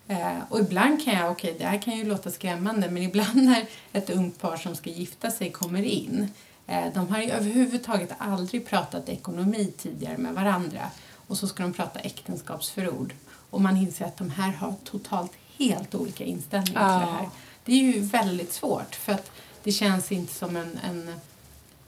Eh, 0.09 0.39
och 0.49 0.61
ibland 0.61 1.05
kan 1.05 1.15
jag, 1.15 1.31
okej 1.31 1.57
det 1.59 1.65
här 1.67 1.79
kan 1.83 1.97
ju 1.97 2.05
låta 2.05 2.31
skrämmande, 2.31 2.91
men 2.91 3.03
ibland 3.03 3.37
när 3.45 3.67
ett 3.93 4.11
ungt 4.11 4.41
par 4.41 4.57
som 4.57 4.77
ska 4.77 4.91
gifta 4.91 5.31
sig 5.31 5.51
kommer 5.51 5.83
in, 5.83 6.29
eh, 6.67 6.85
de 6.95 7.09
har 7.09 7.23
ju 7.23 7.31
överhuvudtaget 7.31 8.11
aldrig 8.19 8.67
pratat 8.67 9.09
ekonomi 9.09 9.73
tidigare 9.79 10.19
med 10.19 10.35
varandra 10.35 10.91
och 11.27 11.37
så 11.39 11.49
ska 11.49 11.63
de 11.63 11.73
prata 11.73 11.99
äktenskapsförord 12.01 13.15
och 13.51 13.61
man 13.61 13.77
inser 13.77 14.05
att 14.05 14.17
de 14.17 14.31
här 14.31 14.53
har 14.53 14.75
totalt 14.85 15.33
helt 15.59 15.95
olika 15.95 16.25
inställningar 16.25 16.99
till 16.99 17.07
Ja. 17.07 17.11
det 17.11 17.17
här. 17.17 17.29
Det 17.65 17.73
är 17.73 17.77
ju 17.95 18.01
väldigt 18.01 18.53
svårt 18.53 18.95
för 18.95 19.13
att 19.13 19.31
det 19.63 19.73
känns 19.73 20.13
inte 20.13 20.35
som 20.35 20.57
en, 20.57 20.79
en 20.85 21.15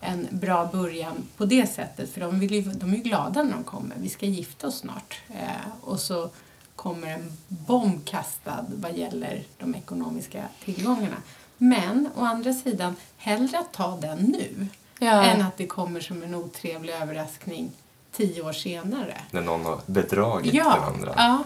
en 0.00 0.28
bra 0.30 0.66
början 0.72 1.28
på 1.36 1.44
det 1.44 1.66
sättet. 1.66 2.12
För 2.12 2.20
de, 2.20 2.38
vill 2.40 2.52
ju, 2.54 2.62
de 2.62 2.92
är 2.92 2.96
ju 2.96 3.02
glada 3.02 3.42
när 3.42 3.52
de 3.52 3.64
kommer. 3.64 3.96
Vi 4.00 4.08
ska 4.08 4.26
gifta 4.26 4.66
oss 4.66 4.78
snart. 4.78 5.20
Eh, 5.28 5.70
och 5.80 6.00
så 6.00 6.30
kommer 6.76 7.06
en 7.06 7.32
bomb 7.48 8.04
kastad 8.04 8.64
vad 8.68 8.96
gäller 8.96 9.42
de 9.58 9.74
ekonomiska 9.74 10.42
tillgångarna. 10.64 11.16
Men 11.58 12.08
å 12.16 12.20
andra 12.24 12.52
sidan, 12.52 12.96
hellre 13.16 13.58
att 13.58 13.72
ta 13.72 13.96
den 13.96 14.18
nu 14.18 14.66
Ja. 14.98 15.22
än 15.24 15.42
att 15.42 15.56
det 15.56 15.66
kommer 15.66 16.00
som 16.00 16.22
en 16.22 16.34
otrevlig 16.34 16.92
överraskning 16.92 17.70
tio 18.12 18.42
år 18.42 18.52
senare. 18.52 19.20
när 19.30 19.40
någon 19.42 19.64
har 19.64 19.80
bedragit 19.86 20.52
den 20.52 20.56
Ja, 20.64 20.76
andra. 20.94 21.12
ja, 21.16 21.44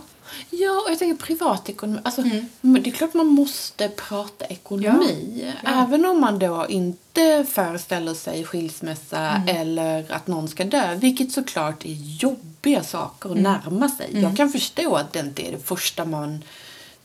Ja, 0.51 0.71
och 0.85 0.91
jag 0.91 0.99
tänker 0.99 1.27
privatekonomi. 1.27 2.01
Alltså, 2.05 2.21
Mm. 2.23 2.83
Det 2.83 2.91
är 2.91 2.95
klart 2.95 3.15
man 3.15 3.27
måste 3.27 3.89
prata 3.89 4.45
ekonomi. 4.45 5.45
Ja. 5.65 5.71
Även 5.85 6.07
om 6.07 6.21
man 6.21 6.39
då 6.39 6.67
inte 6.69 7.47
föreställer 7.51 8.15
sig 8.15 8.45
skilsmässa 8.45 9.19
Mm. 9.31 9.57
eller 9.57 10.13
att 10.13 10.27
någon 10.27 10.49
ska 10.49 10.65
dö. 10.65 10.95
Vilket 10.95 11.33
såklart 11.33 11.85
är 11.85 11.97
jobbiga 12.21 12.83
saker 12.85 13.31
att 13.31 13.37
närma 13.37 13.89
sig. 13.89 14.07
Mm. 14.11 14.23
Jag 14.23 14.37
kan 14.37 14.51
förstå 14.51 14.95
att 14.97 15.13
det 15.13 15.19
inte 15.21 15.49
är 15.49 15.53
det 15.53 15.59
första 15.67 16.05
man 16.05 16.45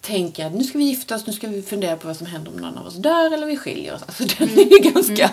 tänker 0.01 0.45
att 0.45 0.53
nu 0.53 0.63
ska 0.63 0.78
vi 0.78 0.84
gifta 0.84 1.15
oss, 1.15 1.28
nu 1.28 1.34
ska 1.34 1.47
vi 1.47 1.61
fundera 1.61 1.97
på 1.97 2.07
vad 2.07 2.17
som 2.17 2.28
händer 2.28 2.51
om 2.51 2.57
någon 2.61 2.78
av 2.78 2.88
oss 2.88 2.95
dör 2.95 3.32
eller 3.34 3.45
vi 3.47 3.57
skiljer 3.57 3.95
oss. 3.95 4.01
Alltså 4.07 4.23
den 4.23 4.49
Mm. 4.49 4.59
är 4.59 4.71
ju 4.84 4.91
ganska... 4.91 5.30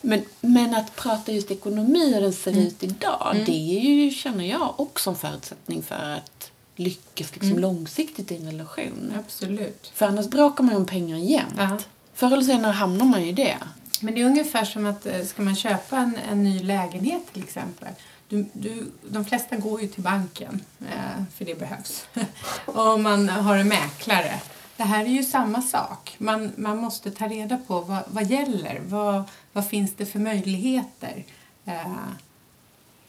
Men, 0.00 0.22
men 0.40 0.74
att 0.74 0.96
prata 0.96 1.32
just 1.32 1.50
ekonomi 1.50 2.14
och 2.16 2.22
den 2.22 2.32
ser 2.32 2.50
Mm. 2.52 2.66
ut 2.66 2.82
idag, 2.82 3.42
det 3.46 3.52
är 3.78 3.80
ju, 3.80 4.10
känner 4.10 4.44
jag, 4.44 4.80
också 4.80 5.10
en 5.10 5.16
förutsättning 5.16 5.82
för 5.82 5.94
att 6.16 6.50
lyckas 6.78 7.30
liksom 7.32 7.50
Mm. 7.50 7.60
långsiktigt 7.62 8.32
i 8.32 8.36
en 8.36 8.46
relation. 8.46 9.12
absolut. 9.18 9.90
För 9.94 10.06
annars 10.06 10.26
bråkar 10.28 10.64
man 10.64 10.72
ju 10.74 10.80
om 10.80 10.86
pengar 10.86 11.16
jämt. 11.18 11.54
Ja. 11.58 11.78
Förr 12.14 12.32
eller 12.32 12.42
senare 12.42 12.72
hamnar 12.72 13.04
man 13.06 13.22
ju 13.22 13.28
i 13.28 13.32
det. 13.32 13.56
Men 14.00 14.14
det 14.14 14.20
är 14.20 14.24
ungefär 14.24 14.64
som 14.64 14.86
att 14.86 15.06
eh, 15.06 15.24
ska 15.24 15.42
man 15.42 15.56
köpa 15.56 15.96
en, 15.96 16.16
en 16.30 16.44
ny 16.44 16.62
lägenhet 16.62 17.22
till 17.32 17.42
exempel. 17.42 17.88
Du, 18.28 18.46
du, 18.52 18.90
de 19.08 19.24
flesta 19.24 19.56
går 19.56 19.80
ju 19.82 19.88
till 19.88 20.02
banken, 20.02 20.60
eh, 20.80 21.22
för 21.36 21.44
det 21.44 21.58
behövs. 21.58 22.06
och 22.66 23.00
man 23.00 23.28
har 23.28 23.56
en 23.56 23.68
mäklare. 23.68 24.40
Det 24.76 24.82
här 24.84 25.04
är 25.04 25.08
ju 25.08 25.22
samma 25.24 25.62
sak. 25.62 26.14
Man, 26.18 26.52
man 26.56 26.78
måste 26.78 27.10
ta 27.10 27.28
reda 27.28 27.56
på 27.66 27.80
vad, 27.80 28.02
vad 28.06 28.30
gäller. 28.30 28.80
Vad, 28.86 29.22
vad 29.52 29.68
finns 29.68 29.94
det 29.96 30.06
för 30.06 30.18
möjligheter? 30.18 31.24
Eh, 31.64 31.96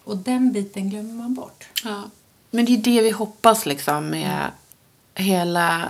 och 0.03 0.17
den 0.17 0.51
biten 0.51 0.89
glömmer 0.89 1.13
man 1.13 1.33
bort. 1.33 1.67
Ja. 1.83 2.03
Men 2.51 2.65
det 2.65 2.73
är 2.73 2.77
det 2.77 3.01
vi 3.01 3.11
hoppas 3.11 3.65
liksom 3.65 4.09
med 4.09 4.51
hela 5.15 5.89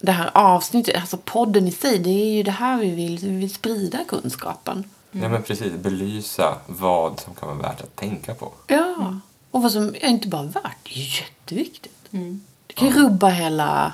det 0.00 0.12
här 0.12 0.30
avsnittet, 0.34 1.00
alltså 1.00 1.16
podden 1.16 1.68
i 1.68 1.72
sig. 1.72 1.98
Det 1.98 2.10
är 2.10 2.34
ju 2.34 2.42
det 2.42 2.50
här 2.50 2.78
vi 2.78 2.90
vill, 2.90 3.18
vi 3.18 3.28
vill 3.36 3.54
sprida 3.54 4.04
kunskapen. 4.08 4.84
Ja, 5.10 5.28
men 5.28 5.42
precis. 5.42 5.72
Belysa 5.72 6.58
vad 6.66 7.20
som 7.20 7.34
kan 7.34 7.48
vara 7.48 7.58
värt 7.68 7.80
att 7.80 7.96
tänka 7.96 8.34
på. 8.34 8.52
Ja. 8.66 9.18
Och 9.50 9.62
vad 9.62 9.72
som 9.72 9.88
är 9.88 10.06
inte 10.08 10.28
bara 10.28 10.42
värt, 10.42 10.76
det 10.84 10.90
är 11.00 11.20
jätteviktigt. 11.22 12.12
Mm. 12.12 12.40
Det 12.66 12.74
kan 12.74 12.88
ju 12.88 12.94
rubba 12.94 13.28
hela, 13.28 13.92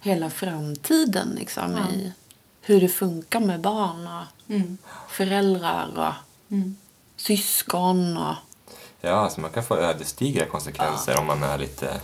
hela 0.00 0.30
framtiden 0.30 1.28
liksom 1.38 1.72
Ja. 1.76 1.94
i 1.94 2.12
hur 2.60 2.80
det 2.80 2.88
funkar 2.88 3.40
med 3.40 3.60
barn 3.60 4.06
och 4.06 4.24
Mm. 4.54 4.78
föräldrar 5.08 5.88
och 5.98 6.52
Mm. 6.54 6.76
syskon 7.16 8.16
och... 8.16 8.34
Ja, 9.04 9.12
alltså 9.12 9.40
man 9.40 9.50
kan 9.50 9.64
få 9.64 9.76
ödesdigra 9.76 10.46
konsekvenser 10.46 11.18
om 11.18 11.26
man 11.26 11.42
är 11.42 11.58
lite... 11.58 12.00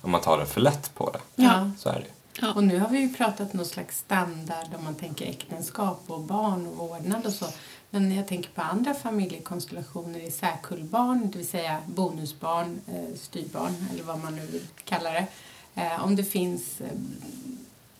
Om 0.00 0.10
man 0.10 0.20
tar 0.20 0.38
det 0.38 0.46
för 0.46 0.60
lätt 0.60 0.94
på 0.94 1.10
det. 1.10 1.42
Ja. 1.42 1.70
Så 1.78 1.88
är 1.88 1.94
det. 1.94 2.40
Ja. 2.40 2.54
Och 2.54 2.64
nu 2.64 2.78
har 2.78 2.88
vi 2.88 2.98
ju 2.98 3.14
pratat 3.14 3.52
någon 3.52 3.66
slags 3.66 3.98
standard 3.98 4.66
om 4.78 4.84
man 4.84 4.94
tänker 4.94 5.26
äktenskap 5.26 6.02
och 6.06 6.20
barn 6.20 6.66
och 6.66 6.76
vårdnad 6.76 7.26
och 7.26 7.32
så. 7.32 7.46
Men 7.90 8.16
jag 8.16 8.28
tänker 8.28 8.50
på 8.50 8.62
andra 8.62 8.94
familjekonstellationer 8.94 10.20
i 10.20 10.30
särkullbarn, 10.30 11.30
det 11.30 11.38
vill 11.38 11.48
säga 11.48 11.78
bonusbarn, 11.86 12.80
eh, 12.86 13.18
styrbarn 13.18 13.86
eller 13.92 14.02
vad 14.02 14.18
man 14.18 14.36
nu 14.36 14.46
vill 14.46 14.66
kalla 14.84 15.10
det. 15.10 15.26
Eh, 15.74 16.04
om 16.04 16.16
det 16.16 16.24
finns 16.24 16.80
eh, 16.80 16.98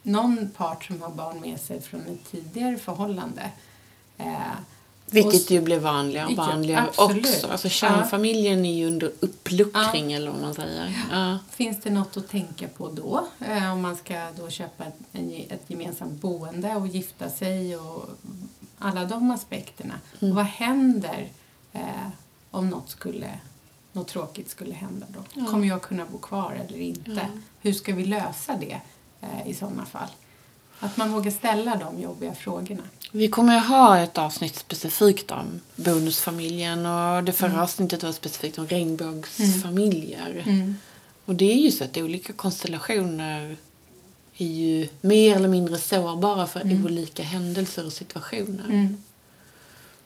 någon 0.02 0.50
part 0.56 0.84
som 0.84 1.02
har 1.02 1.10
barn 1.10 1.40
med 1.40 1.60
sig 1.60 1.80
från 1.82 2.00
ett 2.00 2.30
tidigare 2.30 2.78
förhållande. 2.78 3.50
Vilket 5.12 5.50
ju 5.50 5.60
blir 5.60 5.78
vanligare 5.78 6.26
och 6.26 6.32
Ja, 6.32 6.36
vanligare 6.36 6.84
absolut. 6.88 7.26
också. 7.26 7.46
Alltså 7.46 7.68
kärnfamiljen 7.68 8.64
är 8.64 8.74
ju 8.74 8.86
under 8.86 9.12
uppluckring 9.20 10.12
eller 10.12 10.30
vad 10.30 10.40
man 10.40 10.54
säger. 10.54 11.06
Ja. 11.10 11.38
Finns 11.50 11.80
det 11.82 11.90
något 11.90 12.16
att 12.16 12.28
tänka 12.28 12.68
på 12.68 12.88
då? 12.88 13.26
Eh, 13.40 13.72
om 13.72 13.82
man 13.82 13.96
ska 13.96 14.30
då 14.38 14.50
köpa 14.50 14.84
ett, 14.84 14.98
en, 15.12 15.32
ett 15.48 15.62
gemensamt 15.66 16.20
boende 16.20 16.76
och 16.76 16.86
gifta 16.86 17.30
sig 17.30 17.76
och 17.76 18.08
alla 18.78 19.04
de 19.04 19.30
aspekterna. 19.30 19.94
Mm. 20.20 20.34
Vad 20.34 20.44
händer 20.44 21.28
eh, 21.72 21.80
om 22.50 22.70
något, 22.70 22.90
skulle, 22.90 23.30
något 23.92 24.08
tråkigt 24.08 24.50
skulle 24.50 24.74
hända 24.74 25.06
då? 25.08 25.46
Kommer 25.46 25.66
jag 25.68 25.82
kunna 25.82 26.06
bo 26.12 26.18
kvar 26.18 26.52
eller 26.68 26.78
inte? 26.78 27.26
Hur 27.60 27.72
ska 27.72 27.94
vi 27.94 28.04
lösa 28.04 28.56
det 28.56 28.80
eh, 29.20 29.48
i 29.48 29.54
sådana 29.54 29.84
fall? 29.84 30.08
Att 30.78 30.96
man 30.96 31.12
vågar 31.12 31.30
ställa 31.30 31.76
de 31.76 32.00
jobbiga 32.02 32.34
frågorna. 32.34 32.82
Vi 33.14 33.28
kommer 33.28 33.54
ju 33.54 33.60
ha 33.60 33.98
ett 33.98 34.18
avsnitt 34.18 34.56
specifikt 34.56 35.30
om 35.30 35.60
bonusfamiljen 35.76 36.86
och 36.86 37.24
det 37.24 37.32
förra 37.32 37.48
Mm. 37.50 37.62
avsnittet 37.62 38.02
var 38.02 38.12
specifikt 38.12 38.58
om 38.58 38.66
regnbågsfamiljer. 38.66 40.44
Och 41.24 41.34
det 41.34 41.52
är 41.52 41.56
ju 41.56 41.70
så 41.70 41.84
att 41.84 41.96
olika 41.96 42.32
konstellationer 42.32 43.56
är 44.36 44.46
ju 44.46 44.88
mer 45.00 45.36
eller 45.36 45.48
mindre 45.48 45.78
sårbara 45.78 46.46
för 46.46 46.60
Mm. 46.60 46.84
olika 46.84 47.22
händelser 47.22 47.86
och 47.86 47.92
situationer. 47.92 48.94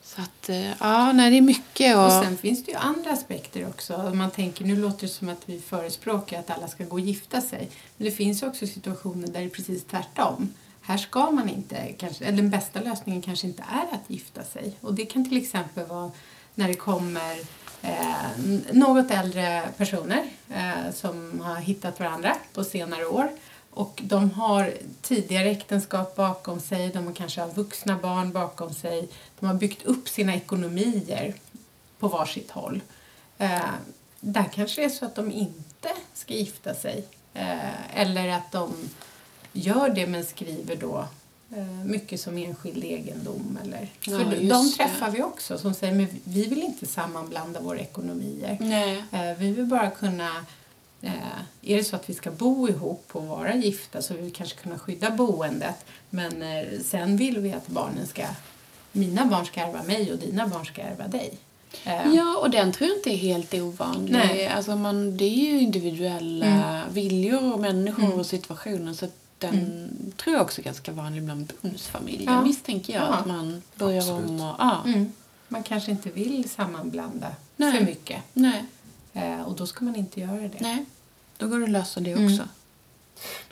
Så 0.05 0.23
att, 0.23 0.49
eh, 0.49 0.71
ja, 0.81 1.13
nej 1.13 1.31
det 1.31 1.37
är 1.37 1.41
mycket 1.41 1.97
och... 1.97 2.05
Och 2.07 2.13
sen 2.25 2.37
finns 2.37 2.65
det 2.65 2.71
ju 2.71 2.77
andra 2.79 3.11
aspekter 3.11 3.69
också. 3.69 4.11
Man 4.15 4.31
tänker, 4.31 4.65
nu 4.65 4.77
låter 4.77 5.07
det 5.07 5.13
som 5.13 5.29
att 5.29 5.43
vi 5.47 5.61
förespråkar 5.61 6.41
att 6.41 6.51
alla 6.51 6.69
ska 6.69 6.85
gå 6.85 6.93
och 6.93 7.01
gifta 7.01 7.41
sig. 7.41 7.69
Men 7.97 8.05
det 8.05 8.11
finns 8.11 8.43
också 8.43 8.67
situationer 8.67 9.27
där 9.27 9.41
det 9.41 9.47
är 9.47 9.49
precis 9.49 9.85
tvärtom. 9.85 10.49
Här 10.87 10.97
ska 10.97 11.31
man 11.31 11.49
inte, 11.49 11.93
kanske, 11.93 12.25
eller 12.25 12.37
den 12.37 12.51
bästa 12.51 12.81
lösningen 12.81 13.23
kanske 13.23 13.47
inte 13.47 13.65
är 13.73 13.95
att 13.95 14.11
gifta 14.11 14.43
sig. 14.45 14.77
Och 14.81 14.95
det 14.95 15.07
kan 15.07 15.29
till 15.29 15.43
exempel 15.43 15.87
vara 15.87 16.11
när 16.55 16.69
det 16.69 16.75
kommer 16.75 17.39
eh, 17.83 18.73
något 18.73 19.11
äldre 19.11 19.63
personer 19.77 20.25
eh, 20.51 20.93
som 20.95 21.41
har 21.41 21.57
hittat 21.57 22.01
varandra 22.01 22.37
på 22.55 22.65
senare 22.65 23.07
år. 23.07 23.29
Och 23.71 24.01
de 24.05 24.31
har 24.31 24.75
tidigare 25.03 25.51
äktenskap 25.51 26.17
bakom 26.17 26.61
sig, 26.61 26.89
de 26.89 27.07
har 27.07 27.15
kanske 27.15 27.41
har 27.41 27.49
vuxna 27.49 27.99
barn 28.03 28.33
bakom 28.33 28.75
sig. 28.75 29.09
De 29.41 29.47
har 29.47 29.55
byggt 29.55 29.83
upp 29.83 30.09
sina 30.09 30.35
ekonomier 30.35 31.35
på 31.99 32.09
varsitt 32.09 32.51
håll. 32.51 32.81
Eh, 33.39 33.61
där 34.21 34.45
kanske 34.55 34.81
det 34.81 34.85
är 34.85 34.91
så 34.91 35.05
att 35.05 35.15
de 35.15 35.33
inte 35.33 35.89
ska 36.15 36.35
gifta 36.35 36.75
sig. 36.75 37.05
Eh, 37.35 38.01
eller 38.01 38.29
att 38.29 38.53
de 38.53 38.89
gör 39.57 39.89
det 39.89 40.07
men 40.07 40.25
skriver 40.25 40.77
då 40.77 41.09
eh, 41.57 41.85
mycket 41.85 42.21
som 42.21 42.39
enskild 42.39 42.85
egendom. 42.85 43.59
Eller. 43.65 43.89
Ja, 44.01 44.19
För 44.19 44.25
de, 44.25 44.49
de 44.49 44.67
det. 44.67 44.77
träffar 44.77 45.11
vi 45.11 45.23
också 45.23 45.59
som 45.59 45.75
säger 45.75 45.95
men 45.95 46.07
vi 46.25 46.47
vill 46.47 46.63
inte 46.63 46.87
sammanblanda 46.87 47.61
våra 47.61 47.79
ekonomier. 47.79 48.57
Nej. 48.61 49.05
Eh, 49.13 49.39
vi 49.39 49.53
vill 49.53 49.67
bara 49.67 49.91
kunna 49.91 50.31
Eh, 51.01 51.13
är 51.63 51.77
det 51.77 51.85
så 51.85 51.97
att 51.97 52.11
vi 52.11 52.15
ska 52.15 52.31
bo 52.31 52.69
ihop 52.69 53.09
och 53.13 53.27
vara 53.27 53.55
gifta 53.55 54.03
så 54.03 54.15
vill 54.15 54.25
vi 54.25 54.31
kanske 54.31 54.57
kunna 54.63 54.79
skydda 54.79 55.11
boendet. 55.11 55.85
Men 56.11 56.45
sen 56.85 57.17
vill 57.17 57.39
vi 57.39 57.53
att 57.53 57.67
barnen 57.67 58.07
ska, 58.07 58.23
mina 58.93 59.27
barn 59.27 59.47
ska 59.47 59.61
ärva 59.61 59.83
mig 59.83 60.13
och 60.13 60.19
dina 60.19 60.47
barn 60.47 60.67
ska 60.67 60.83
ärva 60.83 61.09
dig. 61.09 61.39
Ja, 61.85 62.39
och 62.43 62.51
den 62.51 62.73
tror 62.73 62.89
jag 62.91 62.99
inte 62.99 63.11
är 63.11 63.17
helt 63.17 63.55
ovanlig. 63.55 64.13
Nej. 64.13 64.47
Alltså 64.47 64.77
man, 64.77 65.17
det 65.17 65.25
är 65.25 65.53
ju 65.53 65.61
individuella 65.61 66.83
viljor 66.93 67.53
och 67.53 67.61
människor 67.61 68.19
och 68.19 68.27
situationer. 68.27 68.93
Så 68.93 69.07
den 69.39 69.91
tror 70.17 70.37
jag 70.37 70.43
också 70.43 70.61
är 70.61 70.65
ganska 70.65 70.93
vanlig 70.93 71.23
bland 71.23 71.53
bonusfamiljer. 71.63 72.33
Ja. 72.33 72.43
Misstänker 72.43 72.93
jag 72.93 73.03
Ja. 73.03 73.07
att 73.15 73.27
man 73.27 73.63
börjar 73.75 73.99
Absolut. 73.99 74.29
om 74.31 74.41
och... 74.41 74.57
Ja. 74.59 74.83
Mm. 74.85 75.13
Man 75.49 75.63
kanske 75.63 75.91
inte 75.91 76.11
vill 76.11 76.51
sammanblanda 76.51 77.29
Nej. 77.57 77.79
för 77.79 77.85
mycket. 77.85 78.23
Nej, 78.33 78.65
Eh, 79.13 79.43
och 79.43 79.57
då 79.57 79.67
ska 79.67 79.85
man 79.85 79.97
inte 79.97 80.21
göra 80.21 80.41
det. 80.41 80.61
nej. 80.61 80.85
Då 81.39 81.49
går 81.49 81.59
det 81.59 81.65
att 81.65 81.71
lösa 81.71 82.01
det 82.01 82.13
Mm. 82.13 82.25
också. 82.33 82.49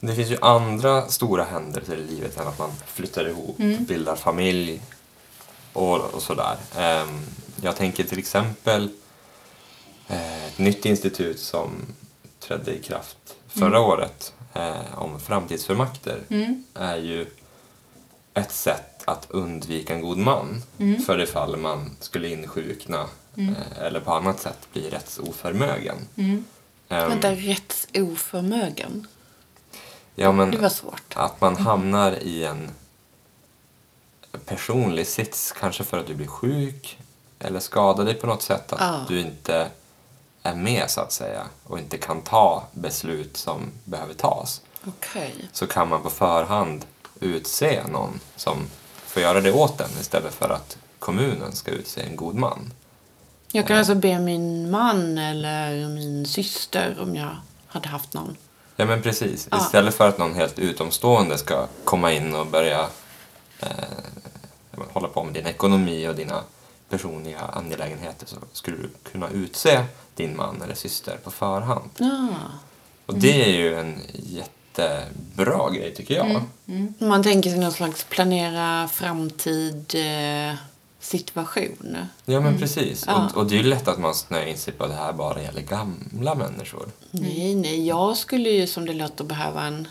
Men 0.01 0.11
det 0.11 0.17
finns 0.17 0.31
ju 0.31 0.39
andra 0.41 1.09
stora 1.09 1.45
händelser 1.45 1.97
i 1.97 2.07
livet 2.07 2.37
än 2.41 2.47
att 2.49 2.59
man 2.59 2.71
flyttar 2.87 3.29
ihop, 3.29 3.59
Mm. 3.61 3.85
bildar 3.85 4.17
familj 4.17 4.81
och, 5.73 6.01
och 6.15 6.23
sådär. 6.23 6.57
Ehm, 6.79 7.23
jag 7.63 7.77
tänker 7.77 8.05
till 8.05 8.19
exempel 8.19 8.91
eh, 10.09 10.45
ett 10.47 10.59
nytt 10.59 10.85
institut 10.87 11.41
som 11.41 11.71
trädde 12.41 12.75
i 12.75 12.83
kraft 12.83 13.37
förra 13.49 13.81
året 13.81 14.34
eh, 14.55 14.99
om 14.99 15.21
framtidsfullmakter 15.21 16.21
Mm. 16.31 16.65
är 16.75 16.97
ju 16.97 17.27
ett 18.35 18.53
sätt 18.53 19.03
att 19.05 19.27
undvika 19.31 19.95
en 19.95 20.01
god 20.01 20.19
man 20.19 20.63
för 21.07 21.19
det 21.19 21.27
fall 21.27 21.57
man 21.57 21.97
skulle 22.01 22.29
insjukna 22.29 23.07
eh, 23.37 23.79
eller 23.87 24.01
på 24.01 24.13
annat 24.13 24.41
sätt 24.41 24.69
bli 24.73 24.91
rättsoförmögen. 24.91 25.97
Mm. 26.17 26.45
Ehm, 26.89 27.09
Vänta, 27.09 27.33
rättsoförmögen. 27.33 29.07
ja, 30.15 30.33
men 30.33 30.51
Det 30.51 30.59
var 30.59 30.69
svårt. 30.69 31.13
att 31.17 31.41
man 31.41 31.57
hamnar 31.57 32.13
i 32.13 32.45
en 32.45 32.71
personlig 34.45 35.07
sits, 35.07 35.53
kanske 35.61 35.85
för 35.85 35.99
att 35.99 36.07
du 36.07 36.15
blir 36.15 36.27
sjuk 36.27 36.99
eller 37.39 37.61
skadar 37.61 38.05
dig 38.05 38.15
på 38.15 38.27
något 38.27 38.43
sätt, 38.43 38.73
att 38.73 38.81
Ja. 38.81 39.05
du 39.09 39.21
inte 39.21 39.69
är 40.45 40.55
med 40.55 40.91
så 40.91 41.01
att 41.01 41.13
säga 41.13 41.47
och 41.65 41.79
inte 41.79 41.99
kan 41.99 42.23
ta 42.23 42.65
beslut 42.73 43.37
som 43.37 43.61
behöver 43.85 44.15
tas. 44.15 44.63
Okej. 44.87 45.35
Så 45.53 45.67
kan 45.67 45.89
man 45.89 46.03
på 46.03 46.11
förhand 46.11 46.85
utse 47.21 47.83
någon 47.89 48.21
som 48.37 48.67
får 49.07 49.23
göra 49.23 49.41
det 49.41 49.53
åt 49.53 49.81
en 49.81 49.91
istället 50.01 50.35
för 50.35 50.49
att 50.49 50.79
kommunen 50.99 51.53
ska 51.53 51.71
utse 51.71 52.03
en 52.03 52.17
god 52.17 52.35
man. 52.35 52.73
Jag 53.53 53.67
kan 53.67 53.79
alltså 53.79 53.95
be 53.95 54.19
min 54.19 54.71
man 54.71 55.19
eller 55.19 55.89
min 55.89 56.27
syster 56.27 56.97
om 57.01 57.17
jag 57.17 57.37
hade 57.67 57.89
haft 57.89 58.15
någon. 58.15 58.37
Ja 58.77 58.87
men 58.87 59.03
precis. 59.03 59.49
Ja. 59.51 59.59
Istället 59.59 59.95
för 59.95 60.09
att 60.09 60.19
någon 60.19 60.35
helt 60.35 60.59
utomstående 60.59 61.39
ska 61.39 61.67
komma 61.85 62.13
in 62.13 62.35
och 62.35 62.47
börja 62.47 62.87
eh, 63.61 63.69
hålla 64.93 65.09
på 65.09 65.25
med 65.25 65.35
din 65.35 65.47
ekonomi 65.47 66.09
och 66.09 66.15
dina 66.15 66.43
personliga 66.89 67.41
angelägenheter 67.41 68.27
så 68.27 68.37
skulle 68.53 68.77
du 68.77 68.91
kunna 69.13 69.29
utse 69.31 69.85
din 70.15 70.37
man 70.37 70.63
eller 70.63 70.75
syster 70.75 71.17
på 71.25 71.31
förhand. 71.31 71.91
Ja. 71.99 72.29
Och 73.07 73.15
det 73.15 73.45
är 73.45 73.53
ju 73.53 73.75
en 73.75 74.01
jättebra 74.13 75.71
grej 75.71 75.95
tycker 75.95 76.15
jag. 76.15 76.43
Man 76.99 77.23
tänker 77.23 77.51
sig 77.51 77.59
någon 77.59 77.73
slags 77.73 78.05
planera 78.05 78.89
framtid 78.89 79.95
eh, 79.95 80.57
situation. 81.01 81.97
Ja 82.25 82.41
men 82.41 82.59
precis. 82.59 83.05
Ja. 83.07 83.27
Och, 83.27 83.37
och 83.37 83.47
det 83.47 83.55
är 83.55 83.63
ju 83.63 83.69
lätt 83.69 83.89
att 83.89 83.99
man 83.99 84.15
snöar 84.15 84.47
in 84.47 84.59
sig 84.59 84.75
på 84.75 84.85
att 84.85 84.91
det 84.91 84.97
här 84.97 85.13
bara 85.13 85.43
gäller 85.43 85.63
gamla 85.63 86.35
människor. 86.35 86.89
Nej, 87.11 87.55
nej. 87.55 87.87
Jag 87.87 88.17
skulle 88.17 88.51
ju 88.51 88.67
som 88.67 88.87
det 88.87 88.93
låter 88.93 89.25
behöva 89.25 89.63
en 89.63 89.89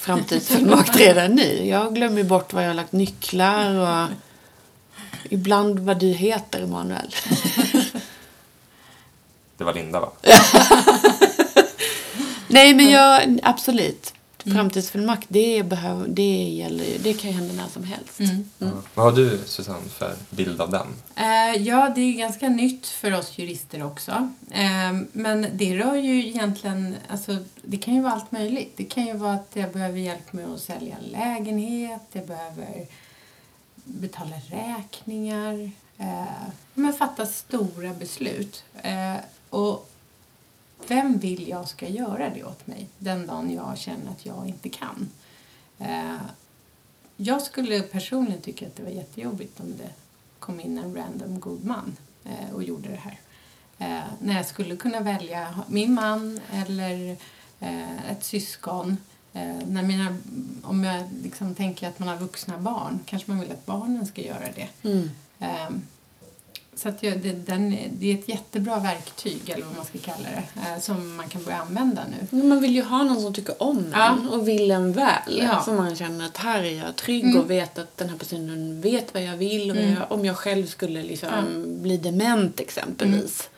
framtidsfullmakt 0.00 0.96
redan 0.96 1.30
nu. 1.34 1.66
Jag 1.66 1.94
glömmer 1.94 2.24
bort 2.24 2.52
var 2.52 2.62
jag 2.62 2.68
har 2.68 2.74
lagt 2.74 2.92
nycklar 2.92 3.74
och 3.74 4.08
ibland 5.30 5.78
vad 5.78 5.98
du 5.98 6.06
heter, 6.08 6.62
Emanuel. 6.62 7.14
Det 9.56 9.64
var 9.64 9.74
Linda 9.74 10.00
va? 10.00 10.10
nej, 12.48 12.74
men 12.74 12.90
jag, 12.90 13.38
absolut. 13.42 14.12
Framtidsfullmakt, 14.52 15.26
det, 15.28 15.62
behöver, 15.62 16.08
det, 16.08 16.42
gäller, 16.48 16.84
ju- 16.84 16.98
det 16.98 17.14
kan 17.14 17.30
ju 17.30 17.36
hända 17.36 17.54
när 17.54 17.68
som 17.68 17.84
helst. 17.84 18.20
Ja. 18.58 18.66
Vad 18.94 19.04
har 19.06 19.12
du 19.12 19.40
Susanne 19.46 19.88
för 19.88 20.14
bild 20.30 20.60
av 20.60 20.70
den? 20.70 20.86
Eh, 21.16 21.62
ja, 21.62 21.92
det 21.94 22.00
är 22.00 22.12
ganska 22.12 22.48
nytt 22.48 22.86
för 22.86 23.14
oss 23.18 23.38
jurister 23.38 23.82
också. 23.86 24.28
Eh, 24.50 24.92
men 25.12 25.46
det 25.52 25.76
rör 25.78 25.94
ju 25.96 26.26
egentligen, 26.28 26.96
alltså, 27.08 27.36
det 27.62 27.76
kan 27.76 27.94
ju 27.94 28.00
vara 28.02 28.12
allt 28.12 28.32
möjligt. 28.32 28.72
Det 28.76 28.84
kan 28.84 29.06
ju 29.06 29.12
vara 29.16 29.34
att 29.34 29.50
jag 29.52 29.72
behöver 29.72 29.98
hjälp 29.98 30.32
med 30.32 30.46
att 30.48 30.60
sälja 30.60 30.96
en 31.04 31.10
lägenhet, 31.10 32.02
jag 32.12 32.26
behöver 32.26 32.86
betala 33.84 34.36
räkningar, 34.50 35.70
eh, 35.98 36.24
men 36.74 36.92
fatta 36.92 37.26
stora 37.26 37.92
beslut. 37.94 38.64
Och 39.50 39.90
vem 40.88 41.18
vill 41.18 41.48
jag 41.48 41.68
ska 41.68 41.88
göra 41.88 42.30
det 42.30 42.44
åt 42.44 42.66
mig 42.66 42.88
den 42.98 43.26
dagen 43.26 43.52
jag 43.52 43.78
känner 43.78 44.10
att 44.10 44.26
jag 44.26 44.48
inte 44.48 44.68
kan? 44.68 45.08
Eh, 45.78 46.16
jag 47.16 47.42
skulle 47.42 47.80
personligen 47.80 48.40
tycka 48.40 48.66
att 48.66 48.76
det 48.76 48.82
var 48.82 48.90
jättejobbigt 48.90 49.60
om 49.60 49.76
det 49.76 49.90
kom 50.38 50.60
in 50.60 50.78
en 50.78 50.94
random 50.94 51.40
god 51.40 51.64
man 51.64 51.96
eh, 52.24 52.54
och 52.54 52.62
gjorde 52.62 52.88
det 52.88 53.00
här. 53.02 53.20
Eh, 53.78 54.04
när 54.20 54.36
jag 54.36 54.46
skulle 54.46 54.76
kunna 54.76 55.00
välja 55.00 55.60
min 55.68 55.94
man 55.94 56.40
eller 56.52 57.16
ett 58.08 58.24
syskon. 58.24 58.96
När 59.66 59.82
mina, 59.82 60.16
om 60.62 60.84
jag 60.84 61.04
liksom 61.22 61.54
tänker 61.54 61.88
att 61.88 61.98
man 61.98 62.08
har 62.08 62.16
vuxna 62.16 62.58
barn 62.58 63.00
kanske 63.06 63.30
man 63.30 63.40
vill 63.40 63.52
att 63.52 63.66
barnen 63.66 64.06
ska 64.06 64.22
göra 64.22 64.44
det. 64.54 64.68
Mm. 64.88 65.10
Så 66.76 66.88
att 66.88 67.02
jag, 67.02 67.18
det, 67.18 67.32
den, 67.32 67.76
det 67.92 68.10
är 68.10 68.14
ett 68.18 68.28
jättebra 68.28 68.78
verktyg, 68.78 69.40
eller 69.50 69.64
vad 69.64 69.76
man 69.76 69.84
ska 69.84 69.98
kalla 69.98 70.28
det, 70.28 70.60
eh, 70.60 70.80
som 70.80 71.16
man 71.16 71.28
kan 71.28 71.44
börja 71.44 71.58
använda 71.60 72.02
nu. 72.30 72.42
Man 72.42 72.60
vill 72.60 72.74
ju 72.74 72.82
ha 72.82 73.02
någon 73.04 73.20
som 73.22 73.34
tycker 73.34 73.62
om 73.62 73.78
en 73.78 73.92
Ja. 73.92 74.16
och 74.30 74.48
vill 74.48 74.70
en 74.70 74.92
väl. 74.92 75.42
Ja. 75.42 75.62
Så 75.64 75.72
man 75.72 75.96
känner 75.96 76.26
att 76.26 76.36
här 76.36 76.62
är 76.62 76.78
jag 76.78 76.96
trygg 76.96 77.24
Mm. 77.24 77.40
och 77.40 77.50
vet 77.50 77.78
att 77.78 77.96
den 77.96 78.08
här 78.08 78.16
personen 78.16 78.80
vet 78.80 79.14
vad 79.14 79.22
jag 79.22 79.36
vill. 79.36 79.70
Och 79.70 79.76
Mm. 79.76 79.92
jag, 79.94 80.12
om 80.12 80.24
jag 80.24 80.36
själv 80.36 80.66
skulle 80.66 81.02
liksom 81.02 81.30
bli 81.82 81.96
dement 81.96 82.60
exempelvis. 82.60 83.48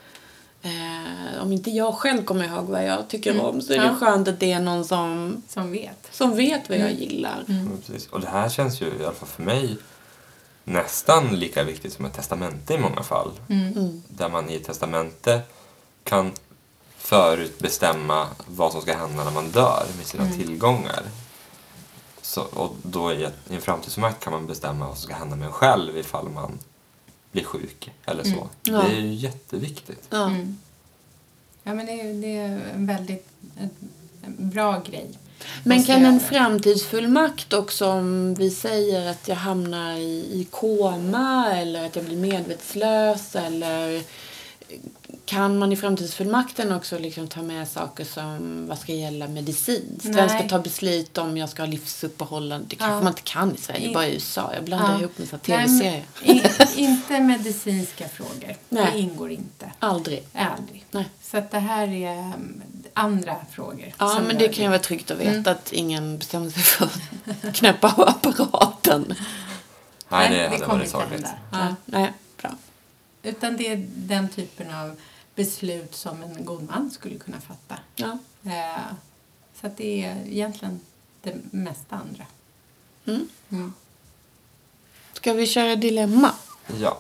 Eh, 0.62 1.42
om 1.42 1.52
inte 1.52 1.70
jag 1.70 1.94
själv 1.94 2.24
kommer 2.24 2.44
ihåg 2.44 2.64
vad 2.64 2.84
jag 2.86 3.08
tycker 3.08 3.30
Mm. 3.30 3.44
om 3.44 3.60
så 3.62 3.72
är 3.72 3.78
det 3.78 3.84
Ja. 3.84 3.94
skönt 3.94 4.28
att 4.28 4.40
det 4.40 4.52
är 4.52 4.60
någon 4.60 4.84
som, 4.84 5.42
Som 5.48 5.70
vet. 5.72 6.08
som 6.12 6.36
vet 6.36 6.68
vad 6.68 6.78
jag 6.78 6.86
Mm. 6.90 7.02
gillar. 7.02 7.44
Ja, 7.46 7.54
precis. 7.86 8.08
Och 8.08 8.20
det 8.20 8.28
här 8.28 8.48
känns 8.48 8.80
ju 8.82 8.86
i 8.86 9.04
alla 9.04 9.12
fall 9.14 9.28
för 9.28 9.42
mig 9.42 9.76
nästan 10.68 11.28
lika 11.38 11.62
viktigt 11.64 11.92
som 11.92 12.04
ett 12.04 12.14
testamente 12.14 12.74
i 12.74 12.78
många 12.78 13.02
fall. 13.02 13.30
Mm. 13.48 14.02
Där 14.08 14.28
man 14.28 14.50
i 14.50 14.54
ett 14.54 14.64
testamente 14.64 15.40
kan 16.04 16.32
förutbestämma 16.96 18.26
vad 18.46 18.72
som 18.72 18.82
ska 18.82 18.96
hända 18.96 19.24
när 19.24 19.30
man 19.30 19.50
dör 19.50 19.86
med 19.96 20.06
sina 20.06 20.24
Mm. 20.24 20.38
tillgångar. 20.38 21.02
Så, 22.22 22.42
och 22.42 22.76
då 22.82 23.12
i, 23.12 23.24
ett, 23.24 23.34
i 23.50 23.54
en 23.54 23.60
framtidsfullmakt 23.60 24.24
kan 24.24 24.32
man 24.32 24.46
bestämma 24.46 24.86
vad 24.88 24.96
som 24.98 25.04
ska 25.04 25.14
hända 25.14 25.36
med 25.36 25.46
en 25.46 25.52
själv 25.52 25.96
ifall 25.96 26.28
man 26.28 26.58
blir 27.32 27.44
sjuk 27.44 27.90
eller 28.04 28.24
så. 28.24 28.30
Mm. 28.30 28.48
Ja. 28.62 28.82
Det 28.82 28.96
är 28.96 29.00
ju 29.00 29.14
jätteviktigt. 29.14 30.06
Ja. 30.10 30.26
Mm. 30.28 30.58
Ja, 31.62 31.74
men 31.74 31.86
det 31.86 31.92
är, 32.00 32.14
det 32.14 32.36
är 32.36 32.70
en 32.74 32.86
väldigt 32.86 33.28
en 34.22 34.50
bra 34.50 34.82
grej. 34.90 35.18
Men 35.62 35.84
kan 35.84 36.06
en 36.06 36.20
framtidsfullmakt 36.20 37.52
också 37.52 37.86
om 37.86 38.34
vi 38.34 38.50
säger 38.50 39.10
att 39.10 39.28
jag 39.28 39.36
hamnar 39.36 39.94
i, 39.94 40.40
i 40.40 40.46
koma 40.50 41.52
eller 41.52 41.86
att 41.86 41.96
jag 41.96 42.04
blir 42.04 42.16
medvetslös 42.16 43.36
eller 43.36 44.02
kan 45.28 45.58
man 45.58 45.72
i 45.72 45.76
framtidsfullmakten 45.76 46.72
också 46.72 46.98
liksom 46.98 47.28
ta 47.28 47.42
med 47.42 47.68
saker 47.68 48.04
som 48.04 48.66
vad 48.68 48.78
ska 48.78 48.92
gälla 48.92 49.28
medicinskt? 49.28 50.04
Vem 50.04 50.28
ska 50.28 50.48
ta 50.48 50.58
beslut 50.58 51.18
om 51.18 51.36
jag 51.36 51.48
ska 51.48 51.62
ha 51.62 51.66
livsuppehållande? 51.66 52.66
Det 52.68 52.76
kanske 52.76 52.94
Ja. 52.94 53.00
man 53.00 53.08
inte 53.08 53.22
kan 53.22 53.54
i 53.54 53.58
Sverige, 53.58 53.90
I- 53.90 53.94
bara 53.94 54.06
i 54.06 54.14
USA. 54.14 54.50
Jag 54.54 54.64
blandar 54.64 54.92
Ja. 54.92 54.98
ihop 54.98 55.18
med 55.18 55.42
tv-serier. 55.42 56.04
inte 56.76 57.20
medicinska 57.20 58.08
frågor. 58.08 58.54
Nej. 58.68 58.90
Det 58.92 58.98
ingår 58.98 59.30
inte. 59.30 59.72
Aldrig. 59.78 60.22
Aldrig. 60.34 60.84
Nej. 60.90 61.04
Så 61.22 61.38
att 61.38 61.50
det 61.50 61.58
här 61.58 61.88
är 61.88 62.18
um, 62.18 62.62
andra 62.94 63.36
frågor. 63.52 63.92
Ja, 63.98 64.20
men 64.26 64.38
det 64.38 64.48
kan 64.48 64.64
ju 64.64 64.68
vara 64.70 64.78
tryggt 64.78 65.10
att 65.10 65.18
veta 65.18 65.30
Mm. 65.30 65.46
att 65.52 65.72
ingen 65.72 66.18
bestämmer 66.18 66.50
sig 66.50 66.62
för 66.62 66.84
att 66.84 67.54
knäppa 67.54 67.94
av 67.96 68.08
apparaten. 68.08 69.14
Nej, 70.08 70.30
det 70.30 70.36
det 70.36 70.42
hade 70.48 70.58
kommer 70.58 70.68
varit 70.74 70.80
inte 70.86 70.90
sorgligt. 70.90 71.26
Ja. 71.52 71.74
Nej, 71.84 72.12
bra. 72.42 72.50
Utan 73.22 73.56
det 73.56 73.72
är 73.72 73.86
den 73.94 74.28
typen 74.28 74.74
av 74.74 74.96
beslut 75.38 75.94
som 75.94 76.22
en 76.22 76.44
god 76.44 76.62
man 76.62 76.90
skulle 76.90 77.18
kunna 77.18 77.40
fatta. 77.40 77.78
Ja. 77.96 78.18
Eh, 78.44 78.92
så 79.60 79.66
att 79.66 79.76
det 79.76 80.04
är 80.04 80.26
egentligen 80.26 80.80
det 81.22 81.34
mesta 81.50 81.96
andra. 81.96 82.26
Mm. 83.06 83.28
Mm. 83.50 83.74
Ska 85.12 85.32
vi 85.32 85.46
köra 85.46 85.76
dilemma? 85.76 86.32
Ja. 86.80 86.98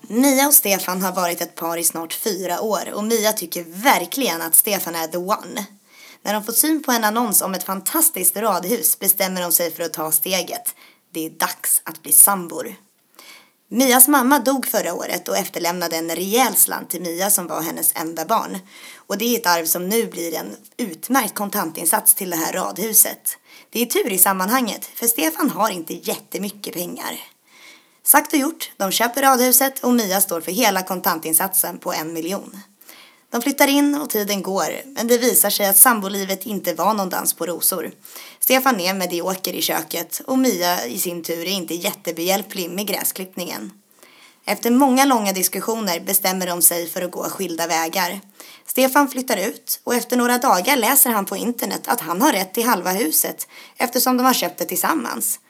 Mia 0.00 0.46
och 0.46 0.54
Stefan 0.54 1.02
har 1.02 1.12
varit 1.12 1.40
ett 1.40 1.54
par 1.54 1.76
i 1.76 1.84
snart 1.84 2.12
fyra 2.12 2.60
år 2.60 2.92
och 2.94 3.04
Mia 3.04 3.32
tycker 3.32 3.64
verkligen 3.64 4.42
att 4.42 4.54
Stefan 4.54 4.94
är 4.94 5.06
the 5.06 5.18
one. 5.18 5.66
När 6.22 6.34
de 6.34 6.44
får 6.44 6.52
syn 6.52 6.82
på 6.82 6.92
en 6.92 7.04
annons 7.04 7.42
om 7.42 7.54
ett 7.54 7.64
fantastiskt 7.64 8.36
radhus 8.36 8.98
bestämmer 8.98 9.42
de 9.42 9.52
sig 9.52 9.70
för 9.70 9.82
att 9.82 9.92
ta 9.92 10.12
steget. 10.12 10.74
Det 11.10 11.26
är 11.26 11.30
dags 11.30 11.82
att 11.84 12.02
bli 12.02 12.12
sambor. 12.12 12.76
Mias 13.68 14.08
mamma 14.08 14.38
dog 14.38 14.66
förra 14.66 14.94
året 14.94 15.28
och 15.28 15.36
efterlämnade 15.36 15.96
en 15.96 16.10
rejäl 16.10 16.54
slant 16.54 16.90
till 16.90 17.02
Mia 17.02 17.30
som 17.30 17.46
var 17.46 17.62
hennes 17.62 17.92
enda 17.96 18.24
barn. 18.24 18.58
Och 18.96 19.18
det 19.18 19.24
är 19.24 19.38
ett 19.38 19.46
arv 19.46 19.64
som 19.64 19.88
nu 19.88 20.06
blir 20.06 20.34
en 20.34 20.56
utmärkt 20.76 21.34
kontantinsats 21.34 22.14
till 22.14 22.30
det 22.30 22.36
här 22.36 22.52
radhuset. 22.52 23.36
Det 23.70 23.82
är 23.82 23.86
tur 23.86 24.12
i 24.12 24.18
sammanhanget, 24.18 24.84
för 24.84 25.06
Stefan 25.06 25.50
har 25.50 25.70
inte 25.70 25.94
jättemycket 25.94 26.74
pengar. 26.74 27.20
Sagt 28.02 28.32
och 28.32 28.38
gjort, 28.38 28.72
de 28.76 28.90
köper 28.90 29.22
radhuset 29.22 29.84
och 29.84 29.94
Mia 29.94 30.20
står 30.20 30.40
för 30.40 30.52
hela 30.52 30.82
kontantinsatsen 30.82 31.78
på 31.78 31.92
en 31.92 32.12
miljon. 32.12 32.60
De 33.34 33.42
flyttar 33.42 33.68
in 33.68 33.94
och 33.94 34.10
tiden 34.10 34.42
går, 34.42 34.82
men 34.86 35.06
det 35.06 35.18
visar 35.18 35.50
sig 35.50 35.66
att 35.66 35.76
sambolivet 35.76 36.46
inte 36.46 36.74
var 36.74 36.94
någon 36.94 37.08
dans 37.08 37.34
på 37.34 37.46
rosor. 37.46 37.90
Stefan 38.40 38.80
är 38.80 38.94
medioker 38.94 39.52
i 39.52 39.62
köket 39.62 40.20
och 40.26 40.38
Mia 40.38 40.86
i 40.86 40.98
sin 40.98 41.22
tur 41.22 41.40
är 41.40 41.50
inte 41.50 41.74
jättebehjälplig 41.74 42.70
med 42.70 42.86
gräsklippningen. 42.86 43.72
Efter 44.44 44.70
många 44.70 45.04
långa 45.04 45.32
diskussioner 45.32 46.00
bestämmer 46.00 46.46
de 46.46 46.62
sig 46.62 46.86
för 46.86 47.02
att 47.02 47.10
gå 47.10 47.24
skilda 47.24 47.66
vägar. 47.66 48.20
Stefan 48.66 49.08
flyttar 49.08 49.36
ut 49.36 49.80
och 49.84 49.94
efter 49.94 50.16
några 50.16 50.38
dagar 50.38 50.76
läser 50.76 51.10
han 51.10 51.24
på 51.24 51.36
internet 51.36 51.82
att 51.86 52.00
han 52.00 52.22
har 52.22 52.32
rätt 52.32 52.54
till 52.54 52.64
halva 52.64 52.90
huset 52.90 53.48
eftersom 53.76 54.16
de 54.16 54.26
har 54.26 54.34
köpt 54.34 54.58
det 54.58 54.64
tillsammans. 54.64 55.40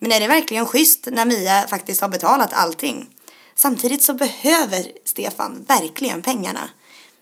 Men 0.00 0.12
är 0.12 0.20
det 0.20 0.28
verkligen 0.28 0.66
schysst 0.66 1.08
när 1.12 1.24
Mia 1.24 1.66
faktiskt 1.68 2.00
har 2.00 2.08
betalat 2.08 2.52
allting? 2.52 3.06
Samtidigt 3.54 4.02
så 4.02 4.14
behöver 4.14 4.92
Stefan 5.04 5.64
verkligen 5.68 6.22
pengarna. 6.22 6.70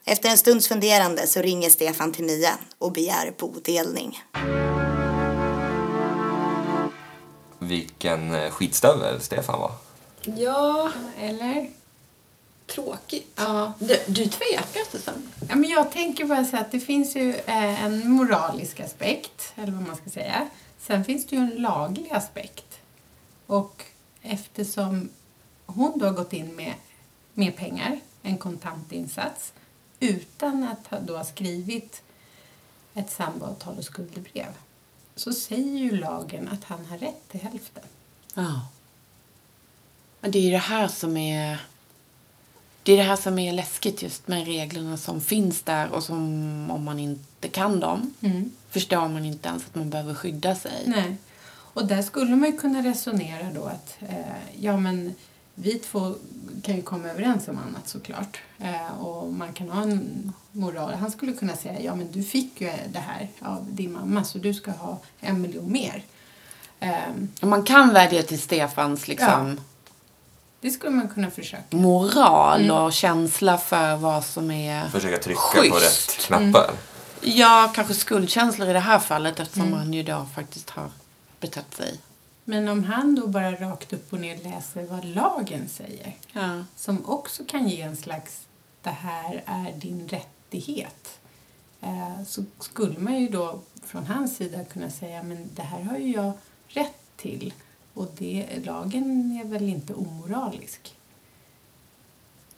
Efter 0.04 0.28
en 0.28 0.38
stunds 0.38 0.68
funderande 0.68 1.26
så 1.26 1.40
ringer 1.42 1.70
Stefan 1.70 2.12
till 2.12 2.24
Mia 2.24 2.58
och 2.78 2.92
begär 2.92 3.34
bodelning. 3.38 4.18
Vilken 7.58 8.34
eh, 8.34 8.50
skitstövel 8.50 9.20
Stefan 9.20 9.60
var. 9.60 9.72
Ja, 10.22 10.92
Eller? 11.20 11.70
tråkigt. 12.66 13.32
Ja. 13.36 13.72
Du, 13.78 13.98
du 14.06 14.24
tvekar, 14.26 14.90
Susanne. 14.90 15.22
ja 15.48 15.54
men 15.56 15.70
jag 15.70 15.92
tänker 15.92 16.24
bara 16.24 16.44
så 16.44 16.56
att 16.56 16.72
det 16.72 16.80
finns 16.80 17.16
ju 17.16 17.34
eh, 17.34 17.84
en 17.84 18.10
moralisk 18.10 18.80
aspekt, 18.80 19.52
eller 19.56 19.72
vad 19.72 19.86
man 19.86 19.96
ska 19.96 20.10
säga. 20.10 20.48
Sen 20.78 21.04
finns 21.04 21.26
det 21.26 21.36
ju 21.36 21.42
en 21.42 21.50
laglig 21.50 22.08
aspekt. 22.12 22.78
Och 23.46 23.84
eftersom 24.22 25.08
hon 25.66 25.98
då 25.98 26.06
har 26.06 26.12
gått 26.12 26.32
in 26.32 26.56
med 26.56 26.74
mer 27.34 27.50
pengar, 27.50 28.00
en 28.22 28.38
kontantinsats, 28.38 29.52
utan 30.00 30.62
att 30.64 31.06
då 31.06 31.16
ha 31.16 31.24
skrivit 31.24 32.02
ett 32.94 33.10
samboavtal 33.10 33.78
och 33.78 33.84
skuldebrev, 33.84 34.52
så 35.16 35.32
säger 35.32 35.78
ju 35.78 35.96
lagen 35.96 36.48
att 36.48 36.64
han 36.64 36.86
har 36.86 36.98
rätt 36.98 37.28
till 37.28 37.40
hälften. 37.40 37.84
Ja. 38.34 38.60
Men 40.20 40.30
det 40.30 40.38
är 40.38 40.50
det 40.50 40.58
här 40.58 40.88
som 40.88 41.16
är... 41.16 41.58
Det 42.82 42.92
är 42.92 42.96
det 42.96 43.02
här 43.02 43.16
som 43.16 43.38
är 43.38 43.52
läskigt 43.52 44.02
just 44.02 44.28
med 44.28 44.46
reglerna 44.46 44.96
som 44.96 45.20
finns 45.20 45.62
där 45.62 45.90
och 45.90 46.02
som 46.02 46.16
om 46.70 46.84
man 46.84 46.98
inte 46.98 47.48
kan 47.48 47.80
dem 47.80 48.14
förstår 48.70 49.08
man 49.08 49.24
inte 49.24 49.48
ens 49.48 49.66
att 49.66 49.74
man 49.74 49.90
behöver 49.90 50.14
skydda 50.14 50.54
sig. 50.54 50.82
Nej. 50.86 51.16
Och 51.72 51.86
där 51.86 52.02
skulle 52.02 52.36
man 52.36 52.50
ju 52.50 52.58
kunna 52.58 52.82
resonera 52.82 53.52
då 53.54 53.64
att 53.64 53.96
eh, 54.00 54.60
ja 54.60 54.76
men 54.76 55.14
vi 55.62 55.78
två 55.78 56.14
kan 56.62 56.76
ju 56.76 56.82
komma 56.82 57.08
överens 57.08 57.48
om 57.48 57.58
annat 57.58 57.88
såklart. 57.88 58.38
Eh, 58.58 59.00
och 59.00 59.32
man 59.32 59.52
kan 59.52 59.70
ha 59.70 59.82
en 59.82 60.32
moral. 60.52 60.94
Han 60.94 61.10
skulle 61.10 61.32
kunna 61.32 61.56
säga 61.56 61.80
ja 61.80 61.94
men 61.94 62.12
du 62.12 62.22
fick 62.22 62.60
ju 62.60 62.70
det 62.92 62.98
här 62.98 63.28
av 63.40 63.66
din 63.70 63.92
mamma 63.92 64.24
så 64.24 64.38
du 64.38 64.54
ska 64.54 64.70
ha 64.70 64.98
en 65.20 65.40
miljon 65.42 65.72
mer. 65.72 66.02
Eh, 66.80 66.90
Man 67.42 67.62
kan 67.62 67.92
vädja 67.94 68.22
till 68.22 68.40
Stefans 68.40 69.08
liksom, 69.08 69.60
det 70.60 70.70
skulle 70.70 70.90
man 70.92 71.08
kunna 71.08 71.30
försöka. 71.30 71.76
moral 71.76 72.70
och 72.70 72.92
känsla 72.92 73.58
för 73.58 73.96
vad 73.96 74.24
som 74.24 74.50
är... 74.50 74.88
Försöka 74.88 75.18
trycka 75.22 75.40
Schysst. 75.40 75.70
på 75.70 75.76
rätt 75.78 76.18
knappar. 76.26 76.70
Ja, 77.20 77.72
kanske 77.74 77.94
skuldkänslor 77.94 78.68
i 78.68 78.72
det 78.72 78.78
här 78.80 78.98
fallet 78.98 79.40
eftersom 79.40 79.72
han 79.72 79.92
ju 79.92 80.02
då 80.02 80.26
faktiskt 80.34 80.70
har 80.70 80.90
betett 81.40 81.74
sig. 81.76 81.98
Men 82.44 82.68
om 82.68 82.84
han 82.84 83.14
då 83.14 83.26
bara 83.26 83.52
rakt 83.56 83.92
upp 83.92 84.12
och 84.12 84.20
ner 84.20 84.36
läser 84.36 84.86
vad 84.86 85.04
lagen 85.04 85.68
säger 85.68 86.14
Ja. 86.32 86.64
som 86.76 87.06
också 87.06 87.44
kan 87.44 87.68
ge 87.68 87.80
en 87.80 87.96
slags 87.96 88.40
det 88.82 88.90
här 88.90 89.42
är 89.46 89.72
din 89.72 90.08
rättighet 90.08 91.18
eh, 91.80 92.22
så 92.26 92.44
skulle 92.58 92.98
man 92.98 93.20
ju 93.20 93.28
då 93.28 93.60
från 93.84 94.06
hans 94.06 94.36
sida 94.36 94.64
kunna 94.64 94.90
säga 94.90 95.22
men 95.22 95.50
det 95.54 95.62
här 95.62 95.82
har 95.82 95.98
ju 95.98 96.12
jag 96.12 96.32
rätt 96.68 97.00
till 97.16 97.52
och 97.94 98.08
det, 98.18 98.46
lagen 98.64 99.40
är 99.44 99.48
väl 99.48 99.68
inte 99.68 99.94
omoralisk. 99.94 100.94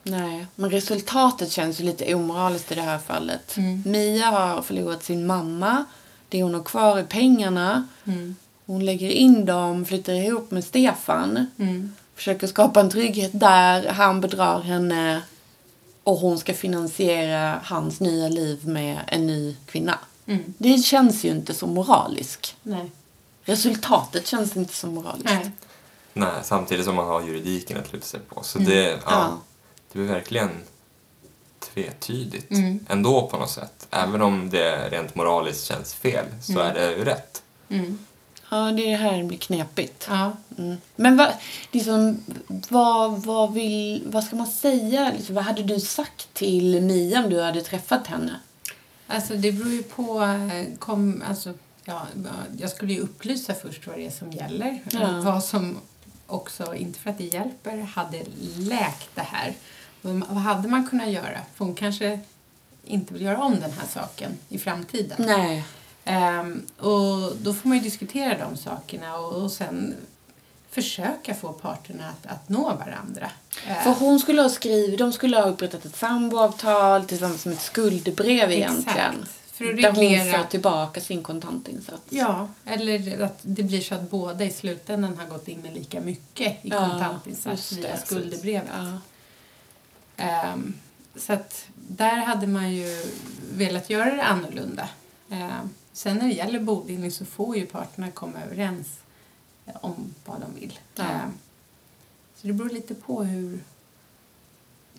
Nej, 0.03 0.47
men 0.55 0.71
resultatet 0.71 1.51
känns 1.53 1.81
ju 1.81 1.85
lite 1.85 2.15
omoraliskt 2.15 2.73
i 2.73 2.75
det 2.75 2.83
här 2.83 2.99
fallet. 2.99 3.57
Mm. 3.57 3.83
Mia 3.87 4.27
har 4.31 4.63
förlorat 4.63 5.03
sin 5.05 5.27
mamma. 5.27 5.85
Det 6.29 6.43
hon 6.43 6.55
har 6.55 6.63
kvar 6.63 6.99
är 6.99 7.05
pengarna. 7.05 7.89
Mm. 8.05 8.37
Hon 8.67 8.85
lägger 8.85 9.11
in 9.11 9.45
dem, 9.45 9.85
flyttar 9.85 10.13
ihop 10.13 10.51
med 10.51 10.65
Stefan. 10.65 11.47
Mm. 11.59 11.93
Försöker 12.15 12.47
skapa 12.47 12.81
en 12.81 12.91
trygghet 12.91 13.31
där. 13.35 13.89
Han 13.89 14.21
bedrar 14.21 14.61
henne. 14.61 15.23
Och 16.05 16.17
hon 16.17 16.39
ska 16.39 16.55
finansiera 16.55 17.61
hans 17.65 18.01
nya 18.01 18.29
liv 18.29 18.69
med 18.69 18.99
en 19.07 19.27
ny 19.27 19.57
kvinna. 19.67 19.99
Mm. 20.27 20.55
Det 20.59 20.79
känns 20.79 21.25
ju 21.25 21.29
inte 21.29 21.55
så 21.55 21.67
moraliskt. 21.67 22.57
Nej. 22.63 22.91
Resultatet 23.45 24.27
känns 24.27 24.57
inte 24.57 24.75
så 24.75 24.87
moraliskt. 24.87 25.25
Nej. 25.25 25.51
Nej, 26.13 26.33
samtidigt 26.43 26.85
som 26.85 26.95
man 26.95 27.07
har 27.07 27.23
juridiken 27.23 27.79
att 27.81 27.93
luta 27.93 28.07
sig 28.07 28.21
på. 28.21 28.43
Så 28.43 28.59
det, 28.59 28.83
ja, 28.89 28.99
Ja. 29.07 29.41
det 29.93 29.99
blir 29.99 30.09
verkligen 30.09 30.51
tvetydigt 31.61 32.51
ändå 32.89 33.27
på 33.29 33.37
något 33.39 33.51
sätt. 33.51 33.87
Även 33.91 34.23
om 34.23 34.51
det 34.51 34.89
rent 34.89 35.15
moraliskt 35.15 35.65
känns 35.65 35.95
fel 35.95 36.25
så 36.43 36.59
är 36.61 36.75
det 36.75 36.91
ju 36.97 37.05
rätt. 37.05 37.43
Ja, 38.53 38.73
det 38.73 38.93
är 38.93 38.97
här 38.97 39.25
blir 39.25 39.39
knepigt. 39.39 40.07
Ja. 40.11 40.33
Mm. 40.59 40.77
Men 40.97 41.17
vad, 41.17 41.33
liksom, 41.71 42.25
vad, 42.69 43.23
vad, 43.23 43.53
vill, 43.53 44.03
vad 44.07 44.25
ska 44.25 44.37
man 44.37 44.47
säga? 44.47 45.13
Liksom, 45.17 45.35
vad 45.35 45.45
hade 45.45 45.63
du 45.63 45.81
sagt 45.81 46.35
till 46.35 46.81
Mia 46.83 47.25
om 47.25 47.31
du 47.31 47.43
hade 47.43 47.61
träffat 47.63 48.07
henne? 48.07 48.37
Alltså 49.07 49.35
det 49.35 49.53
beror 49.53 49.71
ju 49.71 49.83
på... 49.83 50.23
eh, 50.23 50.79
Kom, 50.79 51.23
alltså, 51.29 51.55
ja, 51.85 52.07
jag 52.59 52.71
skulle 52.71 52.93
ju 52.93 53.01
upplysa 53.01 53.55
först 53.55 53.87
vad 53.87 53.97
det 53.97 54.07
är 54.07 54.11
som 54.11 54.33
gäller. 54.33 54.81
Ja. 54.91 55.21
Vad 55.25 55.45
som 55.45 55.79
också, 56.27 56.75
inte 56.75 56.99
för 56.99 57.11
att 57.11 57.19
det 57.19 57.25
hjälper, 57.25 57.79
hade 57.79 58.23
läkt 58.59 59.09
det 59.15 59.21
här. 59.21 59.55
Vad 60.03 60.15
vad 60.15 60.43
hade 60.43 60.69
man 60.69 60.87
kunnat 60.89 61.11
göra? 61.11 61.39
För 61.55 61.65
hon 61.65 61.75
kanske 61.75 62.21
inte 62.85 63.15
vill 63.15 63.23
göra 63.23 63.43
om 63.43 63.61
den 63.61 63.73
här 63.73 63.87
saken 63.95 64.39
i 64.49 64.59
framtiden. 64.59 65.17
Nej. 65.27 65.65
Ehm, 66.05 66.67
och 66.79 67.37
då 67.43 67.55
får 67.55 67.69
man 67.69 67.79
ju 67.79 67.83
diskutera 67.85 68.39
de 68.39 68.57
sakerna 68.57 69.17
och, 69.19 69.33
och 69.43 69.53
sen 69.53 69.95
försöka 70.71 71.35
få 71.35 71.53
parterna 71.53 72.09
att, 72.09 72.27
att 72.33 72.49
nå 72.49 72.63
varandra. 72.63 73.31
Eh, 73.69 73.83
För 73.83 73.91
hon 73.91 74.19
skulle 74.21 74.43
ha 74.43 74.49
skrivit, 74.49 74.99
de 74.99 75.13
skulle 75.13 75.37
ha 75.37 75.45
upprättat 75.49 75.85
ett 75.85 75.97
samboavtal 75.97 77.05
tillsammans 77.05 77.47
med 77.47 77.55
ett 77.55 77.61
skuldbrev 77.63 78.51
egentligen. 78.53 79.15
Exakt. 79.15 79.39
För 79.53 79.65
att 79.71 79.77
Där 79.83 79.93
hon 79.93 80.01
reglera- 80.05 80.39
får 80.39 80.45
tillbaka 80.49 81.01
sin 81.01 81.23
kontantinsats. 81.23 82.03
Ja, 82.11 82.49
eller 82.65 83.21
att 83.23 83.39
det 83.43 83.63
blir 83.63 83.81
så 83.81 83.95
att 83.95 84.11
båda 84.11 84.45
i 84.45 84.51
slutändan 84.51 85.19
har 85.19 85.27
gått 85.27 85.49
in 85.49 85.61
med 85.61 85.75
lika 85.75 86.01
mycket 86.01 86.53
i 86.65 86.69
Ja, 86.69 86.89
kontantinsats 86.91 87.73
via 87.73 87.97
skuldebrevet. 87.97 88.71
Ja. 88.77 88.99
Ehm, 90.17 90.75
så 91.17 91.33
att 91.33 91.65
där 91.75 92.17
hade 92.17 92.47
man 92.47 92.73
ju 92.73 93.07
velat 93.53 93.91
göra 93.91 94.15
det 94.17 94.23
annorlunda. 94.25 94.89
Ehm, 95.31 95.71
sen 95.93 96.17
när 96.17 96.27
det 96.27 96.33
gäller 96.35 96.61
bodelning 96.61 97.11
så 97.11 97.25
får 97.25 97.57
ju 97.57 97.67
parterna 97.67 98.11
komma 98.11 98.39
överens 98.47 98.87
eh, 99.67 99.73
om 99.81 100.15
vad 100.25 100.41
de 100.41 100.61
vill. 100.61 100.79
Ja. 100.95 101.05
Ehm, 101.05 101.33
så 102.37 102.47
det 102.47 102.53
beror 102.53 102.71
lite 102.71 102.95
på 102.95 103.23
hur... 103.25 103.61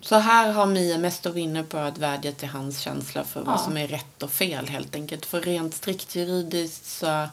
Så 0.00 0.16
här 0.16 0.52
har 0.52 0.66
Mia 0.66 0.98
mest 0.98 1.26
att 1.26 1.34
vinna 1.34 1.62
på 1.64 1.78
att 1.78 1.98
vädja 1.98 2.32
till 2.32 2.48
hans 2.48 2.80
känsla 2.80 3.24
för 3.24 3.42
vad 3.42 3.54
Ja. 3.54 3.58
som 3.58 3.76
är 3.76 3.86
rätt 3.88 4.22
och 4.22 4.30
fel 4.30 4.68
helt 4.68 4.94
enkelt. 4.94 5.26
För 5.26 5.40
rent 5.40 5.74
strikt 5.74 6.14
juridiskt 6.16 6.86
så 6.86 7.26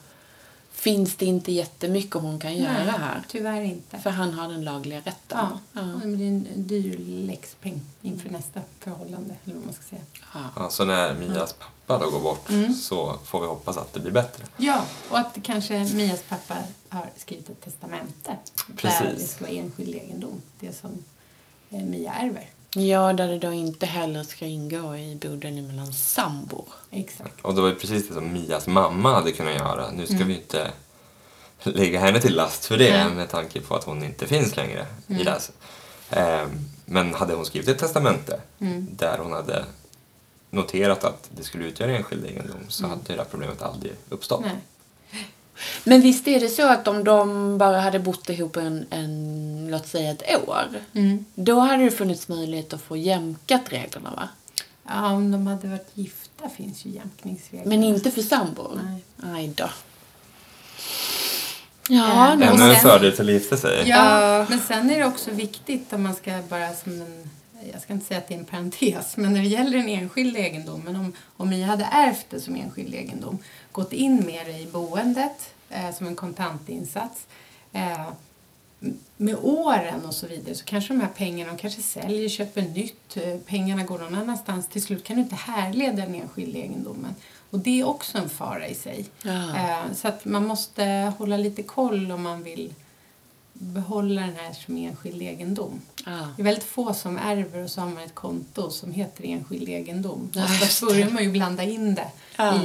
finns 0.72 1.16
det 1.16 1.26
inte 1.26 1.52
jättemycket 1.52 2.14
hon 2.22 2.40
kan 2.40 2.56
göra 2.58 2.74
Nej, 2.74 2.86
här. 3.00 3.22
Tyvärr 3.30 3.62
inte. 3.62 4.00
För 4.00 4.10
han 4.10 4.34
har 4.34 4.48
den 4.50 4.64
lagliga 4.64 4.98
rätten. 5.00 5.14
Ja, 5.42 5.60
Ja. 5.74 5.82
det 5.82 6.08
blir 6.08 6.28
en 6.28 6.48
dyr 6.56 6.98
läxpeng 7.28 7.82
inför 8.02 8.30
nästa 8.30 8.62
förhållande, 8.80 9.36
eller 9.44 9.56
vad 9.56 9.66
man 9.66 9.74
ska 9.74 9.84
säga. 9.84 10.02
Ja. 10.34 10.40
Ja, 10.56 10.70
så 10.70 10.86
när 10.86 11.14
Mias 11.14 11.54
pappa 11.54 11.72
då 12.00 12.10
går 12.10 12.20
bort 12.20 12.48
så 12.82 13.16
får 13.26 13.42
vi 13.42 13.48
hoppas 13.48 13.78
att 13.78 13.94
det 13.94 14.00
blir 14.00 14.12
bättre. 14.12 14.44
Ja, 14.58 14.82
och 15.10 15.18
att 15.20 15.38
kanske 15.44 15.80
Mias 15.94 16.24
pappa 16.30 16.56
har 16.90 17.06
skrivit 17.18 17.50
ett 17.50 17.62
testamente 17.64 18.38
där 18.66 18.76
Precis. 18.76 19.22
det 19.22 19.28
ska 19.28 19.46
vara 19.46 19.54
enskild 19.54 19.96
egendom, 19.96 20.42
det 20.60 20.74
som 20.74 21.04
eh, 21.70 21.84
Mia 21.84 22.14
ärver. 22.14 22.50
ja, 22.76 23.14
där 23.14 23.28
det 23.28 23.38
då 23.40 23.52
inte 23.52 23.86
heller 23.86 24.24
ska 24.24 24.46
ingå 24.46 24.96
i 24.98 25.16
bodelning 25.22 25.68
mellan 25.68 25.94
sambor. 25.94 26.66
Exakt. 26.92 27.42
Och 27.42 27.56
det 27.56 27.62
var 27.62 27.70
ju 27.70 27.76
precis 27.76 28.08
det 28.08 28.14
som 28.14 28.34
Mias 28.34 28.68
mamma 28.68 29.14
hade 29.14 29.32
kunnat 29.32 29.54
göra. 29.56 29.92
Nu 29.92 30.06
ska 30.06 30.18
vi 30.18 30.34
ju 30.34 30.40
inte 30.40 30.72
lägga 31.64 32.00
henne 32.00 32.20
till 32.22 32.36
last 32.36 32.66
för 32.66 32.78
det 32.78 32.98
Nej. 33.06 33.14
med 33.16 33.30
tanke 33.30 33.62
på 33.62 33.76
att 33.76 33.84
hon 33.84 34.04
inte 34.04 34.28
finns 34.28 34.56
längre 34.56 34.86
i 35.08 35.14
det. 35.24 35.40
Ehm, 36.10 36.50
Men 36.86 37.14
hade 37.14 37.34
hon 37.34 37.46
skrivit 37.46 37.70
ett 37.70 37.80
testamente 37.80 38.40
där 38.92 39.18
hon 39.18 39.32
hade 39.32 39.66
noterat 40.52 41.04
att 41.04 41.30
det 41.36 41.44
skulle 41.44 41.66
utgöra 41.66 41.92
enskild 41.98 42.26
egendom 42.26 42.58
så 42.68 42.88
hade 42.88 43.02
det 43.08 43.14
här 43.14 43.24
problemet 43.32 43.62
aldrig 43.62 43.94
uppstått. 44.10 44.42
Nej. 44.42 44.56
Men 45.84 46.02
visst 46.02 46.28
är 46.28 46.40
det 46.40 46.50
så 46.50 46.68
att 46.70 46.88
om 46.88 47.04
de 47.04 47.58
bara 47.58 47.80
hade 47.80 48.00
bott 48.00 48.30
ihop 48.30 48.56
en, 48.58 48.86
en 48.90 49.68
låt 49.72 49.88
säga 49.88 50.12
ett 50.12 50.48
år, 50.48 50.68
Mm. 50.94 51.26
då 51.36 51.60
hade 51.60 51.84
det 51.84 51.92
funnits 51.92 52.28
möjlighet 52.28 52.74
att 52.74 52.82
få 52.82 52.98
jämkat 52.98 53.62
reglerna 53.70 54.12
va? 54.16 54.30
Ja, 54.88 55.12
om 55.12 55.32
de 55.32 55.48
hade 55.48 55.68
varit 55.68 55.90
gifta 55.94 56.50
finns 56.58 56.86
ju 56.86 56.90
jämkningsregler. 56.90 57.66
Men 57.70 57.84
inte 57.84 58.12
för 58.12 58.22
sambor? 58.22 58.80
Nej. 58.84 59.34
Aj 59.36 59.48
då. 59.56 59.70
Ja, 61.90 62.32
Ännu 62.34 62.46
en 62.74 62.76
fördel 62.76 63.12
till 63.16 63.26
att 63.30 63.34
gifta 63.34 63.58
sig. 63.58 63.84
Ja, 63.90 64.38
Ja. 64.38 64.46
men 64.50 64.60
sen 64.60 64.90
är 64.92 65.00
det 65.00 65.06
också 65.06 65.32
viktigt 65.32 65.94
om 65.94 66.04
man 66.04 66.16
ska 66.16 66.40
bara 66.50 66.74
som 66.74 66.92
en, 67.02 67.30
jag 67.74 67.82
ska 67.82 67.94
inte 67.94 68.06
säga 68.06 68.18
att 68.18 68.28
det 68.28 68.34
är 68.34 68.40
en 68.40 68.46
parentes, 68.46 69.18
men 69.18 69.34
när 69.34 69.42
det 69.42 69.48
gäller 69.48 69.78
en 69.78 69.90
enskild 69.90 70.38
egendom, 70.38 70.82
men 70.86 70.96
om, 70.96 71.14
om 71.38 71.50
ni 71.50 71.62
hade 71.62 71.84
ärvt 71.92 72.26
det 72.30 72.40
som 72.40 72.56
enskild 72.56 72.94
egendom, 72.96 73.38
gått 73.72 73.94
in 73.94 74.16
med 74.26 74.46
det 74.46 74.60
i 74.60 74.66
boendet 74.72 75.54
eh, 75.70 75.92
som 75.94 76.08
en 76.08 76.16
kontantinsats, 76.16 77.28
eh, 77.74 78.08
med 79.18 79.36
åren 79.42 80.06
och 80.06 80.14
så 80.14 80.28
vidare 80.28 80.56
så 80.56 80.66
kanske 80.66 80.94
de 80.94 81.02
här 81.02 81.10
pengarna, 81.16 81.52
de 81.52 81.58
kanske 81.58 81.82
säljer, 81.82 82.30
köper 82.30 82.62
nytt, 82.62 83.18
eh, 83.18 83.38
pengarna 83.46 83.84
går 83.84 84.00
någon 84.00 84.16
annanstans. 84.16 84.68
Till 84.68 84.82
slut 84.84 85.04
kan 85.04 85.16
du 85.16 85.22
inte 85.22 85.36
härleda 85.36 86.06
den 86.06 86.16
enskilda 86.16 86.60
egendomen. 86.60 87.16
Och 87.50 87.60
det 87.60 87.80
är 87.80 87.88
också 87.88 88.18
en 88.18 88.30
fara 88.30 88.68
i 88.68 88.76
sig. 88.76 89.06
Ja. 89.24 89.56
Eh, 89.58 89.94
Så 89.96 90.08
att 90.08 90.26
man 90.26 90.48
måste 90.48 91.14
hålla 91.18 91.38
lite 91.38 91.64
koll 91.64 92.12
om 92.12 92.22
man 92.22 92.44
vill 92.44 92.74
behålla 93.62 94.22
den 94.22 94.36
här 94.36 94.54
som 94.54 94.78
enskild 94.78 95.22
egendom. 95.22 95.82
Ja. 96.06 96.28
Det 96.36 96.42
är 96.42 96.44
väldigt 96.44 96.64
få 96.64 96.94
som 96.94 97.18
ärver 97.18 97.64
och 97.64 97.70
så 97.70 97.82
har 97.82 97.88
man 97.90 98.04
ett 98.04 98.16
konto 98.16 98.70
som 98.70 98.92
heter 98.92 99.26
enskild 99.26 99.70
egendom. 99.70 100.30
Oftast 100.36 100.62
just 100.62 100.80
det. 100.80 100.86
börjar 100.86 101.10
man 101.10 101.24
ju 101.24 101.32
blanda 101.32 101.64
in 101.64 101.96
det 101.96 102.08
Ja. 102.36 102.56
i 102.56 102.60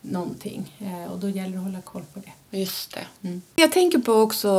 någonting 0.00 0.76
Eh, 0.78 1.12
och 1.12 1.18
då 1.18 1.28
gäller 1.28 1.52
det 1.52 1.58
att 1.58 1.64
hålla 1.64 1.80
koll 1.80 2.02
på 2.14 2.20
det. 2.20 2.58
Just 2.58 2.94
det. 2.94 3.28
Mm. 3.28 3.42
Jag 3.56 3.72
tänker 3.72 3.98
på 3.98 4.12
också, 4.12 4.50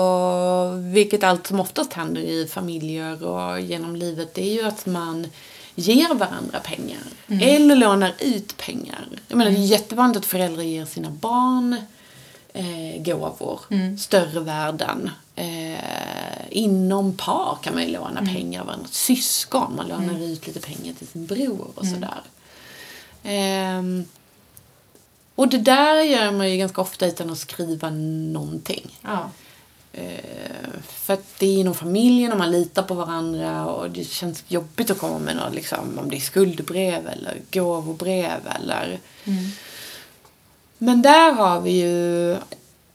vilket 0.94 1.24
allt 1.24 1.48
som 1.48 1.60
oftast 1.60 1.94
händer 1.94 2.22
i 2.22 2.48
familjer 2.48 3.24
och 3.24 3.60
genom 3.62 3.96
livet, 3.96 4.34
det 4.34 4.42
är 4.50 4.54
ju 4.54 4.68
att 4.68 4.86
man 4.86 5.28
ger 5.76 6.14
varandra 6.14 6.60
pengar. 6.60 7.00
Eller 7.28 7.76
lånar 7.76 8.14
ut 8.20 8.58
pengar. 8.58 9.08
Jag 9.28 9.38
menar, 9.38 9.52
det 9.52 9.58
är 9.58 9.66
jättevanligt 9.66 10.18
att 10.18 10.26
föräldrar 10.26 10.64
ger 10.64 10.86
sina 10.86 11.10
barn 11.10 11.76
eh, 12.54 13.04
gåvor, 13.04 13.60
större 13.98 14.40
värden. 14.40 15.10
Eh, 15.36 16.46
inom 16.50 17.14
par 17.14 17.58
kan 17.64 17.74
man 17.74 17.84
ju 17.84 17.90
låna 17.90 18.26
pengar 18.34 18.60
av 18.62 18.66
varandra. 18.66 18.88
Syskon, 18.92 19.76
man 19.76 19.88
lånar 19.88 20.24
ut 20.24 20.48
lite 20.48 20.60
pengar 20.60 20.94
till 20.94 21.08
sin 21.08 21.26
bror 21.26 21.68
och 21.76 21.86
sådär. 21.86 22.22
Ehm, 23.24 24.06
och 25.36 25.48
det 25.48 25.58
där 25.58 26.02
gör 26.02 26.32
man 26.32 26.52
ju 26.52 26.58
ganska 26.58 26.82
ofta 26.82 27.06
utan 27.06 27.30
att 27.30 27.38
skriva 27.38 27.90
någonting. 27.90 29.00
Ja. 29.02 29.30
Eh, 29.94 30.80
för 30.88 31.14
att 31.14 31.40
det 31.40 31.46
är 31.46 31.58
inom 31.58 31.76
familjen 31.76 32.32
och 32.32 32.38
man 32.38 32.52
litar 32.52 32.84
på 32.84 32.94
varandra 32.94 33.66
och 33.66 33.92
det 33.92 34.04
känns 34.04 34.44
jobbigt 34.48 34.92
att 34.92 34.98
komma 34.98 35.20
med 35.20 35.36
något, 35.36 35.56
liksom, 35.56 36.00
om 36.00 36.10
det 36.10 36.16
är 36.16 36.20
skuldbrev 36.20 37.08
eller 37.08 37.38
gåvobrev 37.52 38.48
eller... 38.56 39.00
Men 40.78 41.02
där 41.02 41.32
har 41.32 41.62
vi 41.62 41.72
ju 41.72 42.36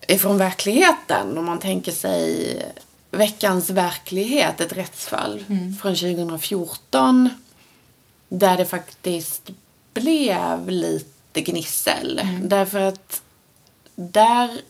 ifrån 0.09 0.39
verkligheten, 0.39 1.39
om 1.39 1.45
man 1.45 1.59
tänker 1.59 1.93
sig 1.93 2.63
veckans 3.11 3.71
verklighet, 3.71 4.61
ett 4.61 4.73
rättsfall 4.73 5.45
från 5.81 5.95
2014 5.97 7.31
där 8.29 8.57
det 8.57 8.65
faktiskt 8.65 9.51
blev 9.95 10.71
lite 10.71 11.41
gnissel. 11.41 12.21
Därför 12.43 12.81
att 12.81 13.23
där 13.95 14.61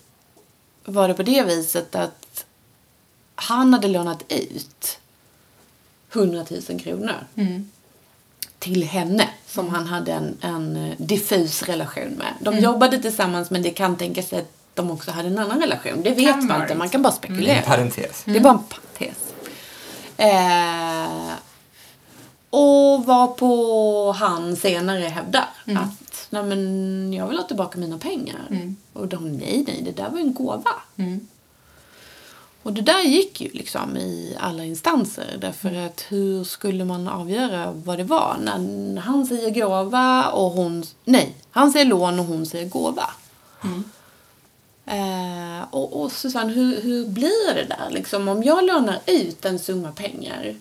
var 0.84 1.09
det 1.09 1.14
på 1.14 1.22
det 1.22 1.43
viset 1.43 1.95
att 1.95 2.45
han 3.34 3.72
hade 3.72 3.89
lånat 3.89 4.24
ut 4.28 4.99
100 6.12 6.45
000 6.68 6.80
kronor 6.80 7.26
till 8.59 8.84
henne 8.84 9.28
som 9.47 9.68
han 9.68 9.86
hade 9.86 10.12
en, 10.12 10.36
en 10.41 10.95
diffus 10.99 11.62
relation 11.62 12.11
med. 12.18 12.34
De 12.41 12.59
jobbade 12.59 12.99
tillsammans 13.03 13.51
men 13.51 13.62
det 13.62 13.70
kan 13.70 13.97
tänkas 13.97 14.32
att 14.32 14.58
de 14.79 14.91
också 14.91 15.11
hade 15.11 15.29
en 15.29 15.39
annan 15.39 15.61
relation. 15.61 16.03
Det 16.03 16.11
vet 16.11 16.35
Kan 16.35 16.47
man 16.47 16.62
inte, 16.62 16.74
man 16.74 16.89
kan 16.89 17.03
bara 17.03 17.12
spekulera. 17.12 17.57
En 17.57 17.64
parentes. 17.64 18.22
Det 18.24 18.37
är 18.37 18.41
bara 18.41 18.53
en 18.53 18.64
parentes. 18.64 19.18
Eh, 20.16 21.35
och 22.51 23.05
var 23.07 23.26
på 23.26 24.12
han 24.12 24.57
senare 24.57 25.05
hävdar 25.05 25.49
att 25.66 26.26
nej 26.31 26.43
men 26.43 27.12
jag 27.12 27.29
vill 27.29 27.39
ha 27.39 27.45
tillbaka 27.45 27.79
mina 27.79 27.99
pengar. 27.99 28.41
Och 28.93 29.09
de 29.09 29.33
nej, 29.33 29.64
nej, 29.66 29.83
det 29.85 30.03
där 30.03 30.11
var 30.11 30.18
en 30.18 30.35
gåva. 30.35 30.74
Och 32.62 32.72
det 32.72 32.81
där 32.83 33.01
gick 33.03 33.41
ju 33.41 33.49
liksom 33.53 33.97
i 33.97 34.37
alla 34.41 34.64
instanser. 34.64 35.39
Därför 35.41 35.87
att 35.87 36.05
hur 36.09 36.45
skulle 36.45 36.85
man 36.85 37.09
avgöra 37.09 37.72
vad 37.72 37.99
det 37.99 38.05
var? 38.05 38.37
När 38.43 39.01
han 39.01 39.26
säger 39.26 39.51
gåva 39.51 40.31
och 40.31 40.51
hon... 40.51 40.85
Nej, 41.05 41.35
han 41.51 41.72
säger 41.72 41.87
lån 41.87 42.18
och 42.18 42.24
hon 42.24 42.47
säger 42.47 42.68
gåva. 42.68 43.11
Eh, 44.91 45.64
och, 45.70 46.01
och 46.03 46.12
Susanne, 46.12 46.53
hur, 46.53 46.80
hur 46.82 47.07
blir 47.07 47.55
det 47.55 47.64
där? 47.64 47.91
Liksom, 47.91 48.28
om 48.28 48.43
jag 48.43 48.64
lånar 48.66 48.99
ut 49.07 49.45
en 49.45 49.59
summa 49.59 49.93
pengar 49.93 50.55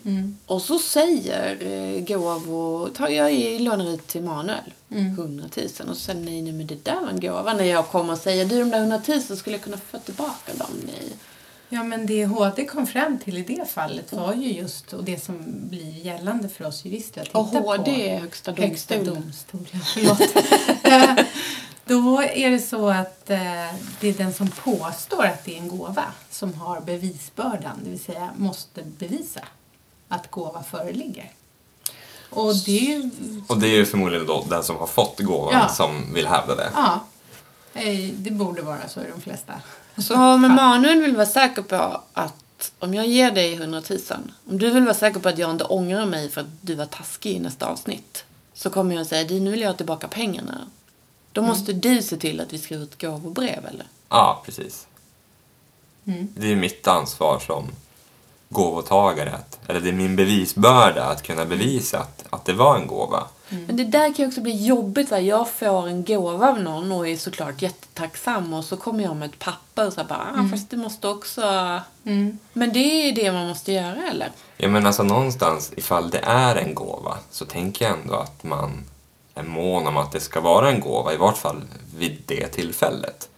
och 0.46 0.62
så 0.62 0.78
säger 0.78 1.56
eh, 1.66 2.00
Gåvo, 2.04 2.88
tar 2.96 3.08
jag 3.08 3.32
i- 3.34 3.58
lånar 3.58 3.94
ut 3.94 4.06
till 4.06 4.22
Manuel 4.22 4.72
100 4.90 5.44
000 5.56 5.66
och 5.66 5.70
så 5.78 5.94
säger 5.94 6.20
nej, 6.20 6.42
nej 6.42 6.52
men 6.52 6.66
det 6.66 6.84
där 6.84 7.00
var 7.00 7.08
en 7.08 7.20
gåva. 7.20 7.52
När 7.52 7.64
jag 7.64 7.88
kommer 7.88 8.12
och 8.12 8.18
säger 8.18 8.44
du 8.44 8.58
de 8.58 8.70
där 8.70 8.78
100 8.78 9.00
000 9.08 9.20
skulle 9.22 9.56
jag 9.56 9.62
kunna 9.64 9.76
få 9.76 9.98
tillbaka 9.98 10.52
dem. 10.54 10.70
Nej. 10.86 11.12
Ja, 11.70 11.82
men 11.84 12.06
det 12.06 12.24
HD 12.26 12.64
kom 12.64 12.86
fram 12.86 13.18
till 13.18 13.38
i 13.38 13.42
det 13.42 13.64
fallet 13.70 14.12
var 14.12 14.34
ju 14.34 14.52
just, 14.52 14.92
och 14.92 15.04
det 15.04 15.24
som 15.24 15.38
blir 15.46 16.04
gällande 16.06 16.48
för 16.48 16.66
oss 16.66 16.84
jurister 16.84 17.20
att 17.22 17.28
Och 17.34 17.50
titta 17.50 17.62
HD 17.62 17.84
på. 17.84 18.00
är 18.00 18.18
högsta 18.20 18.52
Högsta 18.52 18.94
domstolen. 18.96 19.66
Då 21.88 22.22
är 22.22 22.50
det 22.50 22.58
så 22.58 22.88
att 22.88 23.30
eh, 23.30 23.38
det 24.00 24.08
är 24.08 24.12
den 24.18 24.32
som 24.34 24.48
påstår 24.50 25.24
att 25.24 25.44
det 25.44 25.54
är 25.54 25.58
en 25.58 25.68
gåva 25.68 26.04
som 26.30 26.54
har 26.54 26.80
bevisbördan, 26.80 27.80
det 27.84 27.90
vill 27.90 28.04
säga 28.04 28.30
måste 28.36 28.82
bevisa 28.82 29.40
att 30.08 30.30
gåva 30.30 30.62
föreligger. 30.62 31.30
Och 32.30 32.54
det 32.56 32.78
är 32.78 32.98
ju, 32.98 33.10
Och 33.46 33.58
det 33.58 33.66
är 33.66 33.76
ju 33.76 33.86
förmodligen 33.86 34.26
då 34.26 34.44
den 34.50 34.62
som 34.64 34.76
har 34.76 34.86
fått 34.86 35.20
gåvan 35.20 35.52
Ja. 35.54 35.68
som 35.68 36.14
vill 36.14 36.26
hävda 36.26 36.54
det. 36.56 36.70
ja, 36.74 37.00
eh, 37.74 38.10
det 38.14 38.30
borde 38.30 38.62
vara 38.62 38.88
så 38.88 39.00
i 39.00 39.04
de 39.14 39.20
flesta 39.20 39.52
Så 39.96 40.14
om 40.14 40.44
Emanuel 40.44 41.00
vill 41.02 41.16
vara 41.16 41.26
säker 41.26 41.62
på 41.62 42.00
att 42.12 42.72
om 42.78 42.94
jag 42.94 43.06
ger 43.06 43.30
dig 43.30 43.54
100 43.54 43.82
000, 43.90 43.98
om 44.50 44.58
du 44.58 44.70
vill 44.70 44.84
vara 44.84 44.94
säker 44.94 45.20
på 45.20 45.28
att 45.28 45.38
jag 45.38 45.50
inte 45.50 45.64
ångrar 45.64 46.06
mig 46.06 46.30
för 46.30 46.40
att 46.40 46.46
du 46.60 46.74
var 46.74 46.86
taskig 46.86 47.32
i 47.32 47.38
nästa 47.38 47.66
avsnitt, 47.66 48.24
så 48.54 48.70
kommer 48.70 48.94
jag 48.94 49.06
säga, 49.06 49.24
du 49.28 49.40
nu 49.40 49.50
vill 49.50 49.60
jag 49.60 49.68
ha 49.68 49.76
tillbaka 49.76 50.08
pengarna. 50.08 50.66
Då 51.38 51.42
måste 51.42 51.72
du 51.72 52.02
se 52.02 52.16
till 52.16 52.40
att 52.40 52.52
vi 52.52 52.58
skriver 52.58 52.84
ett 52.84 53.00
gåvobrev, 53.00 53.66
eller? 53.66 53.86
Ja, 54.08 54.42
precis. 54.44 54.86
Mm. 56.06 56.28
Det 56.36 56.52
är 56.52 56.56
mitt 56.56 56.88
ansvar 56.88 57.38
som 57.46 57.64
gåvotagare, 58.48 59.32
att, 59.32 59.58
eller 59.68 59.80
det 59.80 59.88
är 59.88 59.92
min 59.92 60.16
bevisbörda 60.16 61.04
att 61.04 61.22
kunna 61.22 61.44
bevisa 61.44 61.98
att, 61.98 62.24
att 62.30 62.44
det 62.44 62.52
var 62.52 62.76
en 62.76 62.86
gåva. 62.86 63.24
Men 63.48 63.76
det 63.76 63.84
där 63.84 64.14
kan 64.14 64.24
ju 64.24 64.26
också 64.26 64.40
bli 64.40 64.66
jobbigt. 64.66 65.08
Så 65.08 65.14
här, 65.14 65.22
jag 65.22 65.48
får 65.48 65.88
en 65.88 66.04
gåva 66.04 66.48
av 66.48 66.60
någon 66.60 66.92
och 66.92 67.08
är 67.08 67.16
såklart 67.16 67.62
jättetacksam 67.62 68.52
och 68.52 68.64
så 68.64 68.76
kommer 68.76 69.04
jag 69.04 69.16
med 69.16 69.30
ett 69.30 69.38
papper 69.38 69.86
och 69.86 69.92
så 69.92 70.00
här, 70.00 70.08
bara, 70.08 70.34
ah, 70.36 70.48
fast 70.50 70.70
du 70.70 70.76
måste 70.76 71.08
också... 71.08 71.42
Mm. 72.04 72.38
Men 72.52 72.72
det 72.72 72.78
är 73.08 73.12
det 73.12 73.32
man 73.32 73.48
måste 73.48 73.72
göra, 73.72 74.10
eller? 74.10 74.30
Ja, 74.56 74.68
men 74.68 74.86
alltså 74.86 75.02
någonstans, 75.02 75.72
ifall 75.76 76.10
det 76.10 76.20
är 76.22 76.56
en 76.56 76.74
gåva, 76.74 77.18
så 77.30 77.44
tänker 77.44 77.84
jag 77.84 77.98
ändå 78.00 78.14
att 78.14 78.44
man 78.44 78.84
mån 79.42 79.86
om 79.86 79.96
att 79.96 80.12
det 80.12 80.20
ska 80.20 80.40
vara 80.40 80.70
en 80.70 80.80
gåva, 80.80 81.12
i 81.12 81.16
vart 81.16 81.36
fall 81.36 81.62
vid 81.96 82.22
det 82.26 82.48
tillfället. 82.48 83.28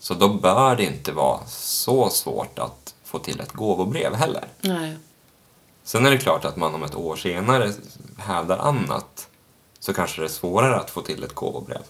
Så 0.00 0.14
då 0.14 0.28
bör 0.28 0.76
det 0.76 0.84
inte 0.84 1.12
vara 1.12 1.40
så 1.46 2.10
svårt 2.10 2.58
att 2.58 2.94
få 3.04 3.18
till 3.18 3.40
ett 3.40 3.52
gåvobrev 3.52 4.14
heller. 4.14 4.44
Nej. 4.60 4.96
Sen 5.84 6.06
är 6.06 6.10
det 6.10 6.18
klart 6.18 6.44
att 6.44 6.56
man 6.56 6.74
om 6.74 6.82
ett 6.82 6.94
år 6.94 7.16
senare 7.16 7.72
hävdar 8.18 8.58
annat, 8.58 9.28
så 9.78 9.94
kanske 9.94 10.20
det 10.20 10.26
är 10.26 10.28
svårare 10.28 10.76
att 10.76 10.90
få 10.90 11.00
till 11.00 11.24
ett 11.24 11.34
gåvobrev. 11.34 11.82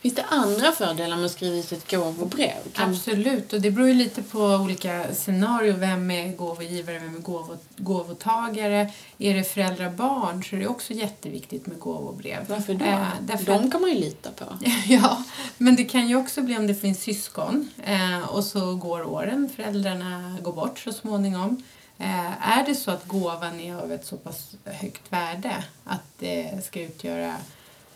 Finns 0.00 0.14
det 0.14 0.24
andra 0.28 0.72
fördelar 0.72 1.16
med 1.16 1.26
att 1.26 1.32
skriva 1.32 1.56
ut 1.56 1.72
ett 1.72 1.90
gåvobrev? 1.90 2.72
Kan... 2.72 2.90
Absolut, 2.90 3.52
och 3.52 3.60
det 3.60 3.70
beror 3.70 3.88
ju 3.88 3.94
lite 3.94 4.22
på 4.22 4.38
olika 4.38 5.14
scenarier. 5.14 5.72
Vem 5.72 6.10
är 6.10 6.36
gåvogivare, 6.36 6.98
vem 6.98 7.16
är 7.16 7.20
gåvo, 7.20 7.56
gåvotagare? 7.76 8.90
Är 9.18 9.34
det 9.34 9.44
föräldrar 9.44 9.86
och 9.86 9.92
barn 9.92 10.44
så 10.44 10.56
är 10.56 10.60
det 10.60 10.66
också 10.66 10.92
jätteviktigt 10.92 11.66
med 11.66 11.78
gåvobrev. 11.78 12.44
Varför 12.48 12.74
då? 12.74 12.84
Eh, 12.84 13.08
därför 13.20 13.44
De 13.44 13.70
kan 13.70 13.80
man 13.80 13.90
ju 13.90 13.96
lita 13.96 14.30
på. 14.30 14.44
ja, 14.86 15.24
men 15.58 15.76
det 15.76 15.84
kan 15.84 16.08
ju 16.08 16.16
också 16.16 16.42
bli 16.42 16.56
om 16.56 16.66
det 16.66 16.74
finns 16.74 17.02
syskon 17.02 17.70
eh, 17.84 18.28
och 18.28 18.44
så 18.44 18.74
går 18.74 19.02
åren, 19.02 19.48
föräldrarna 19.56 20.36
går 20.42 20.52
bort 20.52 20.78
så 20.78 20.92
småningom. 20.92 21.62
Eh, 21.98 22.58
är 22.58 22.66
det 22.66 22.74
så 22.74 22.90
att 22.90 23.08
gåvan 23.08 23.60
är 23.60 23.74
av 23.74 23.92
ett 23.92 24.06
så 24.06 24.16
pass 24.16 24.54
högt 24.64 25.12
värde 25.12 25.64
att 25.84 26.04
det 26.18 26.64
ska 26.64 26.80
utgöra 26.80 27.36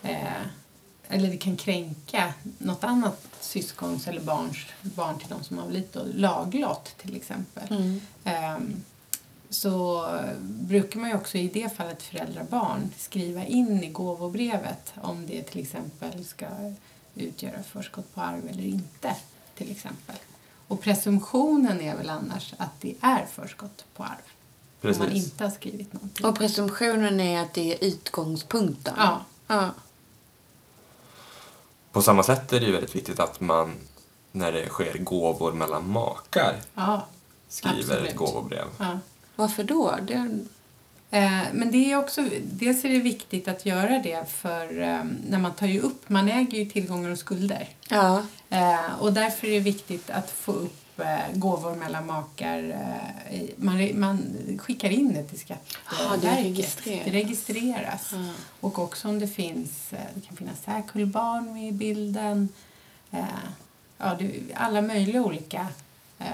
eh, 0.02 0.18
eller 1.08 1.28
det 1.28 1.36
kan 1.36 1.56
kränka 1.56 2.34
något 2.58 2.84
annat 2.84 3.28
syskons 3.40 4.08
eller 4.08 4.20
barns 4.20 4.56
barn 4.82 5.18
till 5.18 5.28
de 5.28 5.44
som 5.44 5.58
har 5.58 5.82
då, 5.92 6.02
laglott 6.14 6.94
till 6.98 7.16
exempel. 7.16 7.68
Mm. 7.70 8.00
Ehm, 8.24 8.82
så 9.50 10.08
brukar 10.40 11.00
man 11.00 11.10
ju 11.10 11.16
också 11.16 11.38
i 11.38 11.48
det 11.48 11.76
fallet 11.76 12.02
föräldrar-barn 12.02 12.90
skriva 12.98 13.44
in 13.44 13.84
i 13.84 13.88
gåvobrevet 13.88 14.92
om 15.02 15.26
det 15.26 15.42
till 15.42 15.60
exempel 15.60 16.24
ska 16.24 16.46
utgöra 17.14 17.62
förskott 17.62 18.14
på 18.14 18.20
arv 18.20 18.48
eller 18.48 18.64
inte. 18.64 19.16
till 19.54 19.70
exempel. 19.70 20.16
Och 20.68 20.80
presumtionen 20.80 21.80
är 21.80 21.96
väl 21.96 22.10
annars 22.10 22.54
att 22.56 22.80
det 22.80 22.94
är 23.00 23.26
förskott 23.26 23.84
på 23.96 24.02
arv. 24.02 24.34
Om 24.80 24.90
man 24.98 25.08
Precis. 25.08 25.24
inte 25.24 25.44
har 25.44 25.50
skrivit 25.50 25.92
någonting. 25.92 26.26
Och 26.26 26.38
presumtionen 26.38 27.20
är 27.20 27.42
att 27.42 27.54
det 27.54 27.74
är 27.74 27.84
utgångspunkten. 27.88 28.94
Ja. 28.96 29.24
ja. 29.46 29.70
På 31.94 32.02
samma 32.02 32.22
sätt 32.22 32.52
är 32.52 32.60
det 32.60 32.66
ju 32.66 32.72
väldigt 32.72 32.96
viktigt 32.96 33.20
att 33.20 33.40
man, 33.40 33.74
när 34.32 34.52
det 34.52 34.68
sker 34.68 34.98
gåvor 34.98 35.52
mellan 35.52 35.90
makar, 35.90 36.56
Ja, 36.74 37.06
skriver 37.48 37.78
Absolut. 37.78 38.10
ett 38.10 38.16
gåvobrev. 38.16 38.64
ja. 38.78 38.98
Varför 39.36 39.64
då? 39.64 39.94
Det... 40.06 40.14
Eh, 41.10 41.42
Men 41.52 41.70
det 41.70 41.92
är 41.92 41.98
också, 41.98 42.22
dels 42.42 42.84
är 42.84 42.88
det 42.88 42.98
viktigt 42.98 43.48
att 43.48 43.66
göra 43.66 43.98
det 43.98 44.30
för 44.30 44.80
eh, 44.82 45.00
när 45.28 45.38
man 45.38 45.52
tar 45.52 45.66
ju 45.66 45.80
upp, 45.80 46.08
man 46.08 46.28
äger 46.28 46.58
ju 46.58 46.64
tillgångar 46.70 47.10
och 47.10 47.18
skulder. 47.18 47.68
Ja. 47.88 48.22
Eh, 48.50 49.00
och 49.00 49.12
därför 49.12 49.46
är 49.46 49.50
det 49.52 49.60
viktigt 49.60 50.10
att 50.10 50.30
få 50.30 50.52
upp 50.52 50.76
gåvor 51.34 51.74
mellan 51.76 52.06
makar. 52.06 52.58
Eh, 53.30 53.40
man, 53.56 54.00
man 54.00 54.18
skickar 54.62 54.90
in 54.90 55.14
det 55.14 55.22
till 55.24 55.38
Skatteverket. 55.40 55.84
Ja, 56.00 56.16
det 56.16 56.42
registreras. 56.42 57.04
Det 57.04 57.10
registreras. 57.10 58.10
Ja. 58.12 58.18
Och 58.60 58.78
också 58.78 59.08
om 59.08 59.18
det 59.18 59.28
finns, 59.28 59.92
eh, 59.92 59.98
det 60.14 60.20
kan 60.26 60.36
finnas 60.36 60.62
särkullbarn 60.64 61.52
med 61.52 61.68
i 61.68 61.72
bilden. 61.72 62.48
Eh, 63.10 63.24
ja, 63.98 64.18
alla 64.54 64.82
möjliga 64.82 65.22
olika. 65.22 65.66
Eh, 66.18 66.26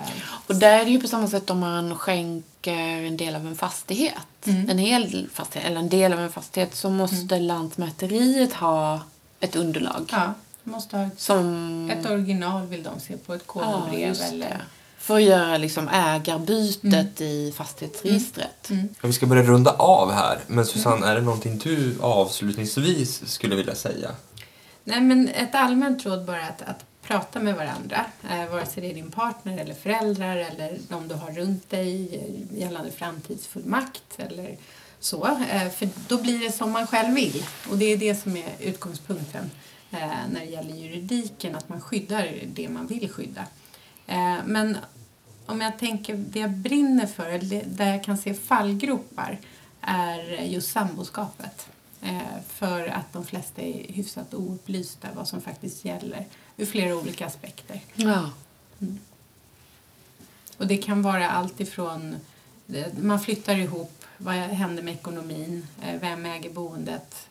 Och 0.47 0.57
där 0.57 0.81
är 0.81 0.85
det 0.85 0.91
ju 0.91 1.01
på 1.01 1.09
samma 1.09 1.29
sätt 1.29 1.51
om 1.51 1.59
man 1.59 1.95
skänker 1.99 2.77
en 2.79 3.17
del 3.17 3.35
av 3.37 3.47
en 3.47 3.57
fastighet. 3.57 4.47
Mm. 4.47 4.71
En 4.71 4.79
hel 4.79 5.29
fastighet, 5.33 5.67
eller 5.71 5.81
en 5.81 5.89
del 5.89 6.13
av 6.13 6.21
en 6.21 6.33
fastighet, 6.33 6.75
så 6.75 6.91
måste 6.91 7.39
Lantmäteriet 7.39 8.53
ha 8.53 9.01
ett 9.41 9.57
underlag. 9.57 10.09
ja, 10.13 10.35
måste 10.65 10.97
ha 10.97 11.05
ett, 11.05 11.21
Som... 11.21 11.91
ett 11.91 12.11
original 12.11 12.67
vill 12.67 12.83
de 12.83 13.01
se 13.01 13.17
på 13.17 13.35
ett 13.35 13.43
ja, 13.47 13.53
kodbrev 13.53 14.09
just 14.09 14.33
eller. 14.33 14.65
För 14.99 15.17
att 15.17 15.23
göra 15.23 15.57
liksom 15.59 15.89
ägarbytet 15.89 17.21
i 17.21 17.53
fastighetsregistret. 17.57 18.71
Mm. 18.71 18.89
Ja, 19.01 19.07
Vi 19.07 19.13
ska 19.13 19.27
börja 19.27 19.43
runda 19.43 19.71
av 19.71 20.13
här, 20.13 20.39
men 20.47 20.67
Susanne, 20.67 21.07
är 21.07 21.15
det 21.15 21.21
någonting 21.21 21.59
du 21.59 21.97
avslutningsvis 22.01 23.31
skulle 23.33 23.57
vilja 23.57 23.75
säga? 23.75 24.11
Nej, 24.85 25.01
men 25.01 25.29
ett 25.29 25.55
allmänt 25.55 26.07
råd 26.07 26.25
bara 26.25 26.43
att, 26.43 26.63
att 26.63 26.85
prata 27.03 27.41
med 27.41 27.55
varandra. 27.55 28.05
Eh, 28.31 28.51
vare 28.51 28.67
sig 28.67 28.83
det 28.83 28.91
är 28.91 28.95
din 28.95 29.11
partner 29.11 29.59
eller 29.59 29.75
föräldrar 29.75 30.37
eller 30.37 30.79
de 30.89 31.09
du 31.09 31.15
har 31.15 31.31
runt 31.31 31.71
dig 31.71 32.09
eh, 32.15 32.59
gällande 32.61 32.91
framtidsfullmakt 32.91 34.03
eller 34.17 34.57
så. 35.01 35.27
Eh, 35.27 35.69
för 35.71 35.89
då 36.09 36.19
blir 36.19 36.39
det 36.39 36.53
som 36.53 36.71
man 36.71 36.87
själv 36.87 37.15
vill. 37.15 37.45
Och 37.71 37.79
det 37.79 37.85
är 37.85 37.97
det 37.97 38.15
som 38.15 38.37
är 38.37 38.53
utgångspunkten 38.61 39.45
eh, 39.45 39.51
när 39.91 40.41
det 40.41 40.45
gäller 40.45 40.75
juridiken, 40.75 41.57
att 41.57 41.69
man 41.69 41.81
skyddar 41.81 42.29
det 42.47 42.69
man 42.69 42.87
vill 42.87 43.11
skydda. 43.11 43.45
Eh, 44.07 44.39
men 44.45 44.77
om 45.47 45.61
jag 45.61 45.79
tänker 45.79 46.17
det 46.17 46.41
jag 46.41 46.51
brinner 46.51 47.07
för, 47.07 47.27
eller 47.27 47.65
där 47.67 47.91
jag 47.91 48.05
kan 48.05 48.19
se 48.19 48.35
fallgropar, 48.35 49.39
är 49.81 50.45
just 50.45 50.73
samboskapet. 50.73 51.69
Eh, 52.03 52.41
för 52.49 52.87
att 52.87 53.13
de 53.13 53.25
flesta 53.25 53.63
är 53.63 53.93
hyfsat 53.93 54.35
oupplysta 54.35 55.09
vad 55.15 55.29
som 55.29 55.41
faktiskt 55.41 55.85
gäller 55.85 56.27
ur 56.57 56.67
flera 56.67 56.97
olika 56.97 57.27
aspekter. 57.27 57.81
Ja. 57.95 58.31
Och 60.57 60.67
det 60.67 60.77
kan 60.77 61.03
vara 61.03 61.31
allt 61.31 61.61
ifrån 61.61 62.17
eh, 62.73 62.87
man 63.01 63.21
flyttar 63.21 63.57
ihop, 63.57 64.05
vad 64.17 64.35
händer 64.35 64.83
med 64.83 64.95
ekonomin, 64.95 65.67
eh, 65.83 66.01
vem 66.01 66.27
äger 66.27 66.51
boendet, 66.51 67.15
eh, 67.15 67.30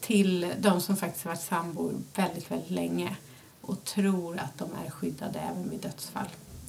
till 0.00 0.52
de 0.58 0.80
som 0.80 0.96
faktiskt 0.96 1.24
har 1.24 1.30
varit 1.30 1.42
sambor 1.42 1.94
väldigt, 2.14 2.50
väldigt 2.50 2.70
länge 2.70 3.16
och 3.60 3.84
tror 3.84 4.38
att 4.38 4.58
de 4.58 4.70
är 4.86 4.90
skyddade 4.90 5.38
även 5.38 5.70
vid 5.70 5.80
dödsfall, 5.80 6.28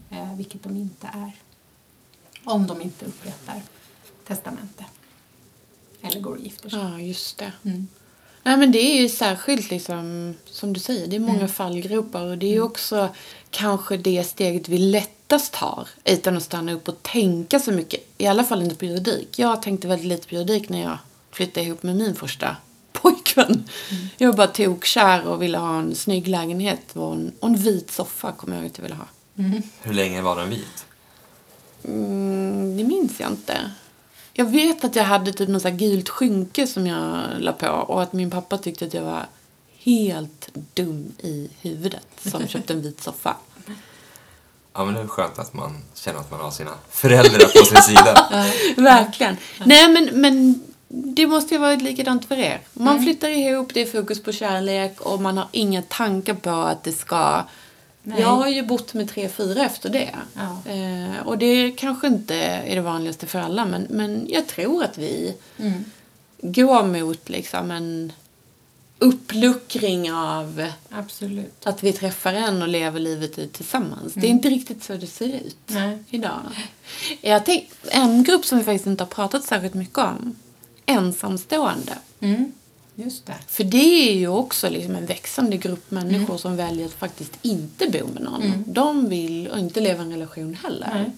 eh, 0.10 0.36
vilket 0.36 0.64
de 0.64 0.76
inte 0.76 1.08
är. 1.08 1.32
Om 2.44 2.68
de 2.68 2.82
inte 2.82 3.06
upprättar 3.06 3.62
testamente 4.28 4.86
eller 6.02 6.20
går 6.20 6.32
och 6.32 6.42
gifter 6.42 6.70
sig. 6.70 6.80
ja, 6.80 7.00
just 7.00 7.38
det. 7.38 7.52
Mm. 7.64 7.88
Nej, 8.44 8.58
men 8.58 8.72
det 8.72 8.80
är 8.80 9.02
ju 9.02 9.10
särskilt 9.10 9.72
liksom, 9.72 10.36
som 10.46 10.74
du 10.74 10.80
säger, 10.80 11.08
det 11.08 11.16
är 11.16 11.20
många 11.20 11.48
fallgropar 11.48 12.22
och 12.22 12.38
det 12.38 12.46
är 12.46 12.52
ju 12.52 12.62
också 12.62 13.10
kanske 13.50 13.98
det 13.98 14.24
steget 14.24 14.70
vi 14.70 14.78
lättast 14.78 15.54
tar 15.54 15.90
utan 16.04 16.38
att 16.38 16.44
stanna 16.44 16.74
upp 16.74 16.88
och 16.88 17.04
tänka 17.04 17.60
så 17.60 17.72
mycket. 17.72 18.02
I 18.18 18.28
alla 18.28 18.44
fall 18.44 18.62
inte 18.62 18.76
på 18.76 18.86
juridik. 18.86 19.40
Jag 19.40 19.62
tänkte 19.62 19.88
väldigt 19.88 20.08
lite 20.08 20.28
på 20.28 20.36
juridik 20.36 20.70
när 20.70 20.82
jag 20.82 20.98
flyttade 21.36 21.66
ihop 21.66 21.84
med 21.84 21.96
min 21.96 22.16
första 22.16 22.56
pojkvän. 22.94 23.70
Jag 24.18 24.28
var 24.28 24.38
bara 24.38 24.48
tokkär 24.48 25.28
och 25.28 25.42
ville 25.42 25.58
ha 25.58 25.80
en 25.80 25.96
snygg 25.96 26.28
lägenhet 26.28 26.82
och 26.94 27.14
en, 27.14 27.32
och 27.40 27.48
en 27.48 27.56
vit 27.56 27.92
soffa 27.92 28.32
kommer 28.32 28.58
jag 28.58 28.66
att 28.66 28.78
jag 28.78 28.84
ville 28.84 28.96
ha. 28.96 29.06
Hur 29.82 29.94
länge 29.94 30.22
var 30.22 30.36
den 30.36 30.50
vit? 30.50 30.86
Mm, 31.84 32.78
det 32.78 32.84
minns 32.84 33.20
jag 33.20 33.30
inte. 33.30 33.72
Jag 34.34 34.46
vet 34.46 34.84
att 34.84 34.96
jag 34.96 35.04
hade 35.04 35.34
typ 35.34 35.50
något 35.50 35.64
gult 35.64 36.10
skynke 36.10 36.68
som 36.68 36.88
jag 36.88 37.24
la 37.40 37.54
på 37.54 37.68
och 37.68 38.02
att 38.02 38.14
min 38.14 38.32
pappa 38.32 38.58
tyckte 38.58 38.86
att 38.86 38.94
jag 38.94 39.04
var 39.04 39.26
helt 39.78 40.50
dum 40.74 41.14
i 41.20 41.50
huvudet 41.62 42.08
som 42.22 42.48
köpte 42.48 42.74
en 42.74 42.82
vit 42.82 43.04
soffa. 43.04 43.36
Ja, 44.74 44.86
men 44.86 44.94
det 44.94 45.02
är 45.02 45.08
skönt 45.08 45.40
att 45.40 45.54
man 45.54 45.78
känner 45.94 46.20
att 46.20 46.32
man 46.32 46.40
har 46.40 46.52
sina 46.52 46.72
föräldrar 46.90 47.60
på 47.60 47.66
sin 47.66 47.82
sida. 47.82 48.30
Verkligen. 48.78 49.38
Nej, 49.66 49.90
men, 49.90 50.22
men 50.22 50.62
det 51.04 51.28
måste 51.28 51.54
ju 51.54 51.60
vara 51.60 51.76
likadant 51.76 52.26
för 52.26 52.38
er. 52.40 52.60
Man 52.74 53.04
flyttar 53.04 53.30
ihop, 53.30 53.74
det 53.74 53.82
är 53.82 53.86
fokus 53.86 54.24
på 54.24 54.32
kärlek 54.32 55.02
och 55.02 55.22
man 55.22 55.38
har 55.38 55.48
inga 55.52 55.82
tankar 55.82 56.34
på 56.34 56.50
att 56.50 56.84
det 56.84 56.92
ska... 56.94 57.44
Nej. 58.04 58.22
Jag 58.22 58.28
har 58.28 58.48
ju 58.48 58.64
bott 58.64 58.94
med 58.94 59.10
tre, 59.10 59.30
fyra 59.30 59.66
efter 59.66 59.90
det. 59.90 60.16
Ja. 60.34 60.72
Eh, 60.72 61.28
och 61.28 61.38
det 61.38 61.72
kanske 61.72 62.08
inte 62.08 62.36
är 62.36 62.76
det 62.76 62.82
vanligaste 62.82 63.28
för 63.28 63.40
alla, 63.40 63.66
men, 63.66 63.88
men 63.90 64.26
jag 64.30 64.48
tror 64.48 64.84
att 64.84 64.98
vi 64.98 65.36
Mm. 65.58 65.86
går 66.42 66.84
mot 66.84 67.30
liksom 67.30 67.72
en 67.72 68.14
uppluckring 69.00 70.12
av 70.14 70.68
Absolut. 70.90 71.68
att 71.68 71.84
vi 71.84 71.94
träffar 71.94 72.34
en 72.34 72.62
och 72.62 72.68
lever 72.68 73.00
livet 73.00 73.40
ut 73.40 73.54
tillsammans. 73.54 74.14
Det 74.14 74.28
är 74.28 74.32
inte 74.32 74.50
riktigt 74.50 74.84
så 74.84 74.94
det 74.94 75.08
ser 75.08 75.28
ut 75.46 75.58
Nej. 75.68 75.98
idag. 76.10 76.42
Jag 77.22 77.46
tänk, 77.46 77.70
en 77.84 78.24
grupp 78.24 78.46
som 78.46 78.58
vi 78.58 78.64
faktiskt 78.64 78.88
inte 78.88 79.04
har 79.04 79.10
pratat 79.10 79.44
särskilt 79.44 79.74
mycket 79.74 79.98
om. 79.98 80.36
Ensamstående. 80.86 81.98
Mm. 82.20 82.52
Just 82.96 83.26
det. 83.26 83.36
För 83.48 83.64
det 83.64 84.10
är 84.10 84.14
ju 84.14 84.28
också 84.28 84.70
liksom 84.70 84.96
en 84.96 85.06
växande 85.06 85.58
grupp 85.58 85.92
människor 85.92 86.38
som 86.38 86.56
väljer 86.58 86.86
att 86.86 86.94
faktiskt 86.94 87.32
inte 87.42 87.90
bo 87.90 88.08
med 88.14 88.24
någon. 88.24 88.64
De 88.68 89.10
vill 89.10 89.48
och 89.48 89.60
inte 89.60 89.80
leva 89.80 90.04
i 90.04 90.06
en 90.06 90.12
relation 90.12 90.58
heller. 90.64 90.90
Nej. 90.94 91.12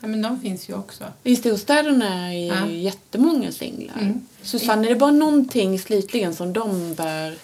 Ja, 0.00 0.08
men 0.08 0.22
de 0.22 0.40
finns 0.40 0.68
ju 0.68 0.74
också. 0.74 1.04
I 1.24 1.36
storstäderna 1.36 2.28
är 2.28 2.38
ju 2.38 2.46
Ja. 2.46 2.66
jättemånga 2.68 3.52
singlar. 3.52 3.98
Mm. 4.00 4.26
Susanne, 4.42 4.86
är 4.86 4.88
det 4.90 4.96
bara 4.96 5.10
någonting 5.10 5.78
slutligen 5.78 6.34
som 6.34 6.52
de 6.52 6.94
bör... 6.94 7.34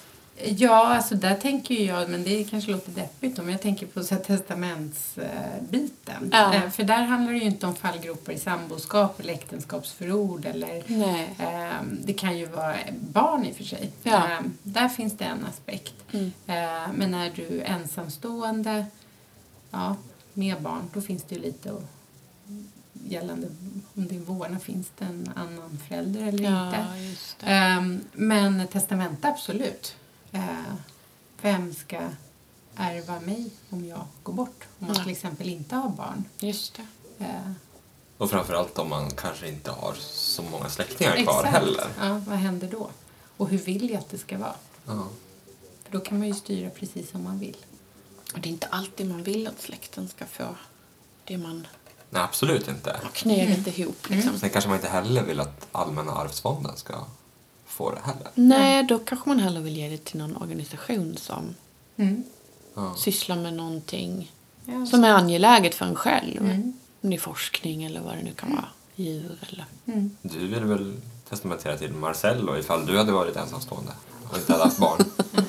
Ja, 0.45 0.95
alltså 0.95 1.15
där 1.15 1.35
tänker 1.35 1.75
jag, 1.75 2.11
men 2.11 2.25
det 2.25 2.45
kanske 2.45 2.71
låter 2.71 2.93
deppigt 2.93 3.39
om 3.39 3.51
jag 3.51 3.63
tänker 3.63 3.87
på 3.87 4.05
så 4.05 4.17
testamentsbiten. 4.17 6.31
Ja. 6.33 6.55
Eh, 6.55 6.71
För 6.71 6.83
där 6.83 7.03
handlar 7.03 7.33
det 7.33 7.39
ju 7.39 7.45
inte 7.45 7.67
om 7.67 7.75
fallgropar 7.75 8.33
i 8.33 8.39
samboskap 8.39 9.21
eller 9.21 9.33
äktenskapsförord 9.33 10.47
eller 10.47 10.77
eh, 11.39 11.83
det 12.05 12.13
kan 12.13 12.39
ju 12.39 12.47
vara 12.47 12.77
barn 13.01 13.45
i 13.47 13.53
och 13.53 13.57
för 13.57 13.65
sig. 13.65 13.91
Ja. 14.03 14.31
Eh, 14.33 14.41
där 14.63 14.89
finns 14.89 15.17
det 15.19 15.25
en 15.25 15.45
aspekt. 15.45 15.95
Mm. 16.13 16.33
Eh, 16.47 16.89
men 16.95 17.15
är 17.15 17.31
du 17.37 17.63
ensamstående, 17.63 18.87
ja, 19.71 19.97
med 20.35 20.63
barn, 20.63 20.83
då 20.95 21.01
finns 21.01 21.23
det 21.23 21.35
ju 21.35 21.41
lite 21.41 21.71
att 21.73 21.85
gällande 23.09 23.49
om 23.95 24.09
din 24.09 24.25
vårdnad, 24.25 24.63
finns 24.63 24.91
det 24.99 25.05
en 25.05 25.31
annan 25.37 25.79
förälder 25.89 26.21
eller 26.21 26.33
inte? 26.33 26.45
Ja, 26.47 26.73
det. 27.41 27.47
Ehm, 27.47 28.01
men 28.13 28.67
testamente, 28.69 29.29
absolut. 29.29 29.95
Eh, 30.33 30.75
vem 31.43 31.75
ska 31.75 32.09
ärva 32.77 33.21
mig 33.21 33.51
om 33.71 33.85
jag 33.87 34.07
går 34.23 34.33
bort? 34.33 34.65
Om 34.79 34.87
man 34.87 34.97
till 35.03 35.11
exempel 35.13 35.49
inte 35.49 35.75
har 35.77 35.89
barn. 35.89 36.25
Just 36.41 36.75
det. 37.19 37.25
Eh, 37.25 37.53
Och 38.19 38.31
framförallt 38.31 38.79
om 38.79 38.89
man 38.89 39.11
kanske 39.11 39.49
inte 39.49 39.71
har 39.71 39.95
så 40.01 40.43
många 40.43 40.69
släktingar 40.69 41.13
kvar 41.17 41.45
exakt. 41.45 41.49
heller. 41.49 41.87
Ja, 42.01 42.21
vad 42.27 42.39
händer 42.39 42.69
då? 42.71 42.91
Och 43.37 43.49
hur 43.49 43.59
vill 43.59 43.91
jag 43.91 43.99
att 43.99 44.11
det 44.11 44.19
ska 44.19 44.39
vara? 44.39 44.55
Ja. 44.87 45.07
För 45.85 45.93
då 45.93 46.01
kan 46.01 46.19
man 46.19 46.29
ju 46.29 46.35
styra 46.35 46.71
precis 46.71 47.11
som 47.11 47.25
man 47.25 47.39
vill. 47.39 47.57
Och 48.35 48.41
det 48.41 48.49
är 48.49 48.51
inte 48.51 48.67
alltid 48.67 49.09
man 49.09 49.23
vill 49.23 49.47
att 49.47 49.61
släkten 49.63 50.09
ska 50.09 50.27
få 50.27 50.55
det 51.25 51.39
man 51.39 51.67
Nej, 52.11 52.23
absolut 52.23 52.69
inte. 52.69 52.91
har 53.03 53.11
knegat 53.11 53.67
ihop. 53.79 54.09
Liksom. 54.11 54.39
Sen 54.39 54.51
kanske 54.51 54.69
man 54.71 54.77
inte 54.79 54.89
heller 54.89 55.23
vill 55.23 55.41
att 55.41 55.67
Allmänna 55.73 56.13
arvsfonden 56.13 56.77
ska 56.77 57.05
få 57.69 57.91
det 57.91 58.01
heller. 58.05 58.29
Nej, 58.35 58.83
då 58.85 58.99
kanske 58.99 59.29
man 59.29 59.39
hellre 59.41 59.63
vill 59.63 59.77
ge 59.77 59.89
det 59.89 60.05
till 60.05 60.19
någon 60.19 60.37
organisation 60.37 61.17
som 61.17 61.55
Mm. 61.97 62.23
Ja. 62.75 62.95
sysslar 62.97 63.37
med 63.37 63.55
någonting 63.55 64.33
Ja, 64.65 64.87
som 64.87 65.05
är 65.05 65.11
angeläget 65.11 65.75
för 65.75 65.87
en 65.87 65.95
själv. 65.95 66.37
Mm. 66.41 66.73
Om 67.03 67.11
det 67.11 67.17
är 67.17 67.21
forskning 67.21 67.85
eller 67.85 68.01
vad 68.01 68.15
det 68.17 68.23
nu 68.23 68.33
kan 68.33 68.51
vara. 68.51 68.65
Djur 68.97 69.39
eller... 69.51 69.65
Mm. 69.87 70.17
Du 70.23 70.39
vill 70.47 70.65
väl 70.65 70.97
testamentera 71.29 71.77
till 71.77 71.93
Marcello 71.93 72.59
ifall 72.59 72.87
du 72.87 72.99
hade 72.99 73.13
varit 73.13 73.37
ensamstående 73.37 73.93
och 74.31 74.39
inte 74.39 74.53
hade 74.53 74.65
haft 74.65 74.79
barn? 74.79 75.05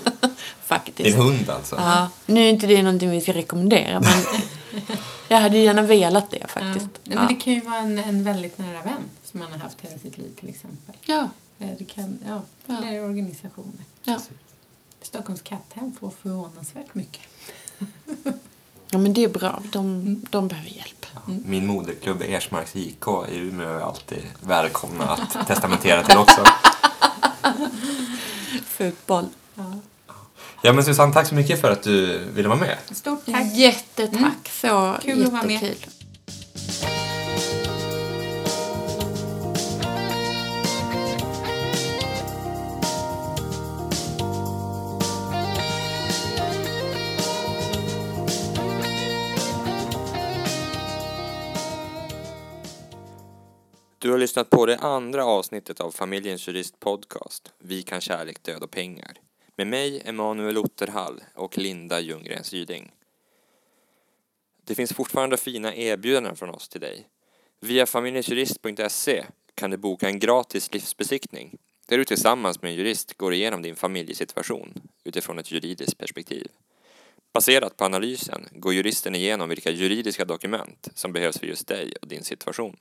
Faktiskt. 0.66 0.98
Din 1.10 1.18
hund 1.18 1.50
alltså? 1.50 1.76
Ja, 1.76 2.10
nu 2.26 2.42
är 2.42 2.50
inte 2.50 2.68
det 2.68 2.84
någonting 2.84 3.10
vi 3.10 3.22
ska 3.22 3.34
rekommendera 3.34 4.00
men 4.00 4.24
jag 5.28 5.38
hade 5.38 5.58
gärna 5.58 5.82
velat 5.82 6.32
det 6.32 6.38
Ja. 6.42 6.48
faktiskt. 6.48 6.88
Nej, 7.04 7.16
men 7.18 7.28
det 7.28 7.36
kan 7.36 7.54
ju 7.54 7.60
vara 7.62 7.78
en, 7.78 7.98
en 8.00 8.24
väldigt 8.24 8.58
nära 8.58 8.82
vän 8.82 9.02
som 9.24 9.40
man 9.40 9.52
har 9.52 9.60
haft 9.60 9.82
hela 9.82 9.98
sitt 9.98 10.18
liv 10.18 10.32
till 10.40 10.50
exempel. 10.50 10.96
ja. 11.06 11.30
Eh, 11.60 11.70
Det 11.78 11.86
kan, 11.86 12.20
ja, 12.28 12.42
Ja. 12.66 12.78
eller 12.78 13.04
organisationer. 13.04 13.84
Ja. 14.04 14.20
Stockholms 15.02 15.42
katthem 15.42 15.96
får 16.00 16.10
förvånansvärt 16.22 16.94
mycket. 16.96 17.22
ja, 18.90 18.98
men 18.98 19.14
det 19.14 19.24
är 19.24 19.30
bra. 19.30 19.62
De, 19.72 20.16
de 20.30 20.48
behöver 20.48 20.70
hjälp. 20.70 21.06
Ja. 21.14 21.22
Min 21.46 21.68
moderklubb 21.68 22.22
Ersmarks 22.22 22.76
IK 22.76 23.06
i 23.32 23.38
Umeå 23.38 23.70
är 23.70 23.80
alltid 23.82 24.24
välkomna 24.42 25.06
att 25.10 25.48
testamentera 25.48 26.04
till 26.04 26.18
också. 26.18 26.44
Fotboll. 28.66 29.26
Ja. 29.56 29.74
Ja 30.62 30.74
men 30.74 30.84
Susanne, 30.84 31.14
tack 31.14 31.28
så 31.28 31.36
mycket 31.36 31.62
för 31.62 31.72
att 31.72 31.84
du 31.84 32.18
ville 32.34 32.48
vara 32.50 32.60
med. 32.60 32.78
Stort 32.92 33.26
tack! 33.26 33.54
Jättetack. 33.54 34.50
Så 34.62 34.96
Kul 35.02 35.26
att 35.26 35.32
vara 35.32 35.44
med. 35.44 35.76
Lyssnat 54.20 54.50
på 54.50 54.66
det 54.66 54.78
andra 54.78 55.26
avsnittet 55.26 55.80
av 55.80 55.92
Familjens 55.92 56.48
Jurist 56.48 56.80
Podcast, 56.80 57.52
Vi 57.60 57.84
kan 57.84 58.02
kärlek, 58.02 58.44
död 58.44 58.64
och 58.64 58.72
pengar. 58.72 59.14
Med 59.56 59.68
mig, 59.68 60.02
Emanuel 60.06 60.58
Otterhall 60.58 61.22
och 61.36 61.58
Linda 61.58 62.00
Ljunggren 62.00 62.44
Syding. 62.44 62.92
Det 64.64 64.76
finns 64.76 64.94
fortfarande 64.94 65.38
fina 65.38 65.76
erbjudanden 65.76 66.36
från 66.36 66.50
oss 66.50 66.70
till 66.70 66.82
dig. 66.82 67.08
Via 67.60 67.86
familjensjurist.se 67.86 69.26
kan 69.56 69.72
du 69.72 69.78
boka 69.78 70.08
en 70.08 70.20
gratis 70.20 70.74
livsbesiktning 70.74 71.58
där 71.88 71.98
du 71.98 72.06
tillsammans 72.06 72.62
med 72.62 72.72
en 72.72 72.78
jurist 72.78 73.18
går 73.18 73.34
igenom 73.34 73.62
din 73.62 73.76
familjesituation 73.76 74.74
utifrån 75.04 75.40
ett 75.40 75.52
juridiskt 75.52 75.98
perspektiv. 75.98 76.48
Baserat 77.34 77.78
på 77.78 77.86
analysen 77.86 78.48
går 78.52 78.74
juristen 78.74 79.16
igenom 79.16 79.50
vilka 79.50 79.72
juridiska 79.72 80.26
dokument 80.26 80.88
som 80.94 81.14
behövs 81.14 81.40
för 81.40 81.48
just 81.48 81.68
dig 81.68 81.94
och 82.02 82.08
din 82.08 82.24
situation. 82.24 82.78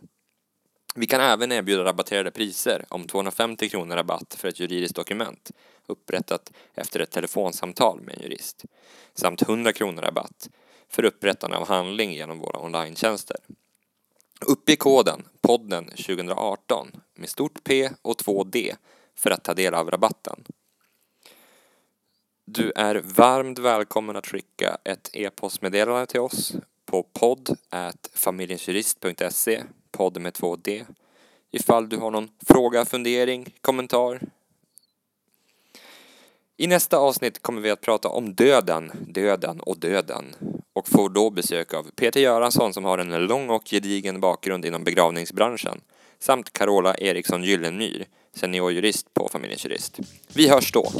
Vi 1.01 1.07
kan 1.07 1.21
även 1.21 1.53
erbjuda 1.53 1.85
rabatterade 1.85 2.31
priser 2.31 2.85
om 2.89 3.07
250 3.07 3.69
kronor 3.69 3.97
rabatt 3.97 4.35
för 4.39 4.49
ett 4.49 4.61
juridiskt 4.61 4.97
dokument 4.97 5.51
upprättat 5.87 6.53
efter 6.75 7.01
ett 7.01 7.11
telefonsamtal 7.11 8.01
med 8.01 8.15
en 8.15 8.23
jurist 8.23 8.65
samt 9.15 9.43
100 9.43 9.73
kronor 9.73 10.03
rabatt 10.03 10.49
för 10.89 11.05
upprättande 11.05 11.57
av 11.57 11.69
handling 11.69 12.13
genom 12.13 12.39
våra 12.39 12.61
online-tjänster. 12.61 13.37
Uppge 14.41 14.77
koden 14.77 15.23
podden 15.41 15.85
2018 15.85 16.89
med 17.15 17.29
stort 17.29 17.65
P 17.65 17.91
och 18.03 18.17
2D 18.17 18.75
för 19.15 19.31
att 19.31 19.45
ta 19.45 19.55
del 19.55 19.75
av 19.75 19.91
rabatten. 19.91 20.45
Du 22.45 22.73
är 22.77 22.95
varmt 22.95 23.59
välkommen 23.59 24.17
att 24.17 24.27
skicka 24.27 24.79
ett 24.85 25.11
e-postmeddelande 25.13 26.07
till 26.07 26.21
oss 26.21 26.53
på 26.87 27.03
podd 27.03 27.57
familjensjurist.se 28.15 29.63
podd 29.93 30.21
med 30.21 30.33
2D 30.33 30.87
ifall 31.51 31.89
du 31.89 31.97
har 31.97 32.11
någon 32.11 32.29
fråga, 32.47 32.85
fundering, 32.85 33.55
kommentar. 33.61 34.21
I 36.57 36.67
nästa 36.67 36.99
avsnitt 36.99 37.43
kommer 37.43 37.61
vi 37.61 37.71
att 37.71 37.81
prata 37.81 38.09
om 38.09 38.35
döden, 38.35 38.93
döden 39.09 39.61
och 39.61 39.79
döden 39.79 40.25
och 40.73 40.89
får 40.89 41.09
då 41.09 41.31
besök 41.31 41.75
av 41.75 41.91
Peter 41.97 42.21
Göransson 42.21 42.75
som 42.75 42.85
har 42.85 42.99
en 42.99 43.27
lång 43.27 43.51
och 43.51 43.63
gedigen 43.65 44.21
bakgrund 44.21 44.65
inom 44.65 44.85
begravningsbranschen 44.85 45.81
samt 46.19 46.53
Carola 46.53 46.97
Eriksson 46.99 47.45
Gyllenmyr, 47.45 48.07
seniorjurist 48.35 49.15
på 49.15 49.29
Familjens 49.29 49.65
Jurist. 49.65 49.99
Vi 50.35 50.49
hörs 50.49 50.73
då! 50.73 50.93